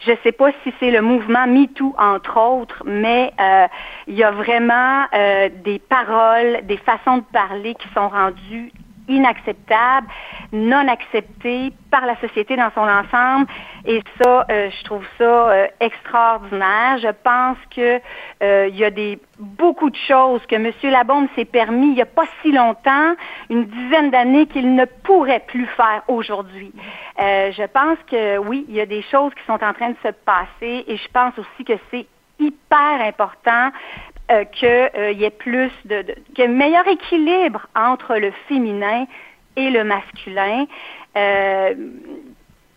Je 0.00 0.10
ne 0.12 0.16
sais 0.22 0.32
pas 0.32 0.50
si 0.62 0.72
c'est 0.78 0.90
le 0.90 1.00
mouvement 1.00 1.46
MeToo, 1.46 1.94
entre 1.98 2.38
autres, 2.38 2.82
mais 2.84 3.32
euh, 3.40 3.66
il 4.06 4.14
y 4.14 4.24
a 4.24 4.30
vraiment 4.30 5.04
euh, 5.14 5.48
des 5.64 5.78
paroles, 5.78 6.60
des 6.64 6.76
façons 6.78 7.18
de 7.18 7.24
parler 7.32 7.74
qui 7.74 7.88
sont 7.94 8.08
rendues 8.08 8.72
inacceptable, 9.08 10.06
non 10.52 10.88
accepté 10.88 11.72
par 11.90 12.06
la 12.06 12.16
société 12.20 12.56
dans 12.56 12.70
son 12.74 12.82
ensemble. 12.82 13.46
Et 13.84 14.02
ça, 14.20 14.46
euh, 14.50 14.70
je 14.70 14.84
trouve 14.84 15.04
ça 15.18 15.24
euh, 15.24 15.66
extraordinaire. 15.80 16.98
Je 16.98 17.10
pense 17.22 17.58
que 17.74 18.00
euh, 18.42 18.68
il 18.68 18.76
y 18.76 18.84
a 18.84 18.90
des 18.90 19.18
beaucoup 19.38 19.90
de 19.90 19.96
choses 19.96 20.44
que 20.46 20.56
M. 20.56 20.70
Labombe 20.84 21.28
s'est 21.36 21.44
permis 21.44 21.88
il 21.88 21.94
n'y 21.94 22.02
a 22.02 22.06
pas 22.06 22.24
si 22.42 22.52
longtemps, 22.52 23.14
une 23.50 23.64
dizaine 23.66 24.10
d'années, 24.10 24.46
qu'il 24.46 24.74
ne 24.74 24.84
pourrait 24.84 25.44
plus 25.46 25.66
faire 25.76 26.02
aujourd'hui. 26.08 26.72
je 27.18 27.66
pense 27.66 27.98
que 28.10 28.38
oui, 28.38 28.64
il 28.68 28.74
y 28.74 28.80
a 28.80 28.86
des 28.86 29.02
choses 29.02 29.32
qui 29.34 29.44
sont 29.46 29.62
en 29.62 29.72
train 29.72 29.90
de 29.90 29.96
se 30.02 30.08
passer 30.24 30.84
et 30.86 30.96
je 30.96 31.08
pense 31.12 31.34
aussi 31.38 31.64
que 31.64 31.74
c'est 31.90 32.06
hyper 32.38 33.00
important 33.00 33.70
euh, 34.30 34.44
qu'il 34.44 34.68
euh, 34.68 35.12
y 35.12 35.24
ait 35.24 35.30
plus 35.30 35.70
de, 35.84 36.04
de 36.36 36.46
meilleur 36.46 36.86
équilibre 36.88 37.68
entre 37.76 38.16
le 38.16 38.32
féminin 38.48 39.06
et 39.54 39.70
le 39.70 39.84
masculin. 39.84 40.66
Euh, 41.16 41.74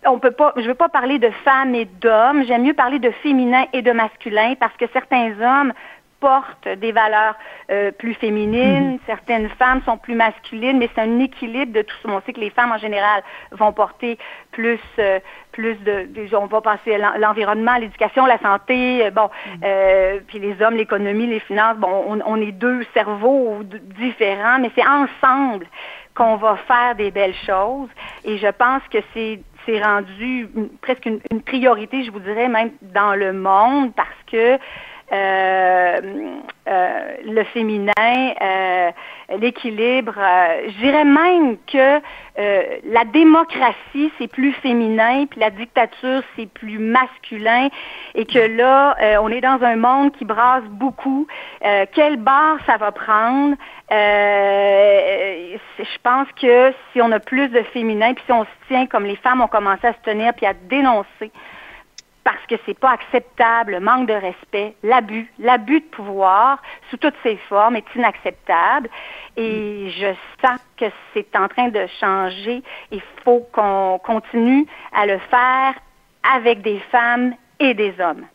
on 0.05 0.19
peut 0.19 0.31
pas, 0.31 0.53
je 0.57 0.61
veux 0.61 0.75
pas 0.75 0.89
parler 0.89 1.19
de 1.19 1.29
femmes 1.43 1.75
et 1.75 1.85
d'hommes. 1.85 2.45
J'aime 2.45 2.63
mieux 2.63 2.73
parler 2.73 2.99
de 2.99 3.11
féminin 3.23 3.65
et 3.73 3.81
de 3.81 3.91
masculin 3.91 4.53
parce 4.59 4.75
que 4.77 4.85
certains 4.93 5.31
hommes 5.41 5.73
portent 6.19 6.67
des 6.67 6.91
valeurs 6.91 7.35
euh, 7.71 7.91
plus 7.91 8.13
féminines, 8.13 8.93
mhm. 8.93 8.99
certaines 9.05 9.49
femmes 9.49 9.81
sont 9.85 9.97
plus 9.97 10.15
masculines, 10.15 10.77
mais 10.77 10.89
c'est 10.93 11.01
un 11.01 11.19
équilibre 11.19 11.73
de 11.73 11.81
tout 11.81 11.95
ça. 12.03 12.09
On 12.09 12.21
sait 12.21 12.33
que 12.33 12.39
les 12.39 12.49
femmes 12.49 12.71
en 12.71 12.77
général 12.77 13.23
vont 13.51 13.71
porter 13.73 14.17
plus, 14.51 14.79
euh, 14.99 15.19
plus 15.51 15.75
de, 15.83 16.07
on 16.35 16.47
va 16.47 16.61
passer 16.61 16.97
l'environnement, 17.19 17.77
l'éducation, 17.77 18.25
la 18.25 18.39
santé, 18.39 19.05
euh, 19.05 19.11
bon, 19.11 19.29
mhm. 19.61 20.21
puis 20.27 20.39
les 20.39 20.61
hommes, 20.61 20.75
l'économie, 20.75 21.27
les 21.27 21.39
finances. 21.39 21.77
Bon, 21.77 22.03
on, 22.07 22.19
on 22.25 22.41
est 22.41 22.51
deux 22.51 22.83
cerveaux 22.93 23.59
différents, 23.63 24.59
mais 24.59 24.71
c'est 24.75 24.87
ensemble 24.87 25.65
qu'on 26.15 26.35
va 26.35 26.57
faire 26.67 26.95
des 26.95 27.11
belles 27.11 27.35
choses. 27.45 27.89
Et 28.25 28.37
je 28.37 28.47
pense 28.47 28.81
que 28.91 28.97
c'est 29.13 29.39
c'est 29.65 29.81
rendu 29.81 30.49
presque 30.81 31.05
une, 31.05 31.19
une, 31.31 31.41
priorité, 31.41 32.03
je 32.03 32.11
vous 32.11 32.19
dirais 32.19 32.47
même 32.47 32.71
dans 32.81 33.13
le 33.13 33.33
monde, 33.33 33.93
parce 33.93 34.09
que 34.31 34.37
euh, 34.37 34.57
euh, 34.57 34.57
le 37.25 37.43
féminin, 37.53 37.93
euh, 37.97 38.91
l'équilibre. 39.37 40.13
je 40.67 40.77
dirais 40.81 41.05
même 41.05 41.57
que 41.71 42.01
la 42.37 43.03
démocratie, 43.05 44.11
c'est 44.17 44.27
plus 44.27 44.53
féminin, 44.53 45.25
puis 45.25 45.39
la 45.39 45.49
dictature, 45.49 46.21
c'est 46.35 46.47
plus 46.47 46.79
masculin, 46.79 47.67
et 48.15 48.25
que 48.25 48.39
là, 48.39 48.95
on 49.21 49.29
est 49.29 49.41
dans 49.41 49.61
un 49.61 49.75
monde 49.75 50.11
qui 50.13 50.25
brasse 50.25 50.63
beaucoup. 50.63 51.27
quelle 51.93 52.17
barre 52.17 52.57
ça 52.65 52.77
va 52.77 52.91
prendre? 52.91 53.55
je 55.79 55.97
pense 56.03 56.27
que 56.39 56.73
si 56.91 57.01
on 57.01 57.11
a 57.11 57.19
plus 57.19 57.49
de 57.49 57.61
féminin, 57.73 58.13
puis 58.13 58.23
si 58.25 58.31
on 58.31 58.43
se 58.43 58.67
tient 58.67 58.85
comme 58.85 59.05
les 59.05 59.15
femmes 59.17 59.41
ont 59.41 59.47
commencé 59.47 59.87
à 59.87 59.93
se 59.93 59.99
tenir, 60.03 60.33
puis 60.33 60.45
à 60.45 60.53
dénoncer, 60.53 61.31
parce 62.29 62.45
que 62.47 62.55
c'est 62.67 62.77
pas 62.77 62.91
acceptable, 62.91 63.71
le 63.71 63.79
manque 63.79 64.07
de 64.07 64.13
respect, 64.13 64.75
l'abus, 64.83 65.27
l'abus 65.39 65.79
de 65.79 65.85
pouvoir 65.85 66.61
sous 66.91 66.97
toutes 66.97 67.15
ses 67.23 67.37
formes 67.49 67.75
est 67.75 67.95
inacceptable. 67.95 68.87
Et 69.35 69.89
je 69.89 70.13
sens 70.39 70.59
que 70.77 70.85
c'est 71.11 71.35
en 71.35 71.47
train 71.47 71.69
de 71.69 71.87
changer. 71.99 72.61
Il 72.91 73.01
faut 73.23 73.47
qu'on 73.51 73.99
continue 74.03 74.67
à 74.93 75.07
le 75.07 75.17
faire 75.17 75.73
avec 76.35 76.61
des 76.61 76.79
femmes 76.91 77.33
et 77.59 77.73
des 77.73 77.95
hommes. 77.99 78.25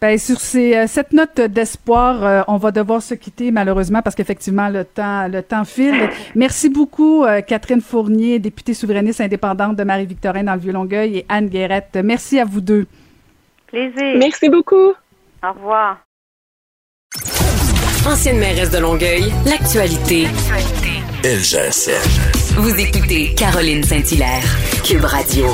Bien, 0.00 0.18
sur 0.18 0.38
ces, 0.38 0.76
euh, 0.76 0.86
cette 0.86 1.12
note 1.12 1.40
d'espoir, 1.40 2.22
euh, 2.22 2.42
on 2.46 2.58
va 2.58 2.70
devoir 2.70 3.02
se 3.02 3.14
quitter 3.14 3.50
malheureusement 3.50 4.02
parce 4.02 4.14
qu'effectivement 4.14 4.68
le 4.68 4.84
temps 4.84 5.26
le 5.26 5.42
temps 5.42 5.64
file. 5.64 6.10
Merci 6.36 6.68
beaucoup 6.68 7.24
euh, 7.24 7.40
Catherine 7.40 7.80
Fournier, 7.80 8.38
députée 8.38 8.74
souverainiste 8.74 9.20
indépendante 9.20 9.74
de 9.74 9.82
Marie-Victorin 9.82 10.44
dans 10.44 10.54
le 10.54 10.60
Vieux-Longueuil 10.60 11.16
et 11.16 11.26
Anne 11.28 11.48
Guérette. 11.48 11.98
Merci 12.04 12.38
à 12.38 12.44
vous 12.44 12.60
deux. 12.60 12.86
Plaisir. 13.76 14.16
Merci 14.16 14.48
beaucoup. 14.48 14.94
Au 15.44 15.52
revoir. 15.52 15.98
Ancienne 18.06 18.38
mairesse 18.38 18.70
de 18.70 18.78
Longueuil, 18.78 19.30
l'actualité. 19.44 20.28
LGSN. 21.22 22.56
Vous 22.56 22.74
écoutez 22.80 23.34
Caroline 23.34 23.82
Saint-Hilaire, 23.82 24.44
Cube 24.82 25.04
Radio. 25.04 25.48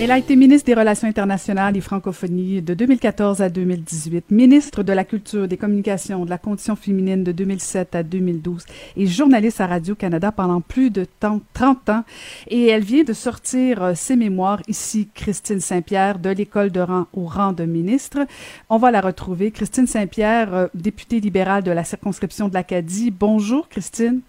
Elle 0.00 0.10
a 0.10 0.18
été 0.18 0.34
ministre 0.34 0.66
des 0.66 0.74
Relations 0.74 1.06
internationales 1.06 1.76
et 1.76 1.80
francophonie 1.80 2.60
de 2.60 2.74
2014 2.74 3.40
à 3.40 3.48
2018, 3.48 4.30
ministre 4.30 4.82
de 4.82 4.92
la 4.92 5.04
Culture, 5.04 5.46
des 5.46 5.56
Communications, 5.56 6.24
de 6.24 6.30
la 6.30 6.38
Condition 6.38 6.74
féminine 6.74 7.22
de 7.22 7.30
2007 7.30 7.94
à 7.94 8.02
2012 8.02 8.64
et 8.96 9.06
journaliste 9.06 9.60
à 9.60 9.68
Radio-Canada 9.68 10.32
pendant 10.32 10.60
plus 10.60 10.90
de 10.90 11.06
30 11.20 11.90
ans. 11.90 12.04
Et 12.48 12.66
elle 12.66 12.82
vient 12.82 13.04
de 13.04 13.12
sortir 13.12 13.82
euh, 13.82 13.92
ses 13.94 14.16
mémoires 14.16 14.60
ici, 14.66 15.08
Christine 15.14 15.60
Saint-Pierre, 15.60 16.18
de 16.18 16.30
l'école 16.30 16.72
de 16.72 16.80
rang 16.80 17.06
au 17.12 17.26
rang 17.26 17.52
de 17.52 17.64
ministre. 17.64 18.26
On 18.70 18.78
va 18.78 18.90
la 18.90 19.00
retrouver. 19.00 19.52
Christine 19.52 19.86
Saint-Pierre, 19.86 20.54
euh, 20.54 20.66
députée 20.74 21.20
libérale 21.20 21.62
de 21.62 21.70
la 21.70 21.84
circonscription 21.84 22.48
de 22.48 22.54
l'Acadie. 22.54 23.12
Bonjour, 23.12 23.68
Christine. 23.68 24.20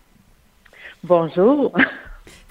Bonjour. 1.04 1.74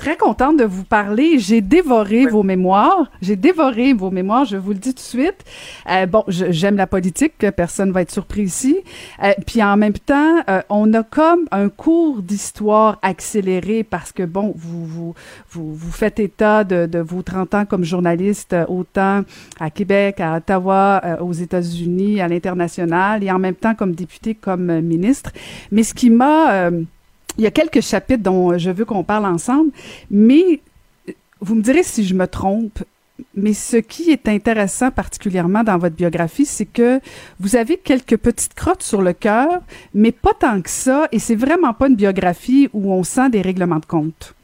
Très 0.02 0.16
contente 0.16 0.56
de 0.56 0.64
vous 0.64 0.82
parler. 0.82 1.38
J'ai 1.38 1.60
dévoré 1.60 2.26
vos 2.26 2.42
mémoires. 2.42 3.08
J'ai 3.20 3.36
dévoré 3.36 3.92
vos 3.92 4.10
mémoires, 4.10 4.44
je 4.44 4.56
vous 4.56 4.70
le 4.70 4.78
dis 4.78 4.94
tout 4.94 4.96
de 4.96 4.98
suite. 4.98 5.44
Euh, 5.88 6.06
bon, 6.06 6.24
j'aime 6.26 6.76
la 6.76 6.88
politique, 6.88 7.34
personne 7.54 7.92
va 7.92 8.02
être 8.02 8.10
surpris 8.10 8.42
ici. 8.42 8.78
Euh, 9.22 9.32
puis 9.46 9.62
en 9.62 9.76
même 9.76 9.92
temps, 9.92 10.42
euh, 10.50 10.60
on 10.70 10.92
a 10.94 11.04
comme 11.04 11.46
un 11.52 11.68
cours 11.68 12.20
d'histoire 12.20 12.98
accéléré 13.02 13.84
parce 13.84 14.10
que, 14.10 14.24
bon, 14.24 14.52
vous, 14.56 14.84
vous, 14.86 15.14
vous, 15.50 15.72
vous 15.72 15.92
faites 15.92 16.18
état 16.18 16.64
de, 16.64 16.86
de, 16.86 16.98
vos 16.98 17.22
30 17.22 17.54
ans 17.54 17.64
comme 17.64 17.84
journaliste, 17.84 18.56
autant 18.66 19.22
à 19.60 19.70
Québec, 19.70 20.18
à 20.18 20.38
Ottawa, 20.38 21.00
aux 21.20 21.32
États-Unis, 21.32 22.20
à 22.20 22.26
l'international, 22.26 23.22
et 23.22 23.30
en 23.30 23.38
même 23.38 23.54
temps 23.54 23.76
comme 23.76 23.94
député, 23.94 24.34
comme 24.34 24.80
ministre. 24.80 25.30
Mais 25.70 25.84
ce 25.84 25.94
qui 25.94 26.10
m'a 26.10 26.72
il 27.38 27.44
y 27.44 27.46
a 27.46 27.50
quelques 27.50 27.80
chapitres 27.80 28.22
dont 28.22 28.56
je 28.58 28.70
veux 28.70 28.84
qu'on 28.84 29.04
parle 29.04 29.26
ensemble, 29.26 29.70
mais 30.10 30.60
vous 31.40 31.54
me 31.54 31.62
direz 31.62 31.82
si 31.82 32.04
je 32.04 32.14
me 32.14 32.26
trompe, 32.26 32.78
mais 33.34 33.52
ce 33.52 33.76
qui 33.76 34.10
est 34.10 34.28
intéressant 34.28 34.90
particulièrement 34.90 35.62
dans 35.62 35.78
votre 35.78 35.96
biographie, 35.96 36.46
c'est 36.46 36.66
que 36.66 37.00
vous 37.40 37.56
avez 37.56 37.76
quelques 37.76 38.16
petites 38.16 38.54
crottes 38.54 38.82
sur 38.82 39.02
le 39.02 39.12
cœur, 39.12 39.60
mais 39.94 40.12
pas 40.12 40.34
tant 40.38 40.60
que 40.60 40.70
ça, 40.70 41.08
et 41.12 41.18
c'est 41.18 41.36
vraiment 41.36 41.72
pas 41.72 41.88
une 41.88 41.96
biographie 41.96 42.68
où 42.72 42.92
on 42.92 43.02
sent 43.02 43.30
des 43.30 43.42
règlements 43.42 43.78
de 43.78 43.86
compte. 43.86 44.34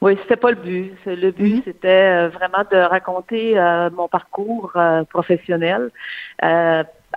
Oui, 0.00 0.18
c'était 0.22 0.36
pas 0.36 0.50
le 0.50 0.56
but. 0.56 0.92
Le 1.06 1.30
but, 1.30 1.58
mm-hmm. 1.58 1.62
c'était 1.64 1.88
euh, 1.88 2.28
vraiment 2.28 2.64
de 2.68 2.76
raconter 2.76 3.56
euh, 3.56 3.88
mon 3.90 4.08
parcours 4.08 4.72
euh, 4.74 5.04
professionnel 5.04 5.92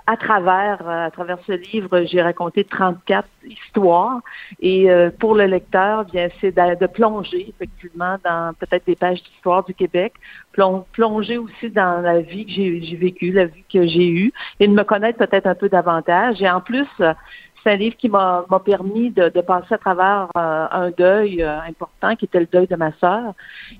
à 0.06 0.16
travers, 0.16 0.78
euh, 0.86 1.06
à 1.06 1.10
travers 1.10 1.38
ce 1.46 1.52
livre, 1.52 2.04
j'ai 2.04 2.22
raconté 2.22 2.64
34 2.64 3.28
histoires. 3.44 4.20
Et 4.60 4.90
euh, 4.90 5.10
pour 5.10 5.34
le 5.34 5.46
lecteur, 5.46 6.04
bien, 6.04 6.28
c'est 6.40 6.54
de, 6.54 6.86
plonger 6.86 7.48
effectivement 7.48 8.16
dans 8.24 8.52
peut-être 8.58 8.86
des 8.86 8.96
pages 8.96 9.22
d'histoire 9.22 9.64
du 9.64 9.74
Québec, 9.74 10.14
plonger 10.52 11.38
aussi 11.38 11.70
dans 11.70 12.00
la 12.00 12.20
vie 12.20 12.46
que 12.46 12.52
j'ai 12.52 12.96
vécue, 12.96 13.32
la 13.32 13.46
vie 13.46 13.64
que 13.72 13.86
j'ai 13.86 14.08
eue, 14.08 14.32
et 14.60 14.68
de 14.68 14.72
me 14.72 14.84
connaître 14.84 15.18
peut-être 15.18 15.46
un 15.46 15.54
peu 15.54 15.68
davantage. 15.68 16.40
Et 16.40 16.48
en 16.48 16.60
plus, 16.60 16.86
c'est 16.98 17.72
un 17.72 17.76
livre 17.76 17.96
qui 17.96 18.08
m'a 18.08 18.46
permis 18.64 19.10
de, 19.10 19.28
passer 19.40 19.74
à 19.74 19.78
travers 19.78 20.28
euh, 20.36 20.66
un 20.70 20.90
deuil 20.90 21.42
important 21.42 22.14
qui 22.14 22.26
était 22.26 22.40
le 22.40 22.46
deuil 22.46 22.66
de 22.66 22.76
ma 22.76 22.92
sœur. 22.98 23.34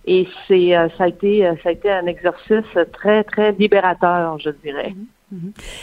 Et 0.05 0.29
c'est 0.49 0.73
ça 0.99 1.05
a 1.05 1.09
été 1.09 1.51
ça 1.63 1.69
a 1.69 1.73
été 1.73 1.91
un 1.91 2.07
exercice 2.07 2.79
très 2.93 3.25
très 3.25 3.53
libérateur, 3.53 4.39
je 4.39 4.51
dirais. 4.51 4.91
Mm-hmm. 4.91 5.16
Mhm. 5.16 5.16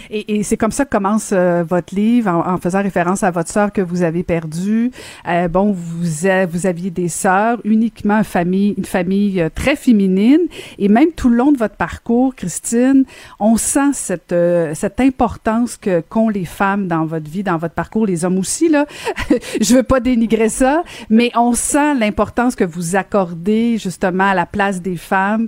Et, 0.09 0.37
et 0.37 0.43
c'est 0.43 0.55
comme 0.55 0.71
ça 0.71 0.85
que 0.85 0.89
commence 0.89 1.31
euh, 1.33 1.65
votre 1.67 1.93
livre 1.93 2.31
en, 2.31 2.57
faisant 2.57 2.81
référence 2.81 3.23
à 3.23 3.31
votre 3.31 3.49
sœur 3.49 3.73
que 3.73 3.81
vous 3.81 4.03
avez 4.03 4.23
perdue. 4.23 4.89
Euh, 5.27 5.49
bon, 5.49 5.73
vous, 5.73 6.03
vous 6.49 6.65
aviez 6.65 6.91
des 6.91 7.09
sœurs, 7.09 7.59
uniquement 7.65 8.19
une 8.19 8.23
famille, 8.23 8.73
une 8.77 8.85
famille 8.85 9.41
euh, 9.41 9.49
très 9.53 9.75
féminine. 9.75 10.39
Et 10.79 10.87
même 10.87 11.11
tout 11.11 11.27
le 11.27 11.35
long 11.35 11.51
de 11.51 11.57
votre 11.57 11.75
parcours, 11.75 12.35
Christine, 12.35 13.03
on 13.37 13.57
sent 13.57 13.91
cette, 13.91 14.31
euh, 14.31 14.73
cette 14.75 15.01
importance 15.01 15.75
que 15.75 15.99
qu'ont 15.99 16.29
les 16.29 16.45
femmes 16.45 16.87
dans 16.87 17.05
votre 17.05 17.29
vie, 17.29 17.43
dans 17.43 17.57
votre 17.57 17.73
parcours, 17.73 18.05
les 18.05 18.23
hommes 18.23 18.37
aussi, 18.37 18.69
là. 18.69 18.85
Je 19.61 19.75
veux 19.75 19.83
pas 19.83 19.99
dénigrer 19.99 20.47
ça, 20.47 20.83
mais 21.09 21.31
on 21.35 21.51
sent 21.51 21.95
l'importance 21.95 22.55
que 22.55 22.63
vous 22.63 22.95
accordez 22.95 23.77
justement 23.77 24.29
à 24.29 24.35
la 24.35 24.45
place 24.45 24.81
des 24.81 24.95
femmes. 24.95 25.47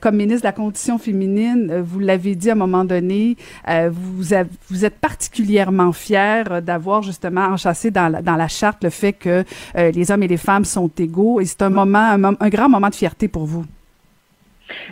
comme 0.00 0.16
ministre 0.16 0.42
de 0.42 0.46
la 0.46 0.52
Condition 0.52 0.98
féminine, 0.98 1.80
vous 1.84 1.98
l'avez 1.98 2.34
dit 2.36 2.50
à 2.50 2.52
un 2.52 2.56
moment 2.56 2.84
donné, 2.84 3.23
euh, 3.68 3.90
vous, 3.92 4.34
vous 4.70 4.84
êtes 4.84 4.98
particulièrement 4.98 5.92
fier 5.92 6.62
d'avoir 6.62 7.02
justement 7.02 7.46
enchâssé 7.46 7.90
dans 7.90 8.08
la, 8.08 8.22
dans 8.22 8.36
la 8.36 8.48
charte 8.48 8.84
le 8.84 8.90
fait 8.90 9.12
que 9.12 9.44
euh, 9.76 9.90
les 9.90 10.10
hommes 10.10 10.22
et 10.22 10.28
les 10.28 10.36
femmes 10.36 10.64
sont 10.64 10.90
égaux 10.98 11.40
et 11.40 11.44
c'est 11.44 11.62
un 11.62 11.70
moment, 11.70 12.16
un 12.40 12.48
grand 12.48 12.68
moment 12.68 12.88
de 12.88 12.94
fierté 12.94 13.28
pour 13.28 13.46
vous. 13.46 13.64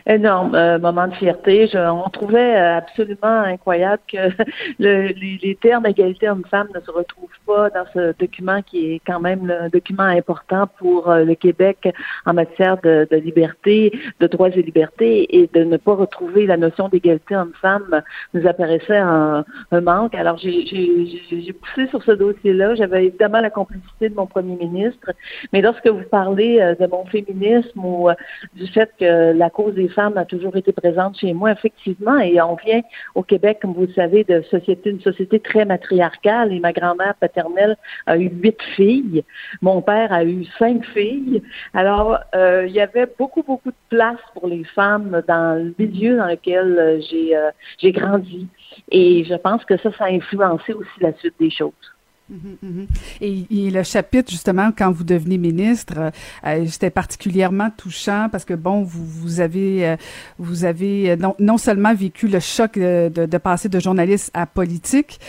Énorme 0.07 0.55
euh, 0.55 0.79
moment 0.79 1.07
de 1.07 1.15
fierté. 1.15 1.71
On 1.75 2.09
trouvait 2.11 2.57
euh, 2.57 2.79
absolument 2.79 3.43
incroyable 3.45 4.03
que 4.11 4.17
le, 4.79 5.09
les, 5.09 5.57
termes 5.61 5.87
égalité 5.87 6.29
homme-femme 6.29 6.69
ne 6.75 6.81
se 6.81 6.91
retrouvent 6.91 7.29
pas 7.47 7.71
dans 7.71 7.85
ce 7.95 8.15
document 8.19 8.63
qui 8.63 8.95
est 8.95 9.01
quand 9.07 9.21
même 9.21 9.51
un 9.51 9.69
document 9.69 10.03
important 10.03 10.67
pour 10.79 11.09
euh, 11.09 11.25
le 11.25 11.35
Québec 11.35 11.89
en 12.27 12.35
matière 12.35 12.79
de, 12.79 13.07
de, 13.11 13.17
liberté, 13.17 13.93
de 14.19 14.27
droits 14.27 14.49
et 14.49 14.63
libertés, 14.63 15.39
et 15.39 15.49
de 15.53 15.65
ne 15.65 15.77
pas 15.77 15.95
retrouver 15.95 16.47
la 16.47 16.57
notion 16.57 16.89
d'égalité 16.89 17.37
homme-femme 17.37 18.03
nous 18.35 18.47
apparaissait 18.47 18.99
un, 18.99 19.45
un 19.71 19.81
manque. 19.81 20.15
Alors 20.15 20.39
j'ai 20.39 21.53
poussé 21.53 21.89
sur 21.89 22.03
ce 22.03 22.13
dossier-là. 22.13 22.75
J'avais 22.75 23.07
évidemment 23.07 23.41
la 23.41 23.51
complicité 23.51 24.09
de 24.09 24.15
mon 24.15 24.27
premier 24.27 24.57
ministre, 24.57 25.13
mais 25.53 25.61
lorsque 25.61 25.87
vous 25.87 26.05
parlez 26.11 26.59
de 26.59 26.87
mon 26.87 27.05
féminisme 27.07 27.85
ou 27.85 28.09
du 28.55 28.67
fait 28.69 28.91
que 28.99 29.33
la 29.33 29.51
cause 29.51 29.72
des 29.73 29.89
femmes 29.89 30.17
a 30.17 30.25
toujours 30.25 30.57
été 30.57 30.73
présente 30.73 31.19
chez 31.19 31.33
moi, 31.33 31.53
effectivement, 31.53 32.19
et 32.19 32.41
on 32.41 32.55
vient 32.57 32.83
au 33.15 33.23
Québec, 33.23 33.59
comme 33.63 33.75
vous 33.75 33.87
le 33.87 33.93
savez, 33.93 34.25
de 34.25 34.43
société, 34.43 34.91
une 34.91 35.01
société 35.01 35.41
très 35.41 35.65
matriarcale, 35.65 36.53
et 36.53 36.61
ma 36.61 36.73
grand-mère 36.73 37.15
paternelle 37.17 37.77
a 38.07 38.17
eu 38.19 38.29
huit 38.29 38.61
filles, 38.77 39.25
mon 39.61 39.83
père 39.83 40.13
a 40.13 40.25
eu 40.25 40.45
cinq 40.59 40.85
filles, 40.87 41.43
alors 41.75 42.19
euh, 42.35 42.67
il 42.67 42.73
y 42.73 42.81
avait 42.81 43.09
beaucoup, 43.19 43.43
beaucoup 43.43 43.71
de 43.71 43.97
place 43.97 44.21
pour 44.35 44.49
les 44.49 44.65
femmes 44.65 45.23
dans 45.29 45.63
le 45.63 45.75
milieu 45.79 46.17
dans 46.17 46.27
lequel 46.27 46.79
euh, 46.79 47.01
j'ai 47.11 47.37
euh, 47.37 47.51
j'ai 47.79 47.93
grandi, 47.93 48.47
et 48.91 49.25
je 49.25 49.35
pense 49.35 49.65
que 49.65 49.77
ça, 49.79 49.91
ça 49.93 50.05
a 50.05 50.09
influencé 50.09 50.73
aussi 50.73 51.01
la 51.01 51.13
suite 51.15 51.35
des 51.39 51.51
choses. 51.51 51.92
Mhm, 52.33 52.57
mhm. 52.63 52.87
Et, 53.21 53.71
le 53.71 53.83
chapitre, 53.83 54.31
justement, 54.31 54.71
quand 54.77 54.91
vous 54.91 55.05
devenez 55.05 55.37
ministre, 55.37 55.95
euh, 55.99 56.11
euh, 56.47 56.65
c'était 56.67 56.91
particulièrement 56.91 57.69
touchant 57.77 58.29
parce 58.33 58.47
que, 58.47 58.55
bon, 58.55 58.83
vous, 58.83 59.05
vous 59.05 59.41
avez, 59.41 59.87
euh, 59.87 59.97
vous 60.39 60.65
avez 60.65 61.15
non, 61.17 61.35
non, 61.39 61.59
seulement 61.59 61.95
vécu 61.95 62.29
le 62.29 62.41
choc 62.41 62.79
de, 62.79 63.11
de, 63.11 63.39
passer 63.39 63.69
de 63.69 63.79
journaliste 63.79 64.31
à 64.33 64.47
politique, 64.47 65.21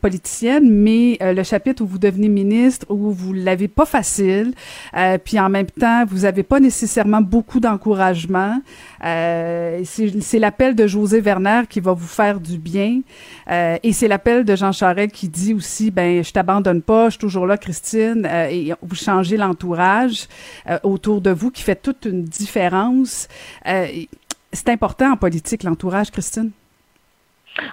politicienne, 0.00 0.68
mais 0.70 1.18
le 1.20 1.42
chapitre 1.42 1.82
où 1.82 1.86
vous 1.86 1.98
devenez 1.98 2.28
ministre, 2.28 2.86
où 2.88 3.12
vous 3.12 3.32
l'avez 3.32 3.68
pas 3.68 3.86
facile, 3.86 4.52
puis 5.24 5.38
en 5.38 5.48
même 5.48 5.66
temps, 5.66 6.04
vous 6.06 6.24
avez 6.24 6.42
pas 6.42 6.60
nécessairement 6.60 7.20
beaucoup 7.20 7.60
d'encouragement. 7.60 8.60
c'est 9.02 10.38
l'appel 10.38 10.74
de 10.74 10.86
José 10.86 11.20
Werner 11.20 11.62
qui 11.68 11.80
va 11.80 11.92
vous 11.92 12.06
faire 12.06 12.40
du 12.40 12.58
bien. 12.58 13.00
et 13.50 13.92
c'est 13.92 14.08
l'appel 14.08 14.44
de 14.44 14.56
Jean 14.56 14.72
Charest 14.72 15.12
qui 15.12 15.28
dit 15.28 15.54
aussi 15.54 15.83
ben 15.90 16.22
je 16.24 16.32
t'abandonne 16.32 16.82
pas, 16.82 17.06
je 17.06 17.10
suis 17.10 17.20
toujours 17.20 17.46
là, 17.46 17.56
Christine, 17.56 18.26
euh, 18.30 18.48
et 18.50 18.72
vous 18.82 18.94
changez 18.94 19.36
l'entourage 19.36 20.28
euh, 20.68 20.78
autour 20.82 21.20
de 21.20 21.30
vous 21.30 21.50
qui 21.50 21.62
fait 21.62 21.76
toute 21.76 22.04
une 22.04 22.24
différence. 22.24 23.28
Euh, 23.66 23.86
c'est 24.52 24.68
important 24.68 25.12
en 25.12 25.16
politique, 25.16 25.62
l'entourage, 25.62 26.10
Christine. 26.10 26.50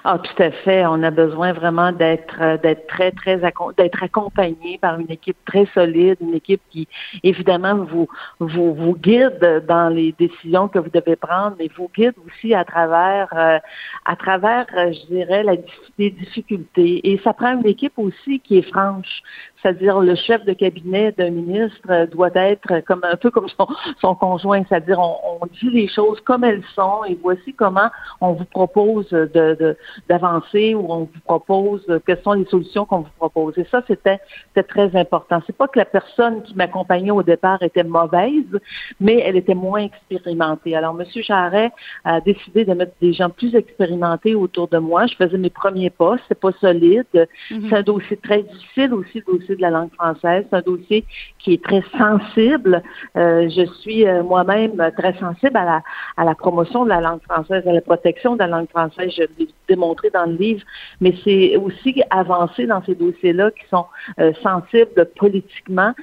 Ah, 0.03 0.19
tout 0.19 0.43
à 0.43 0.51
fait. 0.51 0.85
On 0.85 1.01
a 1.01 1.09
besoin 1.09 1.53
vraiment 1.53 1.91
d'être 1.91 2.35
euh, 2.39 2.57
d'être 2.57 2.85
très 2.85 3.11
très 3.11 3.37
d'être 3.77 4.03
accompagné 4.03 4.77
par 4.79 4.99
une 4.99 5.09
équipe 5.09 5.37
très 5.45 5.65
solide, 5.73 6.17
une 6.21 6.35
équipe 6.35 6.61
qui 6.69 6.87
évidemment 7.23 7.75
vous 7.75 8.07
vous 8.39 8.75
vous 8.75 8.95
guide 8.95 9.63
dans 9.67 9.89
les 9.89 10.11
décisions 10.11 10.67
que 10.67 10.77
vous 10.77 10.91
devez 10.93 11.15
prendre, 11.15 11.55
mais 11.57 11.67
vous 11.75 11.89
guide 11.95 12.13
aussi 12.27 12.53
à 12.53 12.63
travers 12.63 13.27
euh, 13.33 13.57
à 14.05 14.15
travers, 14.15 14.67
euh, 14.77 14.91
je 14.93 15.15
dirais, 15.15 15.43
la, 15.43 15.53
les 15.97 16.11
difficultés. 16.11 17.11
Et 17.11 17.19
ça 17.23 17.33
prend 17.33 17.53
une 17.59 17.65
équipe 17.65 17.97
aussi 17.97 18.39
qui 18.39 18.59
est 18.59 18.69
franche 18.71 19.23
c'est-à-dire 19.61 19.99
le 19.99 20.15
chef 20.15 20.43
de 20.45 20.53
cabinet 20.53 21.11
d'un 21.11 21.29
ministre 21.29 22.05
doit 22.11 22.31
être 22.35 22.81
comme 22.85 23.01
un 23.03 23.15
peu 23.15 23.31
comme 23.31 23.47
son, 23.49 23.67
son 23.99 24.15
conjoint, 24.15 24.63
c'est-à-dire 24.67 24.99
on, 24.99 25.45
dit 25.61 25.69
les 25.69 25.87
choses 25.87 26.19
comme 26.21 26.43
elles 26.43 26.63
sont 26.75 27.03
et 27.07 27.17
voici 27.21 27.53
comment 27.53 27.89
on 28.21 28.33
vous 28.33 28.45
propose 28.45 29.09
de, 29.09 29.77
d'avancer 30.07 30.75
ou 30.75 30.91
on 30.91 30.99
vous 30.99 31.19
propose 31.25 31.85
quelles 32.05 32.21
sont 32.23 32.33
les 32.33 32.45
solutions 32.45 32.85
qu'on 32.85 32.99
vous 32.99 33.15
propose. 33.17 33.57
Et 33.57 33.65
ça, 33.71 33.83
c'était, 33.87 34.19
c'était 34.49 34.67
très 34.67 34.95
important. 34.95 35.41
C'est 35.45 35.55
pas 35.55 35.67
que 35.67 35.79
la 35.79 35.85
personne 35.85 36.41
qui 36.43 36.55
m'accompagnait 36.55 37.11
au 37.11 37.23
départ 37.23 37.61
était 37.61 37.83
mauvaise, 37.83 38.59
mais 38.99 39.19
elle 39.25 39.35
était 39.35 39.55
moins 39.55 39.81
expérimentée. 39.81 40.75
Alors, 40.75 40.99
M. 40.99 41.05
Charret 41.23 41.71
a 42.03 42.21
décidé 42.21 42.65
de 42.65 42.73
mettre 42.73 42.93
des 43.01 43.13
gens 43.13 43.29
plus 43.29 43.55
expérimentés 43.55 44.35
autour 44.35 44.67
de 44.67 44.77
moi. 44.77 45.05
Je 45.07 45.15
faisais 45.15 45.37
mes 45.37 45.49
premiers 45.49 45.89
pas, 45.89 46.15
c'est 46.27 46.39
pas 46.39 46.51
solide. 46.59 47.05
Mm-hmm. 47.13 47.69
C'est 47.69 47.75
un 47.75 47.83
dossier 47.83 48.17
très 48.17 48.43
difficile 48.43 48.93
aussi, 48.93 49.23
le 49.27 49.37
dossier 49.37 49.50
de 49.55 49.61
la 49.61 49.69
langue 49.69 49.91
française. 49.93 50.45
C'est 50.49 50.55
un 50.55 50.61
dossier 50.61 51.05
qui 51.39 51.53
est 51.53 51.63
très 51.63 51.83
sensible. 51.97 52.81
Euh, 53.15 53.49
je 53.49 53.65
suis 53.81 54.07
euh, 54.07 54.23
moi-même 54.23 54.77
très 54.97 55.13
sensible 55.17 55.57
à 55.57 55.81
la, 56.23 56.35
promotion 56.35 56.83
de 56.83 56.89
la 56.89 57.01
langue 57.01 57.21
française, 57.23 57.67
à 57.67 57.73
la 57.73 57.81
protection 57.81 58.33
de 58.33 58.39
la 58.39 58.47
langue 58.47 58.69
française. 58.69 59.11
Je 59.15 59.23
l'ai 59.37 59.47
démontré 59.67 60.09
dans 60.09 60.25
le 60.25 60.33
livre, 60.33 60.63
mais 60.99 61.13
c'est 61.23 61.55
aussi 61.57 62.01
avancer 62.09 62.65
dans 62.67 62.83
ces 62.83 62.95
dossiers-là 62.95 63.51
qui 63.51 63.67
sont 63.69 63.85
euh, 64.19 64.33
sensibles 64.41 65.05
politiquement. 65.17 65.93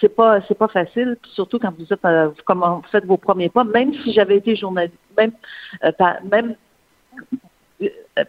c'est 0.00 0.14
pas 0.14 0.40
c'est 0.46 0.58
pas 0.58 0.68
facile, 0.68 1.16
surtout 1.34 1.58
quand 1.58 1.72
vous 1.78 1.92
êtes 1.92 2.00
faites 2.90 3.06
vos 3.06 3.16
premiers 3.16 3.48
pas. 3.48 3.64
Même 3.64 3.92
si 3.94 4.12
j'avais 4.12 4.36
été 4.36 4.56
journaliste, 4.56 4.96
même 5.16 5.32
même 6.30 6.56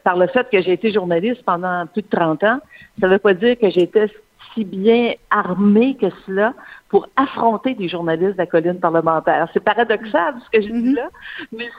par 0.04 0.18
le 0.18 0.28
fait 0.28 0.50
que 0.50 0.62
j'ai 0.62 0.74
été 0.74 0.92
journaliste 0.92 1.44
pendant 1.44 1.86
plus 1.88 2.02
de 2.02 2.08
30 2.10 2.44
ans, 2.44 2.60
ça 3.00 3.08
ne 3.08 3.14
veut 3.14 3.20
pas 3.20 3.34
dire 3.34 3.58
que 3.58 3.70
j'étais 3.70 4.08
si 4.54 4.66
bien 4.66 5.14
armé 5.30 5.96
que 5.96 6.08
cela 6.26 6.54
pour 6.90 7.08
affronter 7.16 7.74
des 7.74 7.88
journalistes 7.88 8.34
de 8.34 8.38
la 8.38 8.46
colline 8.46 8.80
parlementaire. 8.80 9.48
C'est 9.54 9.64
paradoxal 9.64 10.36
ce 10.46 10.58
que 10.58 10.62
je 10.62 10.72
dis 10.72 10.90
mhm. 10.90 10.96
là, 10.96 11.10
mais 11.52 11.70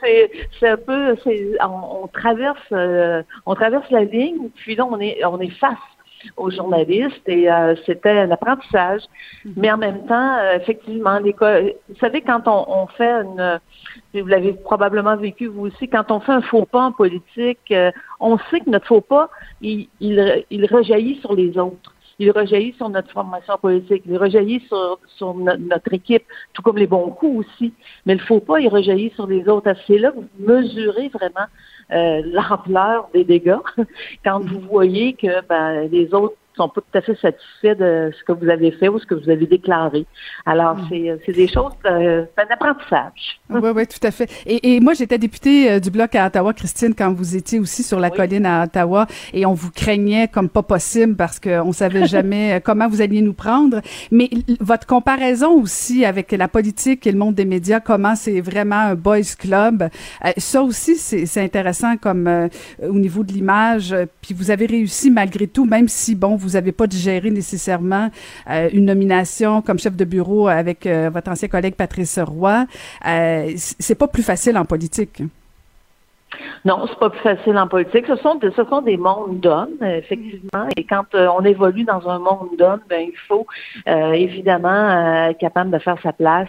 c'est 0.59 0.69
un 0.69 0.77
peu 0.77 1.17
on, 1.61 2.07
traverse 2.09 2.59
euh, 2.73 3.23
on 3.47 3.55
traverse 3.55 3.91
la 3.91 4.05
ligne 4.05 4.49
puis 4.57 4.75
là 4.75 4.87
on 4.87 4.99
est 5.01 5.25
on 5.25 5.39
est 5.41 5.51
face 5.59 5.79
aux 6.37 6.51
journalistes 6.51 7.29
et 7.29 7.51
euh, 7.51 7.75
c'était 7.85 8.21
un 8.21 8.31
apprentissage. 8.31 9.03
Mhm. 9.45 9.53
Mais 9.57 9.73
en 9.73 9.77
même 9.77 10.07
temps, 10.07 10.37
euh, 10.39 10.57
effectivement, 10.57 11.19
vous 11.21 11.97
savez, 12.01 12.21
quand 12.21 12.47
on, 12.47 12.87
fait 12.87 13.11
une, 13.11 13.61
vous 14.15 14.27
l'avez 14.27 14.53
probablement 14.53 15.17
vécu 15.17 15.47
vous 15.47 15.67
aussi, 15.67 15.89
quand 15.89 16.13
on 16.13 16.21
fait 16.21 16.33
un 16.33 16.43
faux 16.43 16.65
pas 16.65 16.85
en 16.85 16.93
politique, 16.93 17.75
on 18.21 18.39
sait 18.51 18.61
que 18.61 18.71
notre 18.71 18.87
faux 18.87 19.01
pas, 19.01 19.31
il, 19.61 19.89
il, 19.99 20.45
il 20.51 20.67
rejaillit 20.67 21.19
sur 21.21 21.35
les 21.35 21.59
autres 21.59 21.92
il 22.23 22.31
rejaillit 22.31 22.75
sur 22.75 22.89
notre 22.89 23.11
formation 23.11 23.59
politique, 23.59 24.05
il 24.07 24.17
rejaillit 24.17 24.63
sur, 24.69 25.35
notre 25.35 25.93
équipe, 25.93 26.25
tout 26.53 26.63
comme 26.63 26.79
les 26.79 26.87
bons 26.87 27.11
coups 27.11 27.47
aussi. 27.47 27.75
Mais 28.07 28.15
il 28.15 28.21
ne 28.21 28.23
faut 28.23 28.41
pas 28.41 28.61
y 28.61 28.69
rejaillir 28.69 29.13
sur 29.15 29.27
les 29.27 29.49
autres. 29.49 29.73
C'est 29.87 29.99
là 29.99 30.13
que 30.13 30.17
vous 30.17 30.29
mesurez 30.39 31.09
vraiment 31.09 31.49
euh, 31.93 32.23
l'ampleur 32.25 33.09
des 33.13 33.25
dégâts 33.25 33.59
quand 34.25 34.41
vous 34.41 34.61
voyez 34.61 35.15
que 35.15 35.45
ben, 35.47 35.89
les 35.91 36.15
autres 36.15 36.37
sont 36.57 36.69
pas 36.69 36.81
tout 36.81 36.99
à 36.99 37.01
fait 37.01 37.17
satisfaits 37.21 37.79
de 37.79 38.11
ce 38.17 38.25
que 38.25 38.33
vous 38.33 38.49
avez 38.49 38.73
fait 38.73 38.89
ou 38.89 38.99
ce 38.99 39.07
que 39.07 39.15
vous 39.15 39.31
avez 39.31 39.47
déclaré. 39.47 40.07
Alors, 40.47 40.77
mm. 40.77 40.87
c'est, 40.89 41.21
c'est 41.27 41.33
des 41.33 41.49
choses, 41.49 41.73
euh, 41.87 42.25
c'est 42.37 42.45
un 42.45 42.55
apprentissage. 42.55 43.41
Oui, 43.51 43.71
oui, 43.75 43.87
tout 43.87 44.07
à 44.07 44.11
fait. 44.11 44.31
Et, 44.47 44.75
et 44.75 44.81
moi, 44.81 44.95
j'étais 44.95 45.19
députée 45.19 45.71
euh, 45.71 45.81
du 45.81 45.91
Bloc 45.91 46.15
à 46.15 46.27
Ottawa, 46.27 46.53
Christine, 46.53 46.95
quand 46.95 47.13
vous 47.13 47.37
étiez 47.37 47.59
aussi 47.59 47.83
sur 47.83 47.99
la 47.99 48.11
colline 48.11 48.47
à 48.47 48.65
Ottawa, 48.65 49.07
et 49.33 49.47
on 49.47 49.55
vous 49.55 49.71
craignait 49.71 50.29
comme 50.29 50.49
pas 50.49 50.63
possible 50.63 51.17
parce 51.17 51.41
qu'on 51.41 51.73
savait 51.73 52.07
jamais 52.07 52.55
euh, 52.55 52.61
comment 52.63 52.89
vous 52.89 53.01
alliez 53.01 53.23
nous 53.23 53.35
prendre. 53.35 53.81
Mais 54.11 54.29
votre 54.61 54.87
comparaison 54.87 55.53
aussi 55.53 56.05
avec 56.05 56.33
la 56.33 56.49
politique 56.49 57.07
et 57.07 57.13
le 57.13 57.19
monde 57.19 57.35
des 57.35 57.45
médias, 57.45 57.81
comment 57.81 58.15
c'est 58.15 58.41
vraiment 58.41 58.77
un 58.77 58.95
boys 58.95 59.21
club, 59.39 59.89
ça 60.37 60.63
aussi, 60.63 60.97
c'est, 60.97 61.27
c'est 61.27 61.43
intéressant 61.43 61.97
comme 61.97 62.49
au 62.83 62.99
niveau 62.99 63.25
de 63.25 63.33
l'image. 63.33 63.95
Puis 64.21 64.35
vous 64.35 64.51
avez 64.51 64.67
réussi 64.67 65.11
malgré 65.11 65.47
tout, 65.47 65.65
même 65.65 65.89
si, 65.89 66.15
bon, 66.15 66.37
vous 66.43 66.51
n'avez 66.51 66.73
pas 66.73 66.87
digéré 66.87 67.31
nécessairement 67.31 68.11
euh, 68.51 68.69
une 68.73 68.85
nomination 68.87 69.63
comme 69.63 69.79
chef 69.79 69.97
de 69.97 70.05
bureau 70.05 70.49
avec 70.49 70.87
euh, 70.87 71.11
votre 71.13 71.31
ancien 71.31 71.49
collègue 71.49 71.75
Patrice 71.75 72.19
Roy. 72.19 72.67
Euh, 73.07 73.53
c'est 73.57 73.95
pas 73.95 74.09
plus 74.09 74.23
facile 74.23 74.59
en 74.59 74.65
politique. 74.65 75.23
Non, 76.65 76.87
c'est 76.87 76.99
pas 76.99 77.11
plus 77.11 77.21
facile 77.21 77.59
en 77.59 77.67
politique. 77.67 78.07
Ce 78.07 78.17
sont, 78.17 78.39
ce 78.41 78.65
sont 78.65 78.83
des 78.83 78.97
mondes 78.97 79.41
d'hommes, 79.41 79.77
effectivement. 79.83 80.69
Et 80.77 80.85
quand 80.85 81.05
euh, 81.15 81.27
on 81.37 81.45
évolue 81.45 81.85
dans 81.85 82.09
un 82.09 82.19
monde 82.19 82.51
d'hommes, 82.57 82.83
ben 82.89 83.09
il 83.09 83.19
faut 83.29 83.47
euh, 83.89 84.13
évidemment 84.13 84.69
euh, 84.71 85.31
être 85.31 85.39
capable 85.39 85.71
de 85.71 85.79
faire 85.79 85.97
sa 86.03 86.13
place. 86.13 86.49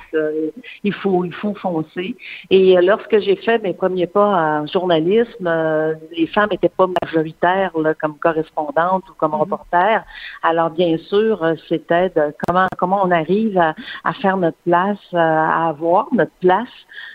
il 0.84 0.94
faut, 0.94 1.26
il 1.26 1.34
faut 1.34 1.56
foncer. 1.56 2.16
Et 2.50 2.76
lorsque 2.82 3.20
j'ai 3.20 3.36
fait 3.38 3.62
mes 3.64 3.74
premiers 3.74 4.08
pas 4.08 4.62
en 4.62 4.68
journalisme, 4.68 5.50
les 6.16 6.28
femmes 6.28 6.50
n'étaient 6.52 6.70
pas 6.70 6.88
majoritaires 7.02 7.78
là, 7.78 7.94
comme 7.96 8.18
correspondantes 8.18 9.10
ou 9.10 9.14
comme 9.18 9.32
mm-hmm. 9.32 9.40
reporters. 9.40 10.04
Alors 10.44 10.70
bien 10.70 10.98
sûr, 10.98 11.44
c'était 11.68 12.10
de 12.10 12.34
comment 12.48 12.68
comment 12.78 13.02
on 13.04 13.12
arrive 13.12 13.58
à, 13.58 13.74
à 14.04 14.14
faire 14.14 14.38
notre 14.38 14.58
place, 14.66 15.00
à 15.14 15.70
avoir 15.70 16.08
notre 16.12 16.32
place 16.40 16.70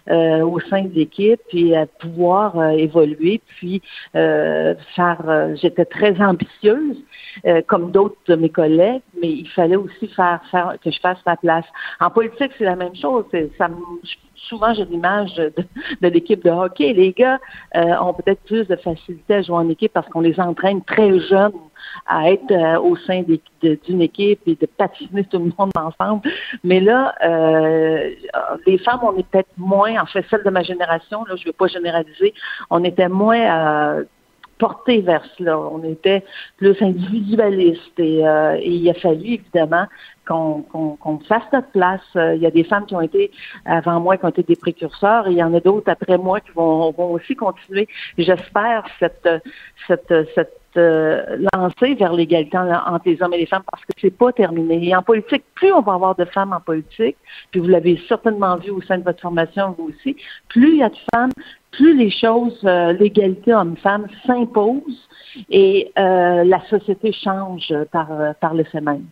au 0.09 0.59
sein 0.71 0.83
de 0.83 0.95
l'équipe 0.95 1.41
et 1.53 1.77
à 1.77 1.87
pouvoir 1.87 2.58
évoluer, 2.63 3.41
puis 3.47 3.83
euh, 4.15 4.75
faire. 4.95 5.23
Euh, 5.29 5.55
j'étais 5.61 5.85
très 5.85 6.21
ambitieuse, 6.21 6.97
comme 7.67 7.91
d'autres 7.93 8.17
de 8.27 8.35
mes 8.35 8.49
collègues, 8.49 9.03
mais 9.21 9.31
il 9.31 9.49
fallait 9.49 9.77
aussi 9.77 10.09
faire, 10.09 10.41
faire 10.51 10.77
que 10.83 10.91
je 10.91 10.99
fasse 11.01 11.19
ma 11.25 11.37
place. 11.37 11.65
En 12.01 12.11
politique, 12.11 12.53
c'est 12.59 12.65
la 12.65 12.77
même 12.77 12.97
chose. 12.97 13.25
Ça, 13.57 13.69
souvent 14.49 14.75
j'ai 14.75 14.85
l'image 14.87 15.35
de, 15.37 15.53
de 16.01 16.09
l'équipe 16.09 16.43
de 16.45 16.51
hockey. 16.51 16.93
Les 16.93 17.13
gars 17.13 17.39
ont 17.75 18.15
peut-être 18.15 18.43
plus 18.45 18.67
de 18.67 18.77
facilité 18.77 19.35
à 19.35 19.43
jouer 19.43 19.57
en 19.57 19.69
équipe 19.69 19.93
parce 19.93 20.09
qu'on 20.09 20.21
les 20.21 20.39
entraîne 20.41 20.83
très 20.83 21.19
jeunes 21.21 21.53
à 22.07 22.31
être 22.31 22.51
euh, 22.51 22.81
au 22.81 22.97
sein 22.97 23.23
d'une 23.63 24.03
équipe 24.03 24.41
et 24.47 24.55
de 24.55 24.67
patiner 24.67 25.25
tout 25.25 25.39
le 25.39 25.53
monde 25.59 25.71
ensemble. 25.77 26.29
Mais 26.65 26.81
là, 26.81 27.15
euh, 27.25 28.11
les 28.67 28.79
femmes, 28.79 29.01
on 29.03 29.17
est 29.17 29.27
peut-être 29.29 29.51
moins, 29.57 30.01
en 30.01 30.07
fait, 30.07 30.25
celle 30.31 30.43
de 30.43 30.51
ma 30.51 30.63
génération, 30.63 31.25
là, 31.25 31.37
je 31.37 31.43
ne 31.43 31.47
veux 31.47 31.53
pas 31.53 31.67
généraliser, 31.67 32.35
on 32.71 32.83
était 32.85 33.09
moins 33.09 33.41
euh, 33.41 34.05
porté 34.59 35.01
vers 35.01 35.25
cela. 35.37 35.59
On 35.59 35.83
était 35.85 36.25
plus 36.57 36.77
individualiste 36.83 37.99
et, 37.99 38.25
il 38.65 38.91
a 38.91 38.95
fallu 38.95 39.35
évidemment 39.35 39.87
qu'on 40.27 41.21
fasse 41.29 41.45
notre 41.53 41.71
place. 41.71 42.03
Il 42.15 42.41
y 42.41 42.47
a 42.47 42.51
des 42.51 42.65
femmes 42.65 42.85
qui 42.85 42.97
ont 42.97 43.01
été 43.01 43.31
avant 43.65 44.01
moi, 44.01 44.17
qui 44.17 44.25
ont 44.25 44.31
été 44.31 44.43
des 44.43 44.57
précurseurs, 44.57 45.29
et 45.29 45.31
il 45.31 45.39
y 45.39 45.43
en 45.45 45.55
a 45.55 45.61
d'autres 45.61 45.91
après 45.91 46.19
moi 46.19 46.41
qui 46.41 46.51
vont, 46.51 46.93
aussi 47.13 47.37
continuer. 47.37 47.87
J'espère 48.19 48.85
cette, 48.99 49.29
cette 49.87 50.68
euh, 50.79 51.37
lancée 51.53 51.95
vers 51.95 52.13
l'égalité 52.13 52.57
entre 52.57 53.03
les 53.07 53.21
hommes 53.23 53.35
et 53.35 53.39
les 53.39 53.47
femmes 53.47 53.63
parce 53.71 53.85
que 53.85 53.93
c'est 54.01 54.17
pas 54.17 54.33
terminé. 54.33 54.89
Et 54.89 54.97
en 54.97 55.03
politique, 55.03 55.45
plus 55.55 55.73
on 55.73 55.81
va 55.81 55.95
avoir 55.95 56.15
de 56.15 56.25
femmes 56.25 56.53
en 56.53 56.61
politique, 56.61 57.17
puis 57.51 57.61
vous 57.61 57.69
l'avez 57.69 58.01
certainement 58.09 58.57
vu 58.57 58.71
au 58.71 58.81
sein 58.83 58.99
de 58.99 59.05
votre 59.05 59.21
formation, 59.21 59.75
vous 59.79 59.89
aussi, 59.89 60.17
plus 60.49 60.71
il 60.71 60.77
y 60.79 60.83
a 60.83 60.89
de 60.89 60.97
femmes, 61.15 61.33
plus 61.73 61.97
les 61.97 62.11
choses, 62.11 62.59
euh, 62.65 62.93
l'égalité 62.93 63.53
homme-femme 63.53 64.07
s'impose 64.27 65.09
et 65.51 65.93
euh, 65.99 66.45
la 66.45 66.61
société 66.69 67.13
change 67.13 67.75
par, 67.93 68.09
par 68.41 68.55
le 68.55 68.65
fait 68.65 68.81
même. 68.81 69.05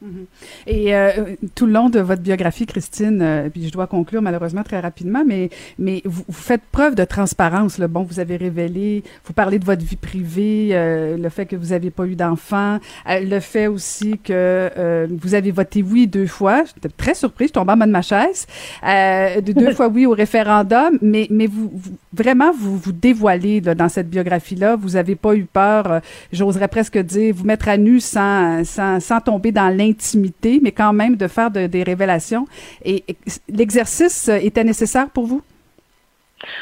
Mhm. 0.00 0.26
Et 0.68 0.94
euh, 0.94 1.34
tout 1.56 1.66
le 1.66 1.72
long 1.72 1.88
de 1.88 1.98
votre 1.98 2.22
biographie, 2.22 2.66
Christine, 2.66 3.20
euh, 3.20 3.48
puis 3.48 3.66
je 3.66 3.72
dois 3.72 3.88
conclure 3.88 4.22
malheureusement 4.22 4.62
très 4.62 4.78
rapidement, 4.78 5.24
mais 5.26 5.50
mais 5.78 6.02
vous, 6.04 6.24
faites 6.30 6.62
preuve 6.70 6.94
de 6.94 7.04
transparence. 7.04 7.78
Là. 7.78 7.88
Bon, 7.88 8.04
vous 8.04 8.20
avez 8.20 8.36
révélé, 8.36 9.02
vous 9.24 9.32
parlez 9.32 9.58
de 9.58 9.64
votre 9.64 9.84
vie 9.84 9.96
privée, 9.96 10.68
euh, 10.72 11.16
le 11.16 11.28
fait 11.30 11.46
que 11.46 11.56
vous 11.56 11.68
n'avez 11.68 11.90
pas 11.90 12.06
eu 12.06 12.14
d'enfant, 12.14 12.78
le 13.06 13.40
fait 13.40 13.66
aussi 13.66 14.18
que 14.18 15.08
vous 15.20 15.34
avez 15.34 15.50
voté 15.50 15.82
oui 15.82 16.06
deux 16.06 16.26
fois. 16.26 16.62
J'étais 16.64 16.88
très 16.88 17.14
surprise, 17.14 17.48
je 17.48 17.54
tombe 17.54 17.68
en 17.68 17.76
bas 17.76 17.86
de 17.86 17.90
ma 17.90 18.02
chaise. 18.02 18.46
de 18.84 19.52
deux 19.52 19.72
fois 19.74 19.88
oui 19.88 20.06
au 20.06 20.12
référendum, 20.12 20.98
mais 21.02 21.26
mais 21.30 21.46
vous, 21.46 21.72
vraiment 22.12 22.52
vous 22.52 22.76
vous 22.76 22.92
dévoilez 22.92 23.60
là, 23.60 23.74
dans 23.74 23.88
cette 23.88 24.08
biographie-là. 24.08 24.76
Vous 24.76 24.90
n'avez 24.90 25.14
pas 25.14 25.34
eu 25.34 25.44
peur, 25.44 26.00
j'oserais 26.32 26.68
presque 26.68 26.98
dire, 26.98 27.34
vous 27.34 27.44
mettre 27.44 27.68
à 27.68 27.76
nu 27.76 28.00
sans 28.00 28.64
sans, 28.64 29.00
sans 29.00 29.20
tomber 29.20 29.52
dans 29.52 29.68
l'in 29.68 29.88
intimité, 29.90 30.60
mais 30.62 30.72
quand 30.72 30.92
même 30.92 31.16
de 31.16 31.26
faire 31.28 31.50
des 31.50 31.82
révélations. 31.82 32.46
et 32.84 33.04
l'exercice 33.48 34.28
était 34.28 34.64
nécessaire 34.64 35.08
pour 35.10 35.26
vous? 35.26 35.42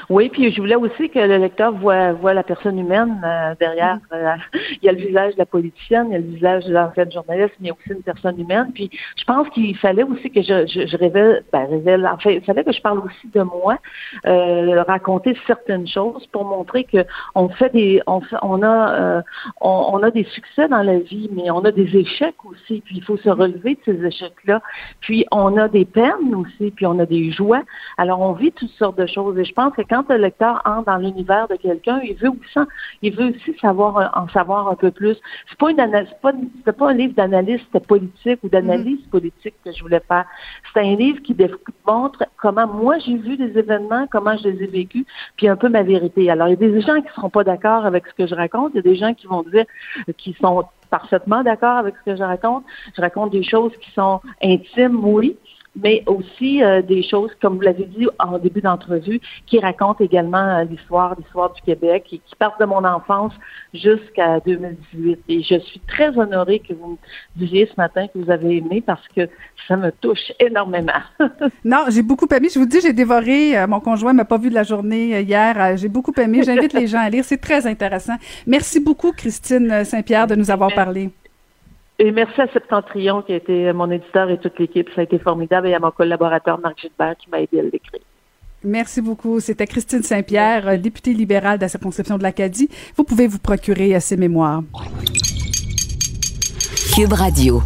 Oui, 0.08 0.28
puis 0.28 0.52
je 0.52 0.60
voulais 0.60 0.74
aussi 0.74 1.10
que 1.10 1.18
le 1.18 1.36
lecteur 1.36 1.72
voit, 1.72 2.12
voit 2.12 2.34
la 2.34 2.42
personne 2.42 2.78
humaine 2.78 3.20
euh, 3.24 3.54
derrière. 3.58 3.98
Mm-hmm. 4.10 4.38
Euh, 4.54 4.58
il 4.82 4.86
y 4.86 4.88
a 4.88 4.92
le 4.92 4.98
visage 4.98 5.34
de 5.34 5.38
la 5.38 5.46
politicienne, 5.46 6.06
il 6.08 6.12
y 6.12 6.16
a 6.16 6.18
le 6.18 6.24
visage 6.24 6.64
de 6.64 6.72
l'ancienne 6.72 7.12
journaliste, 7.12 7.54
mais 7.60 7.66
il 7.66 7.68
y 7.68 7.70
a 7.70 7.74
aussi 7.74 7.90
une 7.90 8.02
personne 8.02 8.40
humaine. 8.40 8.70
Puis 8.74 8.90
je 9.16 9.24
pense 9.24 9.48
qu'il 9.50 9.76
fallait 9.76 10.04
aussi 10.04 10.30
que 10.30 10.42
je, 10.42 10.66
je, 10.66 10.96
révèle, 10.96 11.44
ben, 11.52 11.66
révèle, 11.66 12.08
enfin, 12.12 12.30
il 12.30 12.42
fallait 12.42 12.64
que 12.64 12.72
je 12.72 12.80
parle 12.80 12.98
aussi 12.98 13.28
de 13.32 13.42
moi, 13.42 13.78
euh, 14.26 14.82
raconter 14.82 15.36
certaines 15.46 15.86
choses 15.86 16.26
pour 16.28 16.44
montrer 16.44 16.84
que 16.84 17.04
on 17.34 17.48
fait 17.48 17.72
des, 17.72 18.00
on, 18.06 18.20
on 18.42 18.62
a, 18.62 19.22
on, 19.60 20.02
a 20.02 20.10
des 20.10 20.24
succès 20.24 20.68
dans 20.68 20.82
la 20.82 20.98
vie, 20.98 21.28
mais 21.32 21.50
on 21.50 21.64
a 21.64 21.72
des 21.72 21.96
échecs 21.96 22.44
aussi. 22.44 22.82
Puis 22.84 22.96
il 22.96 23.04
faut 23.04 23.16
se 23.16 23.28
relever 23.28 23.74
de 23.74 23.80
ces 23.84 24.04
échecs-là. 24.04 24.62
Puis 25.00 25.26
on 25.32 25.56
a 25.56 25.68
des 25.68 25.84
peines 25.84 26.34
aussi, 26.34 26.70
puis 26.70 26.86
on 26.86 26.98
a 26.98 27.06
des 27.06 27.30
joies. 27.30 27.62
Alors 27.98 28.20
on 28.20 28.32
vit 28.32 28.52
toutes 28.52 28.70
sortes 28.70 28.98
de 28.98 29.06
choses. 29.06 29.38
Et 29.38 29.44
je 29.44 29.52
pense 29.52 29.65
que 29.70 29.82
quand 29.82 30.08
le 30.08 30.16
lecteur 30.16 30.62
entre 30.64 30.86
dans 30.86 30.96
l'univers 30.96 31.48
de 31.48 31.56
quelqu'un, 31.56 32.00
il 32.02 32.14
veut 32.14 32.30
aussi, 32.30 32.68
il 33.02 33.14
veut 33.14 33.34
aussi 33.34 33.58
savoir 33.60 34.10
en 34.14 34.28
savoir 34.28 34.68
un 34.68 34.74
peu 34.74 34.90
plus. 34.90 35.16
C'est 35.48 35.58
pas 35.58 35.70
une 35.70 35.76
pas, 36.22 36.72
pas 36.72 36.90
un 36.90 36.94
livre 36.94 37.14
d'analyste 37.14 37.78
politique 37.86 38.38
ou 38.42 38.48
d'analyse 38.48 39.00
mm-hmm. 39.00 39.10
politique 39.10 39.54
que 39.64 39.72
je 39.72 39.82
voulais 39.82 40.02
faire. 40.06 40.24
C'est 40.72 40.80
un 40.80 40.96
livre 40.96 41.20
qui 41.22 41.36
montre 41.86 42.24
comment 42.36 42.66
moi 42.66 42.98
j'ai 42.98 43.16
vu 43.16 43.36
des 43.36 43.58
événements, 43.58 44.06
comment 44.10 44.36
je 44.36 44.48
les 44.48 44.64
ai 44.64 44.66
vécus, 44.66 45.04
puis 45.36 45.48
un 45.48 45.56
peu 45.56 45.68
ma 45.68 45.82
vérité. 45.82 46.30
Alors 46.30 46.48
il 46.48 46.52
y 46.52 46.54
a 46.54 46.56
des 46.56 46.80
gens 46.80 47.00
qui 47.00 47.12
seront 47.14 47.30
pas 47.30 47.44
d'accord 47.44 47.84
avec 47.84 48.06
ce 48.06 48.14
que 48.14 48.26
je 48.26 48.34
raconte, 48.34 48.72
il 48.74 48.76
y 48.76 48.80
a 48.80 48.82
des 48.82 48.96
gens 48.96 49.14
qui 49.14 49.26
vont 49.26 49.42
dire 49.42 49.64
qui 50.16 50.36
sont 50.40 50.64
parfaitement 50.90 51.42
d'accord 51.42 51.78
avec 51.78 51.94
ce 51.96 52.10
que 52.10 52.16
je 52.16 52.22
raconte. 52.22 52.64
Je 52.96 53.00
raconte 53.00 53.32
des 53.32 53.42
choses 53.42 53.72
qui 53.80 53.90
sont 53.92 54.20
intimes, 54.42 55.04
oui, 55.04 55.36
mais 55.76 56.02
aussi 56.06 56.62
euh, 56.62 56.82
des 56.82 57.02
choses, 57.02 57.30
comme 57.40 57.56
vous 57.56 57.60
l'avez 57.60 57.84
dit 57.84 58.06
en 58.18 58.38
début 58.38 58.60
d'entrevue, 58.60 59.20
qui 59.46 59.58
racontent 59.58 60.02
également 60.02 60.58
euh, 60.58 60.64
l'histoire, 60.64 61.14
l'histoire 61.18 61.52
du 61.52 61.60
Québec 61.62 62.06
et 62.12 62.18
qui 62.18 62.34
partent 62.38 62.60
de 62.60 62.64
mon 62.64 62.84
enfance 62.84 63.32
jusqu'à 63.74 64.40
2018. 64.40 65.20
Et 65.28 65.42
je 65.42 65.58
suis 65.60 65.80
très 65.86 66.16
honorée 66.18 66.60
que 66.60 66.72
vous 66.72 66.92
me 66.92 66.96
disiez 67.36 67.66
ce 67.66 67.74
matin 67.76 68.06
que 68.08 68.18
vous 68.18 68.30
avez 68.30 68.56
aimé 68.56 68.82
parce 68.84 69.06
que 69.14 69.28
ça 69.68 69.76
me 69.76 69.90
touche 69.92 70.32
énormément. 70.40 70.92
non, 71.64 71.84
j'ai 71.88 72.02
beaucoup 72.02 72.26
aimé. 72.34 72.48
Je 72.52 72.58
vous 72.58 72.66
dis, 72.66 72.80
j'ai 72.80 72.92
dévoré. 72.92 73.58
Euh, 73.58 73.66
mon 73.66 73.80
conjoint 73.80 74.12
m'a 74.12 74.24
pas 74.24 74.38
vu 74.38 74.48
de 74.48 74.54
la 74.54 74.62
journée 74.62 75.20
hier. 75.20 75.76
j'ai 75.76 75.88
beaucoup 75.88 76.12
aimé. 76.18 76.42
J'invite 76.42 76.72
les 76.72 76.86
gens 76.86 77.00
à 77.00 77.10
lire. 77.10 77.24
C'est 77.24 77.40
très 77.40 77.66
intéressant. 77.66 78.14
Merci 78.46 78.80
beaucoup, 78.80 79.12
Christine 79.12 79.84
Saint-Pierre, 79.84 80.26
de 80.26 80.34
nous 80.34 80.50
avoir 80.50 80.72
parlé. 80.74 81.10
Et 81.98 82.12
merci 82.12 82.40
à 82.40 82.46
Septentrion 82.52 83.22
qui 83.22 83.32
a 83.32 83.36
été 83.36 83.72
mon 83.72 83.90
éditeur 83.90 84.30
et 84.30 84.38
toute 84.38 84.58
l'équipe. 84.58 84.88
Ça 84.94 85.00
a 85.00 85.04
été 85.04 85.18
formidable 85.18 85.68
et 85.68 85.74
à 85.74 85.78
mon 85.78 85.90
collaborateur 85.90 86.58
Marc 86.60 86.80
Gilbert 86.80 87.16
qui 87.16 87.30
m'a 87.30 87.40
aidé 87.40 87.60
à 87.60 87.62
l'écrire. 87.62 88.00
Merci 88.62 89.00
beaucoup. 89.00 89.40
C'était 89.40 89.66
Christine 89.66 90.02
Saint-Pierre, 90.02 90.78
députée 90.78 91.14
libérale 91.14 91.58
de 91.58 91.62
la 91.62 91.68
circonscription 91.68 92.18
de 92.18 92.22
l'Acadie. 92.22 92.68
Vous 92.96 93.04
pouvez 93.04 93.26
vous 93.26 93.38
procurer 93.38 93.98
ces 94.00 94.16
mémoires. 94.16 94.62
Cube 96.94 97.12
Radio. 97.12 97.62